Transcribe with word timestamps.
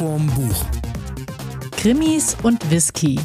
vorm 0.00 0.28
Buch. 0.28 0.64
Krimis 1.72 2.34
und 2.42 2.70
Whisky. 2.70 3.20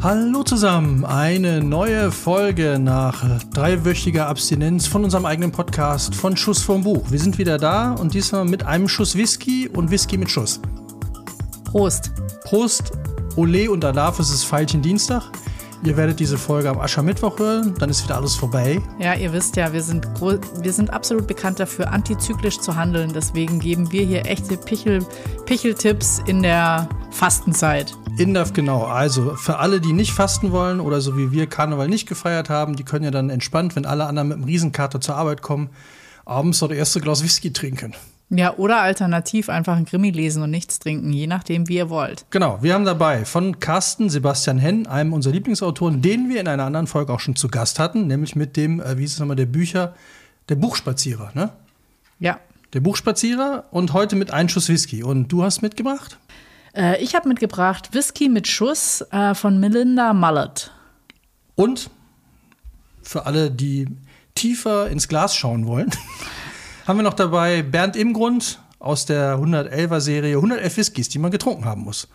Hallo 0.00 0.42
zusammen, 0.44 1.04
eine 1.04 1.62
neue 1.62 2.10
Folge 2.10 2.78
nach 2.78 3.42
dreiwöchiger 3.52 4.26
Abstinenz 4.26 4.86
von 4.86 5.04
unserem 5.04 5.26
eigenen 5.26 5.52
Podcast 5.52 6.14
von 6.14 6.34
Schuss 6.34 6.62
vom 6.62 6.84
Buch. 6.84 7.10
Wir 7.10 7.18
sind 7.18 7.36
wieder 7.36 7.58
da 7.58 7.92
und 7.92 8.14
diesmal 8.14 8.46
mit 8.46 8.64
einem 8.64 8.88
Schuss 8.88 9.16
Whisky 9.16 9.68
und 9.68 9.90
Whisky 9.90 10.16
mit 10.16 10.30
Schuss. 10.30 10.62
Prost. 11.64 12.10
Prost, 12.44 12.92
Ole 13.36 13.70
und 13.70 13.84
Alaf, 13.84 14.18
es 14.18 14.30
ist 14.30 14.44
Feilchen 14.44 14.80
Dienstag. 14.80 15.30
Ihr 15.84 15.96
werdet 15.96 16.18
diese 16.18 16.38
Folge 16.38 16.68
am 16.70 16.80
Aschermittwoch 16.80 17.38
hören, 17.38 17.74
dann 17.78 17.88
ist 17.88 18.02
wieder 18.02 18.16
alles 18.16 18.34
vorbei. 18.34 18.82
Ja, 18.98 19.14
ihr 19.14 19.32
wisst 19.32 19.56
ja, 19.56 19.72
wir 19.72 19.82
sind, 19.82 20.08
wir 20.20 20.72
sind 20.72 20.92
absolut 20.92 21.28
bekannt 21.28 21.60
dafür, 21.60 21.92
antizyklisch 21.92 22.58
zu 22.58 22.74
handeln. 22.74 23.12
Deswegen 23.14 23.60
geben 23.60 23.92
wir 23.92 24.04
hier 24.04 24.26
echte 24.26 24.56
Pichel, 24.56 25.06
Picheltipps 25.46 26.20
in 26.26 26.42
der 26.42 26.88
Fastenzeit. 27.10 27.96
Indaf, 28.18 28.52
genau. 28.52 28.84
Also 28.84 29.36
für 29.36 29.58
alle, 29.58 29.80
die 29.80 29.92
nicht 29.92 30.12
fasten 30.12 30.50
wollen 30.50 30.80
oder 30.80 31.00
so 31.00 31.16
wie 31.16 31.30
wir 31.30 31.46
Karneval 31.46 31.88
nicht 31.88 32.08
gefeiert 32.08 32.50
haben, 32.50 32.74
die 32.74 32.84
können 32.84 33.04
ja 33.04 33.12
dann 33.12 33.30
entspannt, 33.30 33.76
wenn 33.76 33.86
alle 33.86 34.06
anderen 34.06 34.28
mit 34.28 34.38
dem 34.38 34.44
Riesenkater 34.44 35.00
zur 35.00 35.14
Arbeit 35.14 35.42
kommen, 35.42 35.70
abends 36.24 36.58
so 36.58 36.66
das 36.66 36.76
erste 36.76 37.00
Glas 37.00 37.22
Whisky 37.22 37.52
trinken. 37.52 37.94
Ja, 38.30 38.54
oder 38.56 38.82
alternativ 38.82 39.48
einfach 39.48 39.76
ein 39.76 39.86
Krimi 39.86 40.10
lesen 40.10 40.42
und 40.42 40.50
nichts 40.50 40.78
trinken, 40.78 41.12
je 41.12 41.26
nachdem, 41.26 41.66
wie 41.68 41.76
ihr 41.76 41.88
wollt. 41.88 42.26
Genau, 42.30 42.58
wir 42.60 42.74
haben 42.74 42.84
dabei 42.84 43.24
von 43.24 43.58
Carsten 43.58 44.10
Sebastian 44.10 44.58
Henn, 44.58 44.86
einem 44.86 45.14
unserer 45.14 45.32
Lieblingsautoren, 45.32 46.02
den 46.02 46.28
wir 46.28 46.40
in 46.40 46.48
einer 46.48 46.64
anderen 46.64 46.86
Folge 46.86 47.12
auch 47.12 47.20
schon 47.20 47.36
zu 47.36 47.48
Gast 47.48 47.78
hatten, 47.78 48.06
nämlich 48.06 48.36
mit 48.36 48.56
dem, 48.58 48.80
äh, 48.80 48.98
wie 48.98 49.04
ist 49.04 49.14
es 49.14 49.18
nochmal, 49.18 49.36
der 49.36 49.46
Bücher, 49.46 49.94
der 50.50 50.56
Buchspazierer, 50.56 51.30
ne? 51.34 51.52
Ja. 52.18 52.38
Der 52.74 52.80
Buchspazierer 52.80 53.64
und 53.70 53.94
heute 53.94 54.14
mit 54.14 54.30
einem 54.30 54.50
Schuss 54.50 54.68
Whisky. 54.68 55.02
Und 55.02 55.28
du 55.28 55.42
hast 55.42 55.62
mitgebracht? 55.62 56.18
Äh, 56.74 57.02
ich 57.02 57.14
habe 57.14 57.28
mitgebracht 57.28 57.94
Whisky 57.94 58.28
mit 58.28 58.46
Schuss 58.46 59.02
äh, 59.10 59.34
von 59.34 59.58
Melinda 59.58 60.12
Mullet. 60.12 60.70
Und 61.54 61.88
für 63.02 63.24
alle, 63.24 63.50
die 63.50 63.88
tiefer 64.34 64.90
ins 64.90 65.08
Glas 65.08 65.34
schauen 65.34 65.66
wollen, 65.66 65.90
haben 66.88 66.96
wir 66.96 67.02
noch 67.02 67.14
dabei 67.14 67.62
Bernd 67.62 67.96
Imgrund 67.96 68.60
aus 68.78 69.04
der 69.04 69.36
111er 69.36 70.00
Serie 70.00 70.36
111 70.36 70.76
Whiskys, 70.78 71.08
die 71.08 71.18
man 71.18 71.30
getrunken 71.30 71.66
haben 71.66 71.82
muss. 71.82 72.08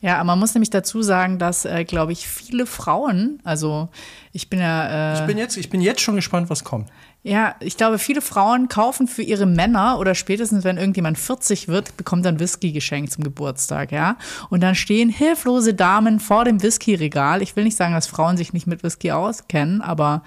Ja, 0.00 0.16
aber 0.16 0.24
man 0.24 0.38
muss 0.38 0.54
nämlich 0.54 0.70
dazu 0.70 1.02
sagen, 1.02 1.38
dass, 1.38 1.64
äh, 1.64 1.84
glaube 1.84 2.12
ich, 2.12 2.28
viele 2.28 2.66
Frauen, 2.66 3.40
also 3.42 3.88
ich 4.32 4.48
bin 4.48 4.60
ja. 4.60 5.14
Äh, 5.14 5.20
Ich 5.20 5.26
bin, 5.26 5.38
jetzt, 5.38 5.56
ich 5.56 5.70
bin 5.70 5.80
jetzt 5.80 6.00
schon 6.00 6.14
gespannt, 6.14 6.50
was 6.50 6.62
kommt. 6.62 6.88
Ja, 7.24 7.56
ich 7.60 7.76
glaube, 7.76 7.98
viele 7.98 8.20
Frauen 8.22 8.68
kaufen 8.68 9.06
für 9.08 9.22
ihre 9.22 9.44
Männer 9.44 9.98
oder 9.98 10.14
spätestens, 10.14 10.64
wenn 10.64 10.76
irgendjemand 10.78 11.18
40 11.18 11.68
wird, 11.68 11.96
bekommt 11.96 12.24
dann 12.24 12.38
Whisky 12.40 12.72
geschenkt 12.72 13.12
zum 13.12 13.24
Geburtstag, 13.24 13.90
ja. 13.92 14.16
Und 14.50 14.62
dann 14.62 14.74
stehen 14.74 15.10
hilflose 15.10 15.74
Damen 15.74 16.20
vor 16.20 16.44
dem 16.44 16.62
Whisky-Regal. 16.62 17.42
Ich 17.42 17.56
will 17.56 17.64
nicht 17.64 17.76
sagen, 17.76 17.92
dass 17.92 18.06
Frauen 18.06 18.36
sich 18.36 18.52
nicht 18.52 18.66
mit 18.66 18.82
Whisky 18.82 19.10
auskennen, 19.12 19.82
aber 19.82 20.22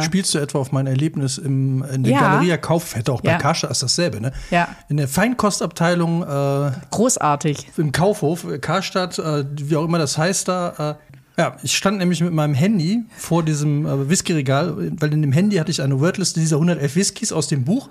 Spielst 0.00 0.32
du 0.34 0.38
etwa 0.38 0.60
auf 0.60 0.72
mein 0.72 0.86
Erlebnis 0.86 1.36
im, 1.36 1.82
in 1.92 2.02
der 2.02 2.12
Ja. 2.12 2.20
Galeria 2.20 2.56
Kauffette, 2.56 3.12
auch 3.12 3.20
bei 3.20 3.32
Ja. 3.32 3.38
Karstadt 3.38 3.70
ist 3.70 3.82
dasselbe, 3.82 4.18
ne? 4.18 4.32
Ja. 4.50 4.68
In 4.88 4.96
der 4.96 5.08
Feinkostabteilung 5.08 6.22
äh, 6.22 6.70
großartig. 6.90 7.68
im 7.76 7.92
Kaufhof, 7.92 8.44
äh, 8.44 8.58
Karstadt, 8.60 9.18
äh, 9.18 9.44
wie 9.60 9.76
auch 9.76 9.84
immer 9.84 9.98
das 9.98 10.16
heißt 10.16 10.48
da. 10.48 10.96
Äh, 10.96 11.07
ja, 11.38 11.56
ich 11.62 11.76
stand 11.76 11.98
nämlich 11.98 12.20
mit 12.20 12.32
meinem 12.32 12.54
Handy 12.54 13.04
vor 13.16 13.44
diesem 13.44 13.86
äh, 13.86 14.10
Whiskyregal, 14.10 14.92
weil 14.98 15.12
in 15.12 15.22
dem 15.22 15.32
Handy 15.32 15.56
hatte 15.56 15.70
ich 15.70 15.80
eine 15.80 16.00
Wordliste 16.00 16.40
dieser 16.40 16.56
111 16.56 16.96
Whiskys 16.96 17.32
aus 17.32 17.46
dem 17.46 17.64
Buch, 17.64 17.90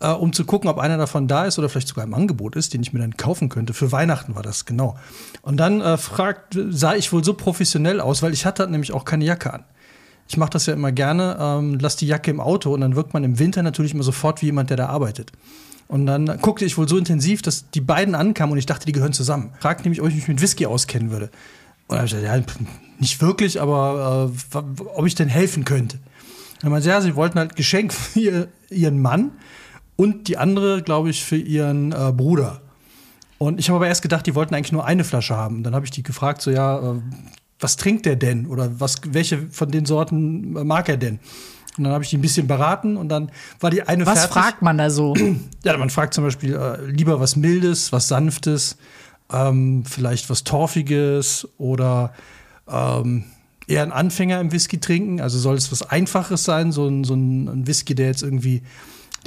äh, 0.00 0.08
um 0.08 0.32
zu 0.32 0.44
gucken, 0.44 0.68
ob 0.68 0.78
einer 0.78 0.98
davon 0.98 1.28
da 1.28 1.44
ist 1.44 1.58
oder 1.58 1.68
vielleicht 1.68 1.86
sogar 1.86 2.04
im 2.04 2.14
Angebot 2.14 2.56
ist, 2.56 2.74
den 2.74 2.82
ich 2.82 2.92
mir 2.92 2.98
dann 2.98 3.16
kaufen 3.16 3.48
könnte. 3.48 3.74
Für 3.74 3.92
Weihnachten 3.92 4.34
war 4.34 4.42
das, 4.42 4.64
genau. 4.64 4.96
Und 5.42 5.58
dann 5.58 5.80
äh, 5.80 5.96
fragt, 5.98 6.58
sah 6.70 6.96
ich 6.96 7.12
wohl 7.12 7.22
so 7.22 7.34
professionell 7.34 8.00
aus, 8.00 8.22
weil 8.22 8.32
ich 8.32 8.44
hatte 8.44 8.68
nämlich 8.68 8.92
auch 8.92 9.04
keine 9.04 9.24
Jacke 9.24 9.52
an. 9.52 9.64
Ich 10.26 10.36
mache 10.36 10.50
das 10.50 10.66
ja 10.66 10.74
immer 10.74 10.90
gerne, 10.90 11.36
ähm, 11.40 11.78
lass 11.80 11.94
die 11.94 12.06
Jacke 12.08 12.30
im 12.30 12.40
Auto 12.40 12.74
und 12.74 12.80
dann 12.80 12.96
wirkt 12.96 13.14
man 13.14 13.22
im 13.22 13.38
Winter 13.38 13.62
natürlich 13.62 13.94
immer 13.94 14.04
sofort 14.04 14.42
wie 14.42 14.46
jemand, 14.46 14.70
der 14.70 14.76
da 14.76 14.86
arbeitet. 14.86 15.32
Und 15.86 16.06
dann 16.06 16.38
guckte 16.40 16.64
ich 16.64 16.78
wohl 16.78 16.88
so 16.88 16.96
intensiv, 16.96 17.42
dass 17.42 17.68
die 17.70 17.80
beiden 17.80 18.14
ankamen 18.14 18.52
und 18.52 18.58
ich 18.58 18.66
dachte, 18.66 18.86
die 18.86 18.92
gehören 18.92 19.12
zusammen. 19.12 19.50
Fragte 19.58 19.82
nämlich, 19.82 20.00
ob 20.00 20.08
ich 20.08 20.14
mich 20.14 20.28
mit 20.28 20.40
Whisky 20.40 20.66
auskennen 20.66 21.10
würde. 21.10 21.30
Und 21.90 21.96
dann 21.96 21.98
hab 21.98 22.06
ich 22.06 22.12
gesagt, 22.12 22.46
ja, 22.60 22.66
nicht 23.00 23.20
wirklich, 23.20 23.60
aber 23.60 24.30
äh, 24.54 24.58
ob 24.94 25.06
ich 25.06 25.16
denn 25.16 25.28
helfen 25.28 25.64
könnte. 25.64 25.98
Dann 26.60 26.70
meinte 26.70 26.88
ja, 26.88 27.00
sie 27.00 27.16
wollten 27.16 27.38
halt 27.38 27.56
Geschenk 27.56 27.92
für 27.92 28.20
ihr, 28.20 28.48
ihren 28.70 29.02
Mann 29.02 29.32
und 29.96 30.28
die 30.28 30.36
andere, 30.36 30.82
glaube 30.82 31.10
ich, 31.10 31.24
für 31.24 31.36
ihren 31.36 31.90
äh, 31.90 32.12
Bruder. 32.12 32.60
Und 33.38 33.58
ich 33.58 33.68
habe 33.70 33.76
aber 33.76 33.88
erst 33.88 34.02
gedacht, 34.02 34.24
die 34.26 34.36
wollten 34.36 34.54
eigentlich 34.54 34.70
nur 34.70 34.84
eine 34.84 35.02
Flasche 35.02 35.36
haben. 35.36 35.64
Dann 35.64 35.74
habe 35.74 35.84
ich 35.84 35.90
die 35.90 36.04
gefragt, 36.04 36.42
so 36.42 36.52
ja, 36.52 36.92
äh, 36.92 37.00
was 37.58 37.76
trinkt 37.76 38.06
der 38.06 38.14
denn? 38.14 38.46
Oder 38.46 38.78
was, 38.78 38.96
welche 39.08 39.48
von 39.50 39.70
den 39.72 39.84
Sorten 39.84 40.56
äh, 40.56 40.62
mag 40.62 40.88
er 40.88 40.96
denn? 40.96 41.18
Und 41.76 41.84
dann 41.84 41.92
habe 41.92 42.04
ich 42.04 42.10
die 42.10 42.18
ein 42.18 42.22
bisschen 42.22 42.46
beraten 42.46 42.96
und 42.96 43.08
dann 43.08 43.32
war 43.58 43.70
die 43.70 43.82
eine 43.82 44.06
Was 44.06 44.20
fertig. 44.20 44.34
fragt 44.34 44.62
man 44.62 44.78
da 44.78 44.90
so? 44.90 45.14
Ja, 45.64 45.76
man 45.76 45.90
fragt 45.90 46.14
zum 46.14 46.22
Beispiel 46.22 46.54
äh, 46.54 46.84
lieber 46.86 47.18
was 47.18 47.34
Mildes, 47.34 47.90
was 47.90 48.06
Sanftes, 48.06 48.76
ähm, 49.32 49.84
vielleicht 49.84 50.30
was 50.30 50.44
Torfiges 50.44 51.48
oder 51.58 52.12
ähm, 52.68 53.24
eher 53.66 53.82
ein 53.82 53.92
Anfänger 53.92 54.40
im 54.40 54.52
Whisky 54.52 54.80
trinken. 54.80 55.20
Also 55.20 55.38
soll 55.38 55.56
es 55.56 55.70
was 55.70 55.82
Einfaches 55.82 56.44
sein, 56.44 56.72
so 56.72 56.86
ein, 56.86 57.04
so 57.04 57.14
ein 57.14 57.66
Whisky, 57.66 57.94
der 57.94 58.06
jetzt 58.06 58.22
irgendwie, 58.22 58.62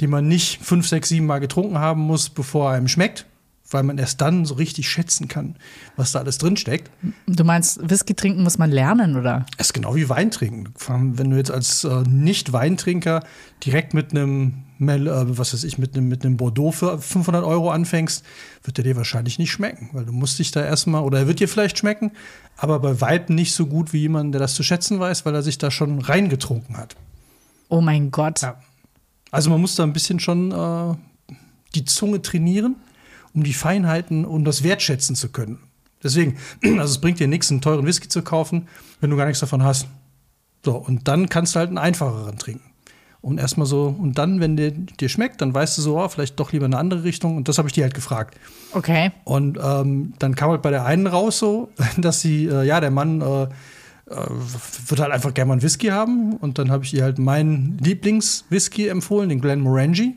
den 0.00 0.10
man 0.10 0.28
nicht 0.28 0.62
fünf, 0.62 0.86
sechs, 0.86 1.08
sieben 1.08 1.26
Mal 1.26 1.38
getrunken 1.38 1.78
haben 1.78 2.02
muss, 2.02 2.28
bevor 2.28 2.70
er 2.70 2.76
einem 2.76 2.88
schmeckt, 2.88 3.26
weil 3.74 3.82
man 3.82 3.98
erst 3.98 4.20
dann 4.22 4.46
so 4.46 4.54
richtig 4.54 4.88
schätzen 4.88 5.28
kann, 5.28 5.56
was 5.96 6.12
da 6.12 6.20
alles 6.20 6.38
drin 6.38 6.56
steckt. 6.56 6.90
Du 7.26 7.44
meinst, 7.44 7.78
Whisky 7.90 8.14
trinken 8.14 8.42
muss 8.42 8.56
man 8.56 8.70
lernen, 8.70 9.16
oder? 9.16 9.44
Es 9.58 9.66
ist 9.66 9.72
genau 9.74 9.94
wie 9.94 10.08
Wein 10.08 10.30
trinken. 10.30 10.72
Wenn 10.88 11.28
du 11.30 11.36
jetzt 11.36 11.50
als 11.50 11.84
äh, 11.84 12.02
Nicht-Weintrinker 12.08 13.22
direkt 13.64 13.92
mit 13.94 14.12
einem, 14.12 14.62
Mel- 14.78 15.06
äh, 15.08 15.36
was 15.38 15.52
weiß 15.52 15.64
ich, 15.64 15.76
mit 15.78 15.96
einem, 15.96 16.08
mit 16.08 16.24
einem 16.24 16.36
Bordeaux 16.36 16.70
für 16.72 16.98
500 16.98 17.44
Euro 17.44 17.70
anfängst, 17.70 18.24
wird 18.62 18.76
der 18.78 18.84
dir 18.84 18.96
wahrscheinlich 18.96 19.38
nicht 19.38 19.50
schmecken, 19.52 19.90
weil 19.92 20.04
du 20.06 20.12
musst 20.12 20.38
dich 20.38 20.50
da 20.50 20.64
erstmal, 20.64 21.02
oder 21.02 21.18
er 21.20 21.26
wird 21.26 21.40
dir 21.40 21.48
vielleicht 21.48 21.78
schmecken, 21.78 22.12
aber 22.56 22.78
bei 22.80 23.00
Weitem 23.00 23.34
nicht 23.34 23.52
so 23.54 23.66
gut 23.66 23.92
wie 23.92 23.98
jemand, 23.98 24.32
der 24.34 24.40
das 24.40 24.54
zu 24.54 24.62
schätzen 24.62 25.00
weiß, 25.00 25.26
weil 25.26 25.34
er 25.34 25.42
sich 25.42 25.58
da 25.58 25.70
schon 25.70 26.00
reingetrunken 26.00 26.76
hat. 26.76 26.96
Oh 27.68 27.80
mein 27.80 28.10
Gott. 28.10 28.42
Ja. 28.42 28.56
Also 29.30 29.50
man 29.50 29.60
muss 29.60 29.74
da 29.74 29.82
ein 29.82 29.92
bisschen 29.92 30.20
schon 30.20 30.52
äh, 30.52 30.94
die 31.74 31.84
Zunge 31.84 32.22
trainieren, 32.22 32.76
um 33.34 33.42
die 33.42 33.52
Feinheiten 33.52 34.24
und 34.24 34.44
das 34.44 34.62
wertschätzen 34.62 35.16
zu 35.16 35.30
können. 35.30 35.58
Deswegen, 36.02 36.36
also 36.64 36.84
es 36.84 36.98
bringt 36.98 37.20
dir 37.20 37.28
nichts, 37.28 37.50
einen 37.50 37.60
teuren 37.60 37.86
Whisky 37.86 38.08
zu 38.08 38.22
kaufen, 38.22 38.68
wenn 39.00 39.10
du 39.10 39.16
gar 39.16 39.26
nichts 39.26 39.40
davon 39.40 39.62
hast. 39.62 39.88
So, 40.64 40.76
und 40.76 41.08
dann 41.08 41.28
kannst 41.28 41.54
du 41.54 41.58
halt 41.58 41.68
einen 41.68 41.78
einfacheren 41.78 42.38
trinken. 42.38 42.70
Und 43.20 43.38
erstmal 43.38 43.66
so, 43.66 43.86
und 43.86 44.18
dann, 44.18 44.40
wenn 44.40 44.56
der 44.56 44.70
dir 44.70 45.08
schmeckt, 45.08 45.40
dann 45.40 45.54
weißt 45.54 45.78
du 45.78 45.82
so, 45.82 45.98
oh, 45.98 46.08
vielleicht 46.08 46.38
doch 46.38 46.52
lieber 46.52 46.66
eine 46.66 46.76
andere 46.76 47.04
Richtung. 47.04 47.38
Und 47.38 47.48
das 47.48 47.56
habe 47.56 47.68
ich 47.68 47.72
dir 47.72 47.84
halt 47.84 47.94
gefragt. 47.94 48.38
Okay. 48.72 49.12
Und 49.24 49.58
ähm, 49.62 50.12
dann 50.18 50.34
kam 50.34 50.50
halt 50.50 50.60
bei 50.60 50.70
der 50.70 50.84
einen 50.84 51.06
raus 51.06 51.38
so, 51.38 51.70
dass 51.96 52.20
sie, 52.20 52.44
äh, 52.46 52.64
ja, 52.64 52.80
der 52.80 52.90
Mann 52.90 53.22
äh, 53.22 53.44
äh, 53.44 53.48
wird 54.08 55.00
halt 55.00 55.10
einfach 55.10 55.32
gerne 55.32 55.48
mal 55.48 55.54
einen 55.54 55.62
Whisky 55.62 55.86
haben. 55.86 56.34
Und 56.34 56.58
dann 56.58 56.70
habe 56.70 56.84
ich 56.84 56.92
ihr 56.92 57.02
halt 57.02 57.18
meinen 57.18 57.78
Lieblingswhisky 57.78 58.88
empfohlen, 58.88 59.30
den 59.30 59.40
Glenmorangie, 59.40 60.16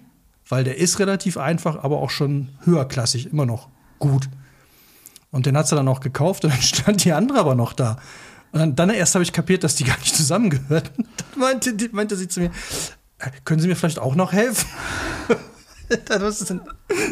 weil 0.50 0.64
der 0.64 0.78
ist 0.78 1.00
relativ 1.00 1.38
einfach, 1.38 1.84
aber 1.84 1.98
auch 1.98 2.10
schon 2.10 2.50
höherklassig, 2.64 3.32
immer 3.32 3.46
noch 3.46 3.70
gut. 4.00 4.30
Und 5.32 5.46
den 5.46 5.58
hat 5.58 5.68
sie 5.68 5.76
dann 5.76 5.88
auch 5.88 6.00
gekauft 6.00 6.44
und 6.46 6.52
dann 6.54 6.62
stand 6.62 7.04
die 7.04 7.14
andere 7.14 7.40
aber 7.40 7.56
noch 7.56 7.74
da. 7.74 7.98
Und 8.52 8.60
dann, 8.60 8.76
dann 8.76 8.90
erst 8.90 9.14
habe 9.16 9.24
ich 9.24 9.34
kapiert, 9.34 9.64
dass 9.64 9.76
die 9.76 9.84
gar 9.84 9.98
nicht 10.00 10.16
zusammengehörten. 10.16 11.08
Dann 11.32 11.40
meinte, 11.40 11.76
meinte 11.92 12.16
sie 12.16 12.30
zu 12.30 12.40
mir, 12.40 12.52
"Äh, 13.20 13.30
können 13.44 13.60
Sie 13.60 13.68
mir 13.68 13.76
vielleicht 13.76 14.00
auch 14.00 14.16
noch 14.16 14.32
helfen? 14.32 14.68
was 16.20 16.42
ist 16.42 16.50
denn 16.50 16.62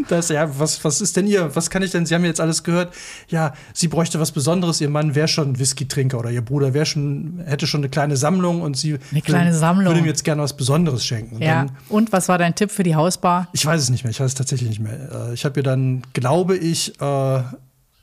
das? 0.10 0.30
Ja, 0.30 0.60
was, 0.60 0.84
was 0.84 1.02
ist 1.02 1.16
denn 1.18 1.28
ihr? 1.28 1.56
Was 1.56 1.70
kann 1.70 1.82
ich 1.82 1.92
denn? 1.92 2.06
Sie 2.06 2.14
haben 2.16 2.26
jetzt 2.26 2.42
alles 2.42 2.64
gehört. 2.64 2.94
Ja, 3.30 3.54
sie 3.74 3.88
bräuchte 3.88 4.20
was 4.20 4.32
Besonderes. 4.32 4.82
Ihr 4.82 4.90
Mann 4.90 5.16
wäre 5.16 5.28
schon 5.28 5.58
Whisky-Trinker 5.60 6.20
oder 6.20 6.30
ihr 6.32 6.44
Bruder 6.44 6.74
wäre 6.74 6.86
schon, 6.86 7.42
hätte 7.46 7.68
schon 7.68 7.82
eine 7.82 7.90
kleine 7.90 8.18
Sammlung 8.18 8.62
und 8.62 8.76
sie 8.78 8.98
Eine 9.12 9.22
kleine 9.22 9.54
Sammlung. 9.54 9.88
würde 9.88 10.00
ihm 10.00 10.06
jetzt 10.06 10.24
gerne 10.24 10.42
was 10.42 10.56
Besonderes 10.58 11.06
schenken. 11.06 11.36
Und 11.36 11.42
Ja. 11.42 11.66
dann, 11.66 11.78
Und 11.90 12.12
was 12.12 12.28
war 12.28 12.38
dein 12.38 12.56
Tipp 12.56 12.72
für 12.72 12.84
die 12.84 12.96
Hausbar? 12.96 13.48
ich 13.54 13.66
weiß 13.66 13.82
es 13.82 13.90
nicht 13.90 14.04
mehr. 14.04 14.12
Ich 14.12 14.20
weiß 14.20 14.28
es 14.28 14.36
tatsächlich 14.36 14.70
nicht 14.70 14.82
mehr. 14.82 15.30
Äh, 15.30 15.34
Ich 15.34 15.46
habe 15.46 15.60
ihr 15.60 15.64
dann, 15.64 16.02
glaube 16.14 16.58
ich, 16.58 17.00
äh, 17.02 17.44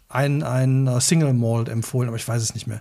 ein, 0.09 0.43
ein 0.43 0.87
äh, 0.87 1.01
Single 1.01 1.33
Malt 1.33 1.69
empfohlen, 1.69 2.09
aber 2.09 2.17
ich 2.17 2.27
weiß 2.27 2.43
es 2.43 2.55
nicht 2.55 2.67
mehr. 2.67 2.81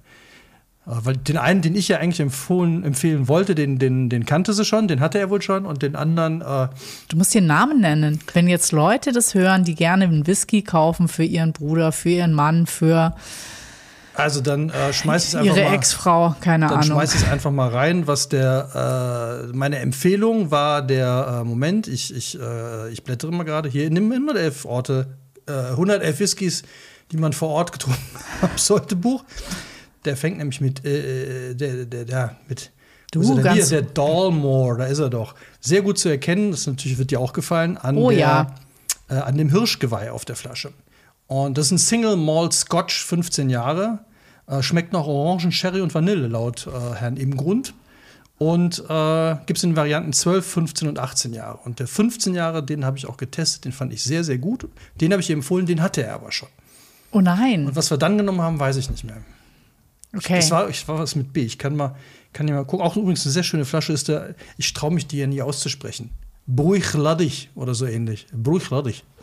Äh, 0.92 0.96
Weil 1.06 1.18
den 1.18 1.38
einen, 1.38 1.62
den 1.62 1.76
ich 1.76 1.88
ja 1.88 1.98
eigentlich 1.98 2.20
empfohlen, 2.20 2.84
empfehlen 2.84 3.28
wollte, 3.28 3.56
den, 3.56 3.80
den, 3.80 4.10
den 4.10 4.26
kannte 4.26 4.54
sie 4.54 4.66
schon, 4.66 4.88
den 4.88 5.00
hatte 5.00 5.20
er 5.20 5.30
wohl 5.30 5.42
schon 5.42 5.66
und 5.66 5.82
den 5.82 5.96
anderen, 5.96 6.42
äh, 6.42 6.68
Du 7.08 7.18
musst 7.18 7.34
dir 7.34 7.42
Namen 7.42 7.80
nennen. 7.82 8.20
Wenn 8.34 8.48
jetzt 8.48 8.72
Leute 8.72 9.12
das 9.12 9.34
hören, 9.34 9.64
die 9.64 9.76
gerne 9.76 10.04
einen 10.06 10.28
Whisky 10.28 10.62
kaufen 10.62 11.08
für 11.08 11.24
ihren 11.24 11.54
Bruder, 11.54 11.92
für 11.92 12.10
ihren 12.10 12.34
Mann, 12.34 12.68
für 12.68 13.16
Also 14.14 14.42
dann 14.42 14.70
äh, 14.70 14.92
schmeiß 14.92 15.30
es 15.30 15.36
einfach 15.36 15.56
Ihre 15.56 15.66
mal. 15.66 15.74
Ex-Frau, 15.76 16.36
keine 16.42 16.68
Dann 16.68 16.80
Ahnung. 16.80 16.98
schmeiß 16.98 17.16
es 17.16 17.30
einfach 17.30 17.52
mal 17.52 17.70
rein, 17.70 18.08
was 18.08 18.28
der, 18.28 19.46
äh, 19.50 19.56
meine 19.56 19.80
Empfehlung 19.80 20.52
war 20.52 20.82
der, 20.82 21.40
äh, 21.42 21.44
Moment, 21.46 21.88
ich, 21.88 22.14
ich, 22.14 22.38
äh, 22.40 22.90
ich 22.92 23.04
blättere 23.04 23.32
mal 23.32 23.44
gerade 23.44 23.70
hier, 23.70 23.90
nimm 23.90 24.12
111 24.12 24.66
Orte, 24.66 25.18
äh, 25.48 25.72
111 25.72 26.20
Whiskys, 26.20 26.64
die 27.12 27.18
man 27.18 27.32
vor 27.34 27.50
Ort 27.50 27.72
getrunken 27.72 28.02
haben 28.42 28.58
sollte, 28.58 28.96
Buch. 28.98 29.24
Der 30.06 30.18
fängt 30.18 30.38
nämlich 30.38 30.62
mit, 30.62 30.84
äh, 30.86 31.54
der, 31.54 31.86
der, 31.86 32.06
der, 32.06 32.36
mit, 32.48 32.72
Du, 33.12 33.22
ist 33.22 33.44
ganz- 33.44 33.70
hier, 33.70 33.82
der 33.82 33.92
Dalmore, 33.92 34.78
da 34.78 34.86
ist 34.86 35.00
er 35.00 35.10
doch. 35.10 35.36
Sehr 35.60 35.82
gut 35.82 35.98
zu 36.00 36.08
erkennen, 36.10 36.52
das 36.52 36.66
natürlich 36.66 36.98
wird 36.98 37.12
dir 37.12 37.20
auch 37.20 37.34
gefallen, 37.34 37.78
an, 37.78 37.98
Oh 37.98 38.10
der, 38.10 38.20
ja. 38.20 38.56
äh, 39.10 39.16
an 39.16 39.38
dem 39.38 39.50
Hirschgeweih 39.50 40.12
auf 40.12 40.24
der 40.26 40.36
Flasche. 40.38 40.72
Und 41.28 41.58
das 41.58 41.66
ist 41.68 41.72
ein 41.72 41.78
Single 41.78 42.16
Malt 42.16 42.54
Scotch, 42.54 43.04
15 43.06 43.50
Jahre. 43.50 44.00
Äh, 44.48 44.62
schmeckt 44.64 44.94
nach 44.94 45.06
Orangen, 45.06 45.52
Sherry 45.52 45.82
und 45.82 45.94
Vanille, 45.94 46.28
laut 46.28 46.68
äh, 46.68 46.96
Herrn 46.96 47.18
Ebengrund. 47.18 47.74
Und 48.38 48.80
äh, 48.90 49.36
gibt 49.46 49.58
es 49.58 49.64
in 49.64 49.76
Varianten 49.76 50.14
12, 50.14 50.46
15 50.46 50.88
und 50.88 50.98
18 50.98 51.34
Jahre. 51.34 51.60
Und 51.64 51.80
der 51.80 51.88
15 51.88 52.34
Jahre, 52.34 52.64
den 52.64 52.86
habe 52.86 52.98
ich 52.98 53.06
auch 53.08 53.18
getestet, 53.18 53.66
den 53.66 53.72
fand 53.72 53.94
ich 53.94 54.04
sehr, 54.04 54.24
sehr 54.24 54.40
gut. 54.40 54.68
Den 55.00 55.12
habe 55.12 55.22
ich 55.22 55.30
empfohlen, 55.30 55.66
den 55.68 55.82
hatte 55.82 56.02
er 56.04 56.16
aber 56.16 56.32
schon. 56.32 56.50
oh 57.12 57.22
nein. 57.22 57.68
Und 57.68 57.76
was 57.76 57.92
wir 57.92 57.98
dann 57.98 58.18
genommen 58.18 58.42
haben, 58.42 58.58
weiß 58.60 58.78
ich 58.78 58.90
nicht 58.90 59.04
mehr. 59.04 59.18
Okay. 60.16 60.36
Das 60.36 60.52
war, 60.52 60.70
ich 60.70 60.88
war 60.88 61.00
was 61.00 61.16
mit 61.16 61.32
B. 61.34 61.44
Ich 61.44 61.58
kann 61.58 61.76
mal, 61.76 61.96
kann 62.34 62.48
ja 62.48 62.56
mal 62.56 62.66
gucken. 62.66 62.86
Auch 62.86 62.98
übrigens 62.98 63.26
eine 63.26 63.32
sehr 63.32 63.44
schöne 63.44 63.66
Flasche 63.66 63.94
ist 63.94 64.08
der, 64.08 64.36
ich 64.58 64.74
traue 64.74 64.94
mich 64.94 65.08
die 65.08 65.18
ja 65.18 65.28
nie 65.28 65.42
auszusprechen. 65.42 66.10
Bruichladdich 66.48 67.50
oder 67.56 67.74
so 67.74 67.86
ähnlich. 67.86 68.28
Bruichladdich. 68.34 69.04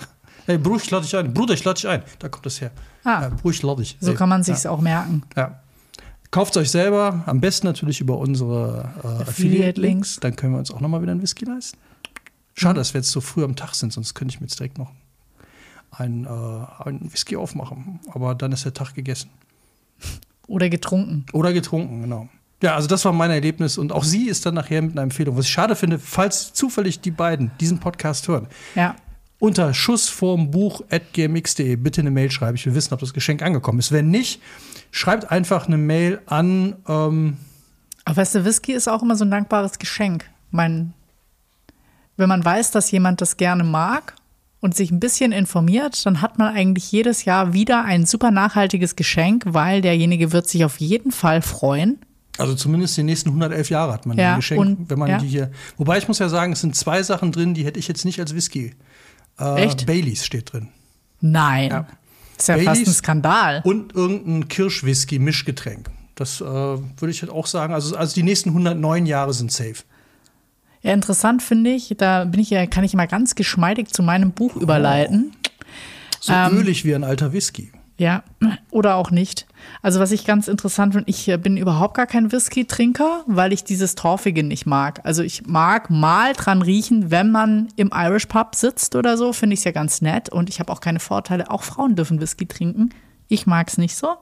Hey, 0.47 0.57
ich 0.57 0.91
lade 0.91 1.05
dich 1.05 1.15
ein. 1.15 1.35
Bruder, 1.35 1.53
ich 1.53 1.63
lade 1.63 1.75
dich 1.75 1.87
ein. 1.87 2.03
Da 2.21 2.31
kommt 2.31 2.47
das 2.47 2.63
her. 2.63 2.71
Ah. 3.05 3.21
Ja, 3.21 3.29
Bruch, 3.29 3.63
lade 3.63 3.83
dich. 3.83 3.99
so 4.01 4.15
kann 4.15 4.31
man 4.31 4.43
sich's 4.43 4.65
auch 4.65 4.81
merken. 4.81 5.23
Ja. 5.37 5.61
Kauft 6.31 6.57
euch 6.57 6.71
selber, 6.71 7.23
am 7.27 7.43
besten 7.43 7.67
natürlich 7.67 8.01
über 8.01 8.17
unsere 8.17 8.91
äh, 9.05 9.29
Affiliate-Links. 9.29 10.21
Dann 10.21 10.37
können 10.37 10.55
wir 10.55 10.59
uns 10.59 10.71
auch 10.71 10.81
nochmal 10.81 11.03
wieder 11.03 11.13
einen 11.13 11.21
Whisky 11.21 11.45
leisten. 11.45 11.77
Schade, 12.55 12.77
dass 12.77 12.95
wir 12.95 13.01
jetzt 13.03 13.11
so 13.11 13.21
früh 13.21 13.45
am 13.45 13.57
Tag 13.57 13.75
sind, 13.75 13.93
sonst 13.93 14.15
könnte 14.15 14.33
ich 14.33 14.41
mir 14.41 14.47
jetzt 14.47 14.59
direkt 14.59 14.79
noch 14.79 14.91
einen, 15.91 16.25
äh, 16.25 16.29
einen 16.29 17.13
Whisky 17.13 17.37
aufmachen. 17.37 18.01
Aber 18.11 18.35
dann 18.35 18.53
ist 18.53 18.65
der 18.65 18.73
Tag 18.73 18.95
gegessen. 18.95 19.29
Oder 20.49 20.69
getrunken. 20.69 21.27
Oder 21.33 21.53
getrunken, 21.53 22.03
genau. 22.03 22.29
Ja, 22.63 22.75
also 22.75 22.89
das 22.89 23.05
war 23.05 23.13
mein 23.13 23.31
Erlebnis 23.31 23.79
und 23.79 23.93
auch 23.93 24.03
sie 24.03 24.29
ist 24.29 24.45
dann 24.45 24.55
nachher 24.55 24.83
mit 24.83 24.93
einer 24.93 25.03
Empfehlung. 25.03 25.37
Was 25.37 25.45
ich 25.45 25.51
schade 25.53 25.77
finde, 25.77 25.99
falls 26.01 26.53
zufällig 26.53 27.01
die 27.01 27.13
beiden 27.13 27.53
diesen 27.61 27.79
Podcast 27.79 28.27
hören, 28.27 28.49
Ja. 28.75 28.97
unter 29.39 29.73
Schuss 29.75 30.09
vorm 30.09 30.51
Buch 30.51 30.83
at 30.91 31.13
gmx.de 31.13 31.77
bitte 31.77 32.01
eine 32.01 32.11
Mail 32.11 32.33
schreiben. 32.33 32.57
Ich 32.57 32.67
will 32.67 32.75
wissen, 32.75 32.93
ob 32.95 32.99
das 33.01 33.15
Geschenk 33.15 33.43
angekommen 33.43 33.79
ist. 33.79 33.93
Wenn 33.93 34.11
nicht, 34.11 34.43
schreibt 34.91 35.31
einfach 35.31 35.69
eine 35.69 35.77
Mail 35.79 36.21
an. 36.27 36.75
Ähm, 36.89 37.37
Aber 38.05 38.17
weißt 38.17 38.35
du, 38.35 38.45
Whisky 38.45 38.73
ist 38.73 38.89
auch 38.89 39.03
immer 39.03 39.15
so 39.15 39.25
ein 39.25 39.31
dankbares 39.31 39.79
Geschenk. 39.79 40.25
Mein, 40.51 40.95
wenn 42.17 42.29
man 42.29 42.45
weiß, 42.45 42.73
dass 42.73 42.91
jemand 42.91 43.21
das 43.21 43.37
gerne 43.37 43.63
mag 43.63 44.15
und 44.61 44.75
sich 44.75 44.91
ein 44.91 45.01
bisschen 45.01 45.33
informiert, 45.33 46.05
dann 46.05 46.21
hat 46.21 46.39
man 46.39 46.55
eigentlich 46.55 46.91
jedes 46.91 47.25
Jahr 47.25 47.53
wieder 47.53 47.85
ein 47.85 48.07
super 48.07 48.31
nachhaltiges 48.31 48.97
Geschenk, 48.97 49.45
weil 49.47 49.81
derjenige 49.83 50.33
wird 50.33 50.49
sich 50.49 50.65
auf 50.65 50.79
jeden 50.81 51.13
Fall 51.13 51.43
freuen. 51.43 51.99
also 52.39 52.55
zumindest 52.55 52.97
die 52.97 53.03
nächsten 53.03 53.31
111 53.31 53.71
Jahre 53.71 53.93
hat 53.93 54.07
man 54.07 54.17
Ja, 54.17 54.33
ein 54.35 54.37
Geschenk, 54.41 54.61
und- 54.61 54.91
wenn 54.91 54.99
man 54.99 55.11
ja. 55.11 55.19
die 55.19 55.27
hier. 55.29 55.51
Wobei 55.77 55.99
ich 55.99 56.07
muss 56.09 56.19
ja 56.21 56.29
sagen, 56.29 56.53
es 56.53 56.61
sind 56.61 56.75
zwei 56.77 57.03
Sachen 57.03 57.33
drin, 57.33 57.55
die 57.55 57.65
hätte 57.65 57.79
ich 57.81 57.89
jetzt 57.89 58.05
nicht 58.05 58.21
als 58.21 58.35
Whisky. 58.35 58.75
Äh, 59.41 59.65
Echt? 59.65 59.87
Baileys 59.87 60.25
steht 60.25 60.53
drin. 60.53 60.69
Nein. 61.21 61.71
Ja. 61.71 61.87
Das 62.37 62.43
ist 62.45 62.49
ja 62.49 62.55
fast 62.57 62.69
ein 62.69 62.75
Baileys 62.75 62.97
Skandal. 62.99 63.61
Und 63.65 63.95
irgendein 63.95 64.47
Kirschwhisky-Mischgetränk. 64.49 65.91
Das 66.15 66.41
äh, 66.41 66.45
würde 66.45 67.11
ich 67.11 67.23
halt 67.23 67.31
auch 67.33 67.47
sagen. 67.47 67.75
Also, 67.75 67.97
also 67.97 68.15
die 68.15 68.23
nächsten 68.23 68.51
109 68.51 69.07
Jahre 69.07 69.33
sind 69.33 69.53
safe. 69.53 69.77
Ja, 70.89 70.95
interessant 70.95 71.43
finde 71.43 71.71
ich, 71.71 71.95
da 71.99 72.25
bin 72.25 72.41
ich 72.41 72.49
ja, 72.49 72.65
kann 72.67 72.83
ich 72.83 72.95
mal 72.95 73.07
ganz 73.07 73.35
geschmeidig 73.35 73.89
zu 73.93 74.03
meinem 74.03 74.33
Buch 74.33 74.57
überleiten. 74.57 75.33
So 76.19 76.33
Ähm, 76.33 76.57
ölig 76.57 76.87
wie 76.87 76.95
ein 76.95 77.05
alter 77.05 77.35
Whisky. 77.35 77.71
Ja, 77.99 78.23
oder 78.71 78.95
auch 78.95 79.11
nicht. 79.11 79.47
Also 79.83 80.01
was 80.01 80.13
ich 80.13 80.25
ganz 80.25 80.49
interessant 80.49 80.95
finde, 80.95 81.11
ich 81.11 81.27
bin 81.43 81.59
überhaupt 81.59 81.95
gar 81.95 82.07
kein 82.07 82.33
Whisky-Trinker, 82.33 83.25
weil 83.27 83.53
ich 83.53 83.65
dieses 83.65 83.97
Torfige 83.97 84.43
nicht 84.43 84.65
mag. 84.65 85.01
Also 85.05 85.23
ich 85.23 85.47
mag 85.47 85.91
mal 85.91 86.33
dran 86.33 86.63
riechen, 86.63 87.11
wenn 87.11 87.33
man 87.33 87.69
im 87.77 87.91
Irish 87.93 88.27
Pub 88.27 88.55
sitzt 88.55 88.97
oder 88.97 89.19
so, 89.19 89.35
finde 89.35 89.55
ich 89.55 89.61
es 89.61 89.65
ja 89.65 89.73
ganz 89.73 90.01
nett. 90.01 90.31
Und 90.31 90.49
ich 90.49 90.59
habe 90.59 90.73
auch 90.73 90.81
keine 90.81 91.01
Vorteile. 91.01 91.51
Auch 91.51 91.65
Frauen 91.65 91.97
dürfen 91.97 92.21
Whisky 92.21 92.47
trinken. 92.47 92.95
Ich 93.29 93.47
mag 93.47 93.69
es 93.69 93.77
nicht 93.77 93.95
so. 93.95 94.15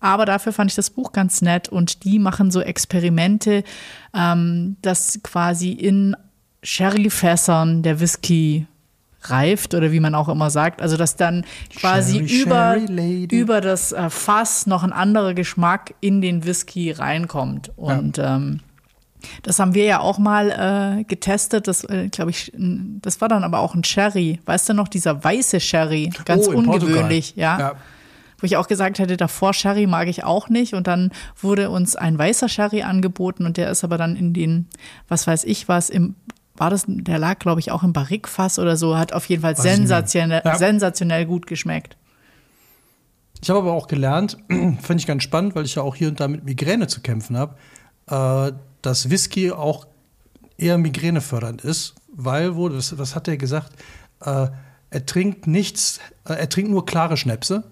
Aber 0.00 0.24
dafür 0.24 0.52
fand 0.52 0.70
ich 0.70 0.76
das 0.76 0.90
Buch 0.90 1.12
ganz 1.12 1.42
nett 1.42 1.68
und 1.68 2.04
die 2.04 2.18
machen 2.18 2.50
so 2.50 2.60
Experimente, 2.60 3.64
ähm, 4.14 4.76
dass 4.82 5.20
quasi 5.22 5.72
in 5.72 6.16
Sherryfässern 6.62 7.82
der 7.82 8.00
Whisky 8.00 8.66
reift 9.22 9.74
oder 9.74 9.90
wie 9.90 10.00
man 10.00 10.14
auch 10.14 10.28
immer 10.28 10.50
sagt. 10.50 10.80
Also 10.80 10.96
dass 10.96 11.16
dann 11.16 11.44
quasi 11.76 12.26
Sherry, 12.28 12.42
über, 12.42 12.76
Sherry 12.86 13.28
über 13.30 13.60
das 13.60 13.92
äh, 13.92 14.10
Fass 14.10 14.66
noch 14.66 14.84
ein 14.84 14.92
anderer 14.92 15.34
Geschmack 15.34 15.94
in 16.00 16.20
den 16.20 16.44
Whisky 16.44 16.92
reinkommt. 16.92 17.72
Und 17.76 18.18
ähm, 18.18 18.60
das 19.42 19.58
haben 19.58 19.74
wir 19.74 19.84
ja 19.84 20.00
auch 20.00 20.18
mal 20.18 20.98
äh, 21.00 21.04
getestet. 21.04 21.66
Das, 21.66 21.82
äh, 21.84 22.08
glaube 22.08 22.30
ich, 22.30 22.52
das 22.56 23.20
war 23.20 23.28
dann 23.28 23.42
aber 23.42 23.58
auch 23.58 23.74
ein 23.74 23.82
Sherry. 23.84 24.40
Weißt 24.44 24.68
du 24.68 24.74
noch, 24.74 24.86
dieser 24.88 25.22
weiße 25.24 25.58
Sherry, 25.58 26.10
ganz 26.24 26.46
Oh, 26.46 26.52
Portugal. 26.52 26.74
ungewöhnlich, 26.80 27.34
ja. 27.36 27.58
Ja. 27.58 27.72
Wo 28.40 28.44
ich 28.44 28.56
auch 28.56 28.68
gesagt 28.68 28.98
hätte, 28.98 29.16
davor 29.16 29.52
Sherry 29.52 29.86
mag 29.86 30.08
ich 30.08 30.24
auch 30.24 30.48
nicht. 30.48 30.74
Und 30.74 30.86
dann 30.86 31.10
wurde 31.40 31.70
uns 31.70 31.96
ein 31.96 32.18
weißer 32.18 32.48
Sherry 32.48 32.82
angeboten 32.82 33.44
und 33.46 33.56
der 33.56 33.70
ist 33.70 33.82
aber 33.84 33.98
dann 33.98 34.14
in 34.16 34.32
den, 34.32 34.66
was 35.08 35.26
weiß 35.26 35.44
ich 35.44 35.68
was, 35.68 35.90
im, 35.90 36.14
war 36.56 36.70
das, 36.70 36.84
der 36.86 37.18
lag, 37.18 37.38
glaube 37.38 37.60
ich, 37.60 37.70
auch 37.72 37.82
im 37.82 37.92
Barrikfass 37.92 38.58
oder 38.58 38.76
so, 38.76 38.96
hat 38.96 39.12
auf 39.12 39.26
jeden 39.26 39.42
Fall 39.42 39.56
sensationell, 39.56 40.42
Ja. 40.44 40.56
sensationell 40.56 41.26
gut 41.26 41.46
geschmeckt. 41.46 41.96
Ich 43.42 43.50
habe 43.50 43.60
aber 43.60 43.72
auch 43.72 43.86
gelernt, 43.86 44.36
fand 44.82 45.00
ich 45.00 45.06
ganz 45.06 45.22
spannend, 45.22 45.54
weil 45.54 45.64
ich 45.64 45.76
ja 45.76 45.82
auch 45.82 45.94
hier 45.94 46.08
und 46.08 46.20
da 46.20 46.28
mit 46.28 46.44
Migräne 46.44 46.86
zu 46.88 47.00
kämpfen 47.00 47.36
habe, 47.36 47.54
äh, 48.08 48.52
dass 48.82 49.10
Whisky 49.10 49.52
auch 49.52 49.86
eher 50.56 50.78
migränefördernd 50.78 51.62
ist, 51.62 51.94
weil, 52.12 52.56
wo, 52.56 52.72
was, 52.72 52.98
was 52.98 53.14
hat 53.14 53.28
er 53.28 53.36
gesagt? 53.36 53.72
Äh, 54.20 54.48
er 54.90 55.06
trinkt 55.06 55.46
nichts, 55.46 56.00
äh, 56.24 56.34
er 56.34 56.48
trinkt 56.48 56.70
nur 56.70 56.84
klare 56.86 57.16
Schnäpse. 57.16 57.64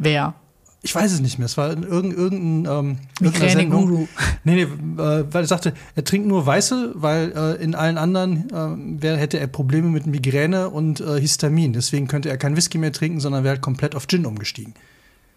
Wer? 0.00 0.34
Ich 0.82 0.94
weiß 0.94 1.12
es 1.12 1.20
nicht 1.20 1.38
mehr. 1.38 1.44
Es 1.44 1.58
war 1.58 1.70
in 1.70 1.82
irgendein, 1.82 2.18
irgendein, 2.18 2.78
ähm, 2.78 2.98
Migräne-Guru. 3.20 4.08
Nee, 4.44 4.54
nee, 4.54 4.62
äh, 4.62 5.24
weil 5.30 5.44
er 5.44 5.46
sagte, 5.46 5.74
er 5.94 6.04
trinkt 6.04 6.26
nur 6.26 6.46
weiße, 6.46 6.92
weil 6.94 7.32
äh, 7.36 7.62
in 7.62 7.74
allen 7.74 7.98
anderen 7.98 8.48
äh, 8.48 9.02
wär, 9.02 9.18
hätte 9.18 9.38
er 9.38 9.46
Probleme 9.46 9.88
mit 9.88 10.06
Migräne 10.06 10.70
und 10.70 11.00
äh, 11.00 11.20
Histamin. 11.20 11.74
Deswegen 11.74 12.08
könnte 12.08 12.30
er 12.30 12.38
kein 12.38 12.56
Whisky 12.56 12.78
mehr 12.78 12.92
trinken, 12.92 13.20
sondern 13.20 13.44
wäre 13.44 13.56
halt 13.56 13.62
komplett 13.62 13.94
auf 13.94 14.06
Gin 14.08 14.24
umgestiegen. 14.24 14.72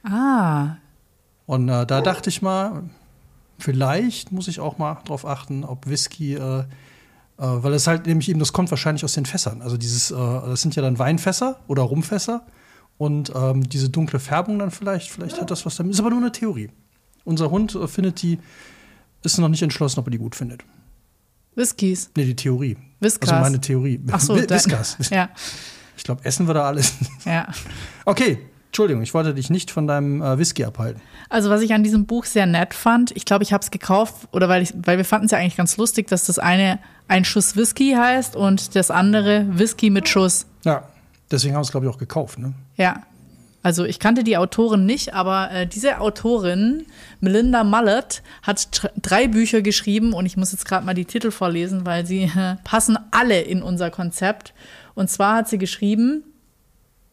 Ah, 0.06 0.78
Und 1.46 1.68
äh, 1.68 1.86
da 1.86 2.00
dachte 2.00 2.30
ich 2.30 2.42
mal, 2.42 2.84
vielleicht 3.60 4.32
muss 4.32 4.48
ich 4.48 4.62
auch 4.62 4.78
mal 4.78 5.00
drauf 5.06 5.26
achten, 5.26 5.66
ob 5.66 5.88
Whisky, 5.88 6.36
äh, 6.36 6.60
äh, 6.60 6.64
weil 7.38 7.74
es 7.74 7.88
halt 7.88 8.06
nämlich 8.08 8.30
eben, 8.30 8.40
das 8.40 8.54
kommt 8.54 8.72
wahrscheinlich 8.72 9.04
aus 9.04 9.14
den 9.14 9.26
Fässern. 9.26 9.62
Also 9.62 9.76
dieses, 9.76 10.10
äh, 10.10 10.16
das 10.16 10.62
sind 10.62 10.78
ja 10.78 10.82
dann 10.82 11.00
Weinfässer 11.00 11.60
oder 11.68 11.84
Rumfässer. 11.84 12.44
Und 12.98 13.32
ähm, 13.36 13.68
diese 13.68 13.90
dunkle 13.90 14.20
Färbung 14.20 14.60
dann 14.60 14.72
vielleicht, 14.72 15.10
vielleicht 15.10 15.40
hat 15.42 15.52
das 15.52 15.66
was 15.66 15.76
damit. 15.76 15.94
Ist 15.94 16.00
aber 16.00 16.10
nur 16.10 16.20
eine 16.20 16.32
Theorie. 16.32 16.70
Unser 17.26 17.50
Hund 17.50 17.76
äh, 17.76 17.88
findet 17.88 18.22
die, 18.22 18.40
ist 19.24 19.38
noch 19.40 19.50
nicht 19.50 19.62
entschlossen, 19.62 20.00
ob 20.00 20.08
er 20.08 20.12
die 20.12 20.18
gut 20.18 20.36
findet. 20.36 20.64
Whiskys. 21.56 22.12
Nee, 22.16 22.26
die 22.26 22.36
Theorie. 22.36 22.78
Whiskas. 23.00 23.30
Also 23.30 23.42
meine 23.42 23.62
Theorie. 23.62 24.00
Ach 24.12 24.20
so, 24.20 24.36
Whiskas. 24.50 24.98
Ja, 25.10 25.30
Ich 25.98 26.04
glaube, 26.04 26.26
essen 26.26 26.48
wir 26.48 26.54
da 26.56 26.64
alles. 26.64 26.94
ja. 27.24 27.48
Okay, 28.06 28.40
Entschuldigung, 28.68 29.04
ich 29.04 29.14
wollte 29.14 29.36
dich 29.36 29.52
nicht 29.52 29.70
von 29.70 29.86
deinem 29.86 30.24
äh, 30.24 30.40
Whisky 30.40 30.66
abhalten. 30.66 31.00
Also 31.30 31.52
was 31.52 31.62
ich 31.62 31.74
an 31.74 31.84
diesem 31.84 32.08
Buch 32.08 32.26
sehr 32.26 32.48
nett 32.48 32.74
fand, 32.74 33.12
ich 33.16 33.26
glaube, 33.26 33.44
ich 33.44 33.54
habe 33.54 33.64
es 33.64 33.70
gekauft 33.70 34.28
oder 34.32 34.50
weil 34.50 34.64
ich, 34.64 34.74
weil 34.76 34.98
wir 34.98 35.06
fanden 35.06 35.26
es 35.26 35.32
ja 35.32 35.38
eigentlich 35.38 35.56
ganz 35.56 35.78
lustig, 35.78 36.08
dass 36.08 36.26
das 36.26 36.40
eine 36.40 36.80
ein 37.08 37.26
Schuss 37.26 37.56
Whisky 37.56 37.92
heißt 37.92 38.36
und 38.36 38.76
das 38.76 38.90
andere 38.90 39.46
Whisky 39.52 39.92
mit 39.92 40.10
Schuss. 40.10 40.48
Ja, 40.66 40.90
deswegen 41.32 41.56
haben 41.56 41.62
wir 41.62 41.66
es, 41.66 41.72
glaube 41.72 41.86
ich, 41.86 41.92
auch 41.92 41.98
gekauft. 41.98 42.40
Ne? 42.40 42.54
Ja. 42.76 43.04
Also 43.64 43.86
ich 43.86 44.00
kannte 44.00 44.26
die 44.26 44.36
Autorin 44.36 44.86
nicht, 44.86 45.14
aber 45.14 45.50
äh, 45.52 45.66
diese 45.66 46.02
Autorin, 46.02 46.86
Melinda 47.22 47.64
Mullet, 47.64 48.22
hat 48.42 48.92
drei 49.02 49.30
Bücher 49.30 49.62
geschrieben 49.62 50.12
und 50.12 50.26
ich 50.26 50.36
muss 50.36 50.52
jetzt 50.52 50.66
gerade 50.66 50.86
mal 50.86 50.94
die 50.94 51.06
Titel 51.06 51.32
vorlesen, 51.32 51.86
weil 51.86 52.06
sie 52.06 52.24
äh, 52.24 52.58
passen 52.66 52.98
alle 53.12 53.40
in 53.40 53.64
unser 53.64 53.90
Konzept. 53.90 54.54
Und 54.96 55.10
zwar 55.10 55.38
hat 55.38 55.48
sie 55.48 55.58
geschrieben 55.58 56.26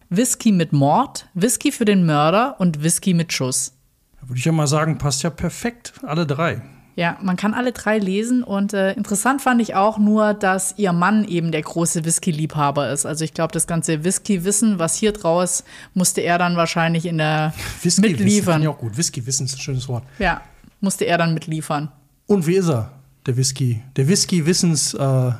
Whisky 0.08 0.50
mit 0.50 0.72
Mord, 0.72 1.28
Whisky 1.34 1.70
für 1.70 1.84
den 1.84 2.04
Mörder 2.04 2.56
und 2.58 2.82
Whisky 2.82 3.14
mit 3.14 3.32
Schuss. 3.32 3.74
Da 4.20 4.28
würde 4.28 4.40
ich 4.40 4.44
ja 4.44 4.50
mal 4.50 4.66
sagen, 4.66 4.98
passt 4.98 5.22
ja 5.22 5.30
perfekt, 5.30 5.92
alle 6.02 6.26
drei. 6.26 6.62
Ja, 6.96 7.16
man 7.22 7.36
kann 7.36 7.54
alle 7.54 7.72
drei 7.72 7.98
lesen 7.98 8.42
und 8.42 8.74
äh, 8.74 8.92
interessant 8.92 9.40
fand 9.40 9.62
ich 9.62 9.74
auch 9.74 9.98
nur, 9.98 10.34
dass 10.34 10.74
ihr 10.76 10.92
Mann 10.92 11.24
eben 11.24 11.52
der 11.52 11.62
große 11.62 12.04
Whisky-Liebhaber 12.04 12.90
ist. 12.90 13.06
Also 13.06 13.24
ich 13.24 13.32
glaube, 13.32 13.52
das 13.52 13.66
ganze 13.66 14.04
Whisky-Wissen, 14.04 14.78
was 14.78 14.96
hier 14.96 15.12
draus, 15.12 15.64
musste 15.94 16.20
er 16.20 16.38
dann 16.38 16.56
wahrscheinlich 16.56 17.06
in 17.06 17.18
der 17.18 17.54
Whisky 17.82 18.02
mitliefern. 18.02 18.60
Wissen, 18.60 18.70
auch 18.70 18.78
gut. 18.78 18.96
Whisky 18.96 19.24
Wissen 19.24 19.46
ist 19.46 19.54
ein 19.56 19.60
schönes 19.60 19.88
Wort. 19.88 20.04
Ja, 20.18 20.42
musste 20.80 21.04
er 21.04 21.16
dann 21.16 21.32
mitliefern. 21.32 21.90
Und 22.26 22.46
wie 22.46 22.56
ist 22.56 22.68
er, 22.68 22.90
der 23.26 23.36
Whisky? 23.36 23.82
Der 23.96 24.08
Whisky 24.08 24.44
Wissens 24.44 24.94
äh. 24.94 25.32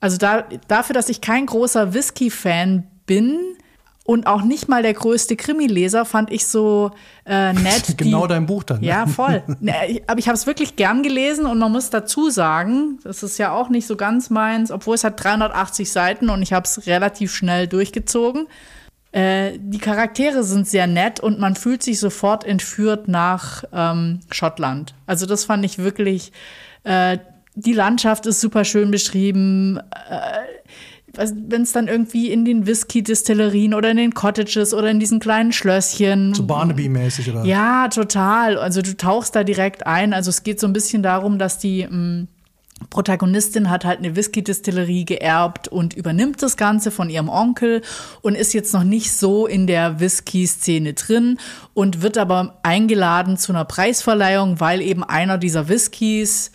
Also 0.00 0.16
da, 0.16 0.44
dafür, 0.68 0.94
dass 0.94 1.08
ich 1.08 1.20
kein 1.20 1.46
großer 1.46 1.94
Whisky-Fan 1.94 2.84
bin 3.06 3.38
und 4.04 4.26
auch 4.26 4.42
nicht 4.42 4.68
mal 4.68 4.82
der 4.82 4.94
größte 4.94 5.36
Krimileser, 5.36 6.04
fand 6.04 6.32
ich 6.32 6.46
so 6.46 6.90
äh, 7.24 7.52
nett. 7.52 7.94
genau 7.96 8.26
die, 8.26 8.34
dein 8.34 8.46
Buch 8.46 8.64
dann. 8.64 8.80
Ne? 8.80 8.86
Ja, 8.86 9.06
voll. 9.06 9.42
Ne, 9.60 10.02
Aber 10.06 10.18
ich 10.18 10.26
habe 10.26 10.36
es 10.36 10.46
wirklich 10.46 10.74
gern 10.74 11.02
gelesen 11.02 11.46
und 11.46 11.58
man 11.58 11.70
muss 11.70 11.90
dazu 11.90 12.30
sagen, 12.30 12.98
das 13.04 13.22
ist 13.22 13.38
ja 13.38 13.52
auch 13.52 13.68
nicht 13.68 13.86
so 13.86 13.96
ganz 13.96 14.28
meins, 14.28 14.72
obwohl 14.72 14.96
es 14.96 15.04
hat 15.04 15.22
380 15.22 15.90
Seiten 15.90 16.30
und 16.30 16.42
ich 16.42 16.52
habe 16.52 16.64
es 16.64 16.86
relativ 16.86 17.32
schnell 17.32 17.68
durchgezogen. 17.68 18.48
Äh, 19.12 19.58
die 19.58 19.78
Charaktere 19.78 20.42
sind 20.42 20.66
sehr 20.66 20.86
nett 20.86 21.20
und 21.20 21.38
man 21.38 21.54
fühlt 21.54 21.82
sich 21.82 22.00
sofort 22.00 22.44
entführt 22.44 23.06
nach 23.06 23.62
ähm, 23.72 24.20
Schottland. 24.30 24.94
Also 25.06 25.26
das 25.26 25.44
fand 25.44 25.64
ich 25.64 25.78
wirklich. 25.78 26.32
Äh, 26.82 27.18
die 27.54 27.74
Landschaft 27.74 28.24
ist 28.24 28.40
super 28.40 28.64
schön 28.64 28.90
beschrieben. 28.90 29.78
Wenn 31.14 31.62
es 31.62 31.72
dann 31.72 31.88
irgendwie 31.88 32.30
in 32.30 32.44
den 32.44 32.66
Whisky-Distillerien 32.66 33.74
oder 33.74 33.90
in 33.90 33.98
den 33.98 34.14
Cottages 34.14 34.72
oder 34.72 34.90
in 34.90 34.98
diesen 34.98 35.20
kleinen 35.20 35.52
Schlösschen. 35.52 36.34
So 36.34 36.44
Barnaby-mäßig, 36.44 37.30
oder? 37.30 37.44
Ja, 37.44 37.88
total. 37.88 38.56
Also 38.56 38.80
du 38.82 38.96
tauchst 38.96 39.36
da 39.36 39.44
direkt 39.44 39.86
ein. 39.86 40.14
Also 40.14 40.30
es 40.30 40.42
geht 40.42 40.58
so 40.58 40.66
ein 40.66 40.72
bisschen 40.72 41.02
darum, 41.02 41.38
dass 41.38 41.58
die 41.58 41.80
ähm, 41.80 42.28
Protagonistin 42.90 43.70
hat 43.70 43.84
halt 43.84 43.98
eine 43.98 44.16
Whisky-Distillerie 44.16 45.04
geerbt 45.04 45.68
und 45.68 45.94
übernimmt 45.94 46.42
das 46.42 46.56
Ganze 46.56 46.90
von 46.90 47.10
ihrem 47.10 47.28
Onkel 47.28 47.82
und 48.20 48.34
ist 48.34 48.54
jetzt 48.54 48.72
noch 48.72 48.84
nicht 48.84 49.12
so 49.12 49.46
in 49.46 49.66
der 49.66 50.00
Whisky-Szene 50.00 50.94
drin 50.94 51.38
und 51.74 52.02
wird 52.02 52.18
aber 52.18 52.58
eingeladen 52.62 53.36
zu 53.36 53.52
einer 53.52 53.64
Preisverleihung, 53.64 54.60
weil 54.60 54.80
eben 54.80 55.04
einer 55.04 55.38
dieser 55.38 55.68
Whiskys 55.68 56.50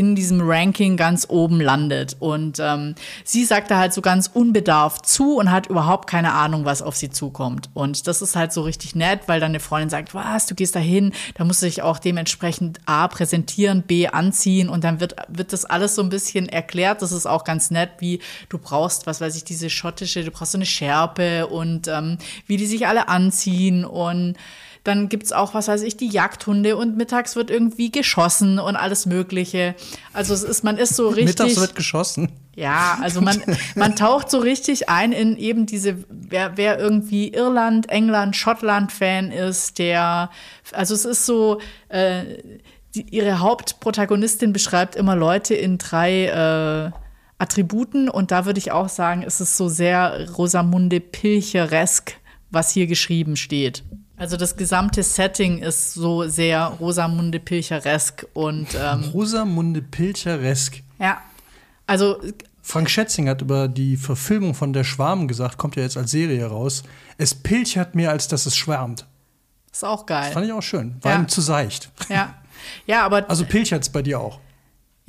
in 0.00 0.14
diesem 0.14 0.40
Ranking 0.40 0.96
ganz 0.96 1.26
oben 1.28 1.60
landet. 1.60 2.16
Und 2.18 2.58
ähm, 2.58 2.94
sie 3.22 3.44
sagt 3.44 3.70
da 3.70 3.76
halt 3.76 3.92
so 3.92 4.00
ganz 4.00 4.30
unbedarft 4.32 5.06
zu 5.06 5.36
und 5.36 5.50
hat 5.50 5.66
überhaupt 5.66 6.08
keine 6.08 6.32
Ahnung, 6.32 6.64
was 6.64 6.80
auf 6.80 6.96
sie 6.96 7.10
zukommt. 7.10 7.68
Und 7.74 8.06
das 8.06 8.22
ist 8.22 8.34
halt 8.34 8.50
so 8.54 8.62
richtig 8.62 8.94
nett, 8.94 9.20
weil 9.26 9.40
dann 9.40 9.50
eine 9.50 9.60
Freundin 9.60 9.90
sagt, 9.90 10.14
was, 10.14 10.46
du 10.46 10.54
gehst 10.54 10.74
da 10.74 10.80
hin, 10.80 11.12
da 11.34 11.44
musst 11.44 11.60
du 11.60 11.66
dich 11.66 11.82
auch 11.82 11.98
dementsprechend 11.98 12.80
A 12.86 13.08
präsentieren, 13.08 13.82
B 13.82 14.08
anziehen 14.08 14.70
und 14.70 14.84
dann 14.84 15.00
wird, 15.00 15.16
wird 15.28 15.52
das 15.52 15.66
alles 15.66 15.96
so 15.96 16.02
ein 16.02 16.08
bisschen 16.08 16.48
erklärt. 16.48 17.02
Das 17.02 17.12
ist 17.12 17.26
auch 17.26 17.44
ganz 17.44 17.70
nett, 17.70 17.90
wie 17.98 18.20
du 18.48 18.56
brauchst, 18.56 19.06
was 19.06 19.20
weiß 19.20 19.36
ich, 19.36 19.44
diese 19.44 19.68
schottische, 19.68 20.24
du 20.24 20.30
brauchst 20.30 20.52
so 20.52 20.58
eine 20.58 20.64
Schärpe 20.64 21.46
und 21.46 21.88
ähm, 21.88 22.16
wie 22.46 22.56
die 22.56 22.66
sich 22.66 22.86
alle 22.86 23.08
anziehen 23.08 23.84
und 23.84 24.36
dann 24.84 25.08
gibt's 25.08 25.32
auch, 25.32 25.54
was 25.54 25.68
weiß 25.68 25.82
ich, 25.82 25.96
die 25.96 26.08
Jagdhunde 26.08 26.76
und 26.76 26.96
mittags 26.96 27.36
wird 27.36 27.50
irgendwie 27.50 27.90
geschossen 27.90 28.58
und 28.58 28.76
alles 28.76 29.06
Mögliche. 29.06 29.74
Also 30.12 30.32
es 30.32 30.42
ist, 30.42 30.64
man 30.64 30.78
ist 30.78 30.96
so 30.96 31.08
richtig. 31.08 31.38
Mittags 31.38 31.60
wird 31.60 31.74
geschossen. 31.74 32.30
Ja, 32.56 32.98
also 33.02 33.20
man, 33.20 33.42
man 33.74 33.96
taucht 33.96 34.30
so 34.30 34.38
richtig 34.38 34.88
ein 34.88 35.12
in 35.12 35.36
eben 35.36 35.66
diese, 35.66 35.96
wer, 36.08 36.56
wer 36.56 36.78
irgendwie 36.78 37.28
Irland, 37.28 37.88
England, 37.90 38.36
Schottland-Fan 38.36 39.32
ist, 39.32 39.78
der, 39.78 40.30
also 40.72 40.94
es 40.94 41.04
ist 41.04 41.26
so, 41.26 41.60
äh, 41.88 42.24
die, 42.94 43.06
ihre 43.10 43.38
Hauptprotagonistin 43.38 44.52
beschreibt 44.52 44.96
immer 44.96 45.14
Leute 45.14 45.54
in 45.54 45.78
drei 45.78 46.26
äh, 46.26 46.90
Attributen 47.38 48.08
und 48.08 48.30
da 48.30 48.44
würde 48.44 48.58
ich 48.58 48.72
auch 48.72 48.88
sagen, 48.88 49.22
es 49.26 49.40
ist 49.40 49.56
so 49.56 49.68
sehr 49.68 50.28
Rosamunde 50.36 51.00
Pilcheresk, 51.00 52.16
was 52.50 52.72
hier 52.72 52.86
geschrieben 52.86 53.36
steht. 53.36 53.84
Also 54.20 54.36
das 54.36 54.54
gesamte 54.56 55.02
Setting 55.02 55.58
ist 55.62 55.94
so 55.94 56.28
sehr 56.28 56.66
Rosamunde 56.78 57.40
Pilcheresk 57.40 58.26
und 58.34 58.68
ähm, 58.78 59.04
Rosamunde 59.14 59.80
Pilcheresk. 59.80 60.82
ja, 60.98 61.22
also 61.86 62.20
Frank 62.62 62.90
Schätzing 62.90 63.28
hat 63.30 63.40
über 63.40 63.66
die 63.66 63.96
Verfilmung 63.96 64.54
von 64.54 64.72
Der 64.74 64.84
Schwarm 64.84 65.26
gesagt, 65.26 65.56
kommt 65.56 65.74
ja 65.76 65.82
jetzt 65.82 65.96
als 65.96 66.10
Serie 66.10 66.46
raus. 66.46 66.82
Es 67.16 67.34
pilchert 67.34 67.94
mehr, 67.94 68.10
als 68.10 68.28
dass 68.28 68.44
es 68.46 68.54
schwärmt. 68.56 69.06
ist 69.72 69.84
auch 69.84 70.04
geil. 70.06 70.30
Fand 70.32 70.44
ich 70.46 70.52
auch 70.52 70.62
schön. 70.62 70.96
War 71.00 71.12
Ja. 71.12 71.18
ihm 71.18 71.26
zu 71.28 71.40
seicht. 71.40 71.90
Ja. 72.10 72.34
Ja, 72.86 73.04
aber 73.06 73.28
Also 73.30 73.46
pilchert's 73.46 73.88
bei 73.88 74.02
dir 74.02 74.20
auch. 74.20 74.38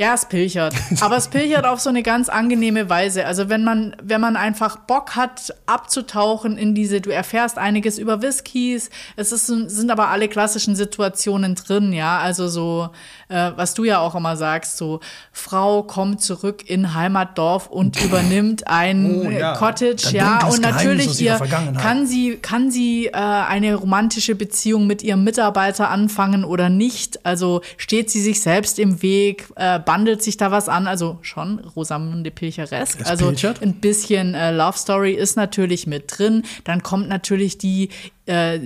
Ja, 0.02 0.16
es 0.16 0.26
pilchert. 0.26 0.74
Aber 1.02 1.16
es 1.18 1.28
pilchert 1.28 1.64
auf 1.64 1.80
so 1.80 1.90
eine 1.90 2.02
ganz 2.02 2.28
angenehme 2.28 2.90
Weise. 2.90 3.28
Also 3.28 3.50
wenn 3.50 3.64
man, 3.64 3.96
wenn 4.02 4.20
man 4.20 4.36
einfach 4.36 4.78
Bock 4.78 5.16
hat, 5.16 5.54
abzutauchen 5.68 6.58
in 6.58 6.74
diese, 6.74 7.02
du 7.02 7.12
erfährst 7.12 7.60
einiges 7.60 8.00
über 8.00 8.24
Whiskys. 8.24 8.90
Es 9.16 9.32
ist, 9.32 9.46
sind 9.46 9.92
aber 9.92 10.08
alle 10.08 10.28
klassischen 10.28 10.76
Situationen 10.76 11.54
drin, 11.54 11.94
ja. 11.94 12.18
Also 12.18 12.48
so, 12.48 12.90
äh, 13.30 13.52
was 13.56 13.76
du 13.76 13.84
ja 13.84 14.00
auch 14.00 14.16
immer 14.16 14.36
sagst, 14.38 14.78
so 14.78 15.02
Frau 15.32 15.84
kommt 15.84 16.20
zurück 16.22 16.68
in 16.68 16.96
Heimatdorf 16.96 17.68
und 17.68 18.02
übernimmt 18.04 18.66
ein 18.68 19.22
Oh, 19.22 19.30
ja. 19.30 19.54
Cottage, 19.56 20.08
Ein 20.08 20.16
ja. 20.16 20.48
Und 20.48 20.62
natürlich 20.64 21.22
ihr 21.22 21.36
Vergangenheit. 21.36 21.84
kann 21.84 22.08
sie, 22.08 22.38
kann 22.38 22.72
sie 22.72 23.06
äh, 23.06 23.12
eine 23.12 23.76
romantische 23.76 24.34
Beziehung 24.34 24.88
mit 24.88 25.04
ihrem 25.04 25.24
Mitarbeiter 25.24 25.92
anfangen 25.92 26.44
oder 26.44 26.70
nicht? 26.70 27.24
Also 27.24 27.62
steht 27.78 28.10
sie 28.10 28.22
sich 28.22 28.42
selbst 28.42 28.80
im 28.80 29.04
Weg, 29.04 29.46
äh, 29.58 29.78
bandelt 29.92 30.24
sich 30.24 30.38
da 30.38 30.52
was 30.52 30.70
an? 30.70 30.88
Also 30.88 31.18
schon 31.22 31.60
Rosamunde 31.60 32.32
Pilcheresk. 32.32 33.02
Es 33.02 33.06
Also 33.06 33.26
pilchert. 33.26 33.62
ein 33.62 33.74
bisschen 33.82 34.36
äh, 34.36 34.52
Love 34.52 34.78
Story 34.78 35.12
ist 35.12 35.36
natürlich 35.36 35.86
mit 35.86 36.18
drin. 36.18 36.44
Dann 36.64 36.82
kommt 36.82 37.10
natürlich 37.10 37.58
die 37.58 37.90
äh, 38.26 38.60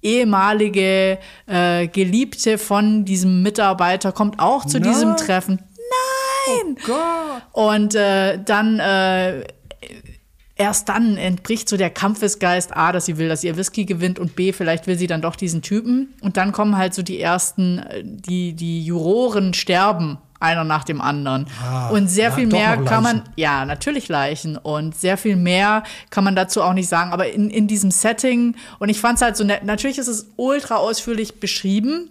ehemalige 0.00 1.18
äh, 1.46 1.86
Geliebte 1.88 2.56
von 2.56 3.04
diesem 3.04 3.42
Mitarbeiter, 3.42 4.12
kommt 4.12 4.38
auch 4.40 4.64
zu 4.64 4.80
Nein. 4.80 4.90
diesem 4.90 5.16
Treffen. 5.18 5.58
Nein! 6.46 6.76
Und 7.52 7.94
äh, 7.94 8.38
dann 8.42 8.78
äh, 8.78 9.44
erst 10.56 10.88
dann 10.88 11.18
entbricht 11.18 11.68
so 11.68 11.76
der 11.76 11.90
Kampfesgeist, 11.90 12.74
A, 12.74 12.92
dass 12.92 13.04
sie 13.04 13.18
will, 13.18 13.28
dass 13.28 13.44
ihr 13.44 13.58
Whisky 13.58 13.84
gewinnt 13.84 14.18
und 14.18 14.34
B, 14.34 14.54
vielleicht 14.54 14.86
will 14.86 14.96
sie 14.96 15.06
dann 15.08 15.20
doch 15.20 15.36
diesen 15.36 15.60
Typen. 15.60 16.14
Und 16.22 16.38
dann 16.38 16.52
kommen 16.52 16.78
halt 16.78 16.94
so 16.94 17.02
die 17.02 17.20
ersten, 17.20 17.80
äh, 17.80 18.02
die, 18.02 18.54
die 18.54 18.82
Juroren 18.82 19.52
sterben, 19.52 20.16
einer 20.40 20.64
nach 20.64 20.84
dem 20.84 21.00
anderen. 21.00 21.46
und 21.92 22.08
sehr 22.08 22.30
ja, 22.30 22.34
viel 22.34 22.46
mehr 22.46 22.78
kann 22.78 23.02
man, 23.02 23.22
ja, 23.36 23.64
natürlich 23.64 24.08
Leichen. 24.08 24.56
Und 24.56 24.96
sehr 24.96 25.16
viel 25.16 25.36
mehr 25.36 25.84
kann 26.10 26.24
man 26.24 26.34
dazu 26.34 26.62
auch 26.62 26.72
nicht 26.72 26.88
sagen. 26.88 27.12
Aber 27.12 27.30
in, 27.30 27.50
in 27.50 27.68
diesem 27.68 27.90
Setting, 27.90 28.56
und 28.78 28.88
ich 28.88 29.00
fand 29.00 29.16
es 29.16 29.22
halt 29.22 29.36
so 29.36 29.44
nett, 29.44 29.64
natürlich 29.64 29.98
ist 29.98 30.08
es 30.08 30.26
ultra 30.36 30.76
ausführlich 30.76 31.38
beschrieben, 31.40 32.10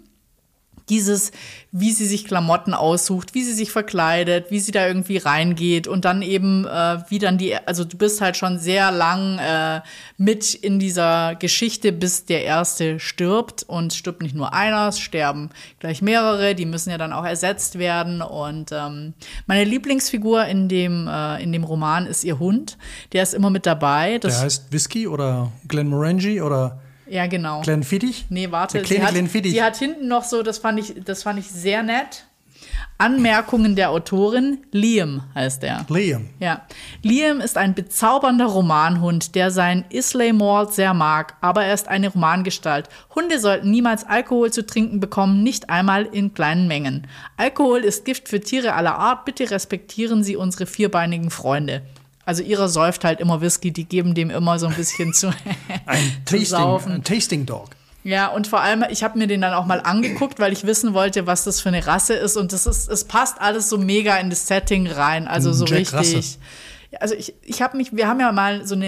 dieses, 0.89 1.31
wie 1.71 1.91
sie 1.91 2.05
sich 2.05 2.25
Klamotten 2.25 2.73
aussucht, 2.73 3.33
wie 3.33 3.43
sie 3.43 3.53
sich 3.53 3.71
verkleidet, 3.71 4.49
wie 4.49 4.59
sie 4.59 4.71
da 4.71 4.87
irgendwie 4.87 5.17
reingeht 5.17 5.87
und 5.87 6.05
dann 6.05 6.21
eben, 6.21 6.65
äh, 6.65 6.97
wie 7.09 7.19
dann 7.19 7.37
die, 7.37 7.55
also 7.55 7.83
du 7.83 7.97
bist 7.97 8.21
halt 8.21 8.37
schon 8.37 8.59
sehr 8.59 8.91
lang 8.91 9.39
äh, 9.39 9.81
mit 10.17 10.53
in 10.53 10.79
dieser 10.79 11.35
Geschichte, 11.35 11.91
bis 11.91 12.25
der 12.25 12.43
Erste 12.43 12.99
stirbt 12.99 13.63
und 13.63 13.93
stirbt 13.93 14.21
nicht 14.21 14.35
nur 14.35 14.53
einer, 14.53 14.87
es 14.87 14.99
sterben 14.99 15.49
gleich 15.79 16.01
mehrere, 16.01 16.55
die 16.55 16.65
müssen 16.65 16.89
ja 16.89 16.97
dann 16.97 17.13
auch 17.13 17.25
ersetzt 17.25 17.77
werden 17.77 18.21
und 18.21 18.71
ähm, 18.71 19.13
meine 19.45 19.63
Lieblingsfigur 19.63 20.45
in 20.45 20.67
dem, 20.67 21.07
äh, 21.07 21.41
in 21.41 21.51
dem 21.51 21.63
Roman 21.63 22.05
ist 22.05 22.23
ihr 22.23 22.39
Hund, 22.39 22.77
der 23.13 23.23
ist 23.23 23.33
immer 23.33 23.49
mit 23.49 23.65
dabei. 23.65 24.17
Das, 24.17 24.35
Der 24.35 24.45
heißt 24.45 24.71
Whisky 24.71 25.07
oder 25.07 25.51
Glenmorangie 25.67 26.41
oder 26.41 26.79
ja, 27.09 27.27
genau. 27.27 27.61
Glenfiddich? 27.61 28.25
Nee, 28.29 28.51
warte. 28.51 28.83
Sie, 28.85 29.01
hat, 29.01 29.13
sie 29.13 29.63
hat 29.63 29.77
hinten 29.77 30.07
noch 30.07 30.23
so, 30.23 30.43
das 30.43 30.59
fand 30.59 30.79
ich, 30.79 30.95
das 31.03 31.23
fand 31.23 31.39
ich 31.39 31.49
sehr 31.49 31.83
nett. 31.83 32.25
Anmerkungen 32.97 33.77
der 33.77 33.91
Autorin. 33.91 34.59
Liam 34.71 35.23
heißt 35.33 35.63
er. 35.63 35.85
Liam. 35.89 36.27
Ja. 36.39 36.65
Liam 37.01 37.39
ist 37.39 37.57
ein 37.57 37.73
bezaubernder 37.73 38.47
Romanhund, 38.47 39.35
der 39.35 39.51
sein 39.51 39.85
Islay 39.89 40.33
Malt 40.33 40.73
sehr 40.73 40.93
mag, 40.93 41.35
aber 41.39 41.63
er 41.63 41.73
ist 41.73 41.87
eine 41.87 42.09
Romangestalt. 42.09 42.89
Hunde 43.15 43.39
sollten 43.39 43.71
niemals 43.71 44.05
Alkohol 44.05 44.51
zu 44.51 44.65
trinken 44.65 44.99
bekommen, 44.99 45.43
nicht 45.43 45.69
einmal 45.69 46.05
in 46.11 46.33
kleinen 46.33 46.67
Mengen. 46.67 47.07
Alkohol 47.37 47.79
ist 47.79 48.03
Gift 48.03 48.27
für 48.27 48.41
Tiere 48.41 48.73
aller 48.73 48.97
Art, 48.97 49.23
bitte 49.23 49.49
respektieren 49.49 50.23
Sie 50.23 50.35
unsere 50.35 50.65
vierbeinigen 50.65 51.31
Freunde. 51.31 51.83
Also 52.29 52.43
ihrer 52.43 52.69
säuft 52.69 53.05
halt 53.05 53.19
immer 53.21 53.41
Whisky, 53.41 53.71
die 53.71 53.85
geben 53.85 54.13
dem 54.13 54.29
immer 54.29 54.59
so 54.59 54.67
ein 54.67 54.75
bisschen 54.75 55.13
zu. 55.15 55.31
Ein 55.87 55.97
Zu 56.25 56.37
Tasting, 56.37 56.93
ein 56.93 57.03
Tasting 57.03 57.45
Dog. 57.47 57.69
Ja, 58.03 58.27
und 58.27 58.45
vor 58.45 58.61
allem, 58.61 58.85
ich 58.91 59.01
habe 59.03 59.17
mir 59.17 59.25
den 59.25 59.41
dann 59.41 59.53
auch 59.53 59.65
mal 59.65 59.81
angeguckt, 59.81 60.39
weil 60.39 60.53
ich 60.53 60.63
wissen 60.63 60.93
wollte, 60.93 61.25
was 61.25 61.43
das 61.43 61.59
für 61.59 61.69
eine 61.69 61.87
Rasse 61.87 62.13
ist. 62.13 62.37
Und 62.37 62.53
das 62.53 62.67
ist, 62.67 62.87
es 62.87 63.05
passt 63.05 63.41
alles 63.41 63.67
so 63.67 63.79
mega 63.79 64.15
in 64.17 64.29
das 64.29 64.45
Setting 64.45 64.85
rein. 64.85 65.27
Also 65.27 65.51
so 65.53 65.65
Jack 65.65 65.79
richtig. 65.79 65.97
Russell. 66.15 66.23
Also 66.99 67.15
ich, 67.15 67.33
ich 67.41 67.63
habe 67.63 67.77
mich, 67.77 67.95
wir 67.95 68.07
haben 68.07 68.19
ja 68.19 68.31
mal 68.31 68.63
so 68.63 68.75
eine 68.75 68.85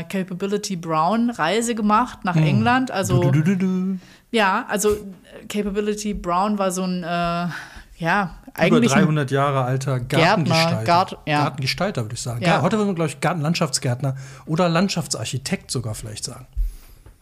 äh, 0.00 0.04
Capability 0.04 0.76
Brown 0.76 1.28
Reise 1.28 1.74
gemacht 1.74 2.20
nach 2.24 2.36
England. 2.36 2.90
Also 2.90 3.20
Du, 3.20 3.30
du, 3.30 3.42
du, 3.42 3.56
du. 3.56 3.98
ja, 4.30 4.64
also 4.66 4.92
äh, 4.92 5.46
Capability 5.46 6.14
Brown 6.14 6.58
war 6.58 6.70
so 6.72 6.84
ein 6.84 7.04
äh, 7.04 7.48
ja 7.98 8.36
Über 8.46 8.54
eigentlich 8.76 8.92
ein 8.94 9.02
300 9.02 9.30
Jahre 9.30 9.62
alter 9.64 10.00
Gartengestalter. 10.00 10.84
Gart- 10.84 11.18
ja. 11.26 11.42
Gartengestalter, 11.44 12.02
würde 12.02 12.14
ich 12.14 12.22
sagen. 12.22 12.42
Ja. 12.42 12.62
Heute 12.62 12.76
würde 12.76 12.86
man, 12.86 12.94
glaube 12.94 13.10
ich, 13.10 13.20
Gartenlandschaftsgärtner 13.20 14.16
oder 14.46 14.68
Landschaftsarchitekt 14.68 15.70
sogar 15.70 15.94
vielleicht 15.94 16.24
sagen. 16.24 16.46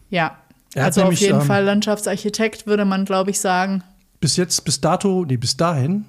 ja. 0.09 0.37
Er 0.75 0.83
Also 0.85 1.01
auf 1.01 1.05
nämlich, 1.05 1.21
jeden 1.21 1.39
ähm, 1.39 1.45
Fall 1.47 1.63
Landschaftsarchitekt 1.63 2.67
würde 2.67 2.83
man, 2.85 3.05
glaube 3.05 3.31
ich, 3.31 3.39
sagen. 3.39 3.83
Bis 4.19 4.35
jetzt, 4.35 4.63
bis 4.65 4.79
dato, 4.81 5.25
nee, 5.25 5.37
bis 5.37 5.55
dahin, 5.57 6.05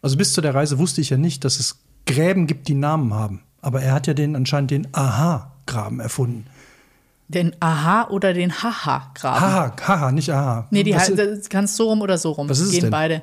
also 0.00 0.16
bis 0.16 0.32
zu 0.32 0.40
der 0.40 0.54
Reise 0.54 0.78
wusste 0.78 1.00
ich 1.00 1.10
ja 1.10 1.16
nicht, 1.18 1.44
dass 1.44 1.58
es 1.58 1.76
Gräben 2.06 2.46
gibt, 2.46 2.68
die 2.68 2.74
Namen 2.74 3.12
haben. 3.12 3.42
Aber 3.60 3.82
er 3.82 3.92
hat 3.92 4.06
ja 4.06 4.14
den 4.14 4.36
anscheinend 4.36 4.70
den 4.70 4.86
Aha-Graben 4.94 5.98
erfunden. 6.00 6.46
Den 7.28 7.56
Aha 7.60 8.06
oder 8.08 8.32
den 8.32 8.52
Haha-Graben. 8.62 9.40
Haha, 9.40 9.72
haha, 9.86 10.12
nicht 10.12 10.30
Aha. 10.30 10.68
Nee, 10.70 10.84
die 10.84 10.92
das 10.92 11.48
kannst 11.50 11.74
so 11.76 11.88
rum 11.88 12.00
oder 12.00 12.16
so 12.16 12.30
rum. 12.30 12.48
Was 12.48 12.60
ist 12.60 12.66
es 12.68 12.72
Gehen 12.72 12.82
denn? 12.82 12.90
beide. 12.90 13.22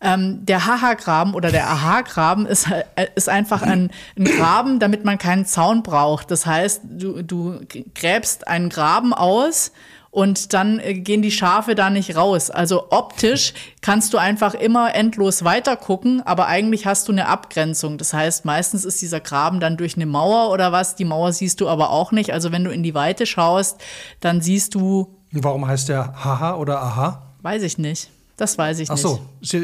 Ähm, 0.00 0.46
der 0.46 0.64
Haha-Graben 0.66 1.34
oder 1.34 1.50
der 1.50 1.68
Aha-Graben 1.68 2.46
ist, 2.46 2.70
äh, 2.70 3.08
ist 3.16 3.28
einfach 3.28 3.62
ein, 3.62 3.90
ein 4.16 4.24
Graben, 4.24 4.78
damit 4.78 5.04
man 5.04 5.18
keinen 5.18 5.44
Zaun 5.44 5.82
braucht. 5.82 6.30
Das 6.30 6.46
heißt, 6.46 6.82
du, 6.84 7.22
du 7.22 7.60
gräbst 7.94 8.46
einen 8.46 8.68
Graben 8.68 9.12
aus 9.12 9.72
und 10.10 10.52
dann 10.54 10.78
äh, 10.78 10.94
gehen 10.94 11.20
die 11.20 11.30
Schafe 11.30 11.74
da 11.74 11.90
nicht 11.90 12.16
raus. 12.16 12.50
Also 12.50 12.90
optisch 12.90 13.54
kannst 13.82 14.14
du 14.14 14.18
einfach 14.18 14.54
immer 14.54 14.94
endlos 14.94 15.44
weiter 15.44 15.76
gucken, 15.76 16.22
aber 16.24 16.46
eigentlich 16.46 16.86
hast 16.86 17.08
du 17.08 17.12
eine 17.12 17.26
Abgrenzung. 17.26 17.98
Das 17.98 18.12
heißt, 18.12 18.44
meistens 18.44 18.84
ist 18.84 19.02
dieser 19.02 19.20
Graben 19.20 19.60
dann 19.60 19.76
durch 19.76 19.96
eine 19.96 20.06
Mauer 20.06 20.50
oder 20.50 20.72
was. 20.72 20.96
Die 20.96 21.04
Mauer 21.04 21.32
siehst 21.32 21.60
du 21.60 21.68
aber 21.68 21.90
auch 21.90 22.12
nicht. 22.12 22.32
Also 22.32 22.52
wenn 22.52 22.64
du 22.64 22.70
in 22.70 22.82
die 22.82 22.94
Weite 22.94 23.26
schaust, 23.26 23.80
dann 24.20 24.40
siehst 24.40 24.74
du, 24.74 25.14
Warum 25.30 25.66
heißt 25.66 25.90
der 25.90 26.24
Haha 26.24 26.54
oder 26.54 26.80
Aha? 26.80 27.34
weiß 27.42 27.62
ich 27.62 27.76
nicht. 27.78 28.10
Das 28.38 28.56
weiß 28.56 28.78
ich 28.78 28.88
Ach 28.90 28.94
nicht. 28.94 29.02
so, 29.02 29.20
ist 29.42 29.54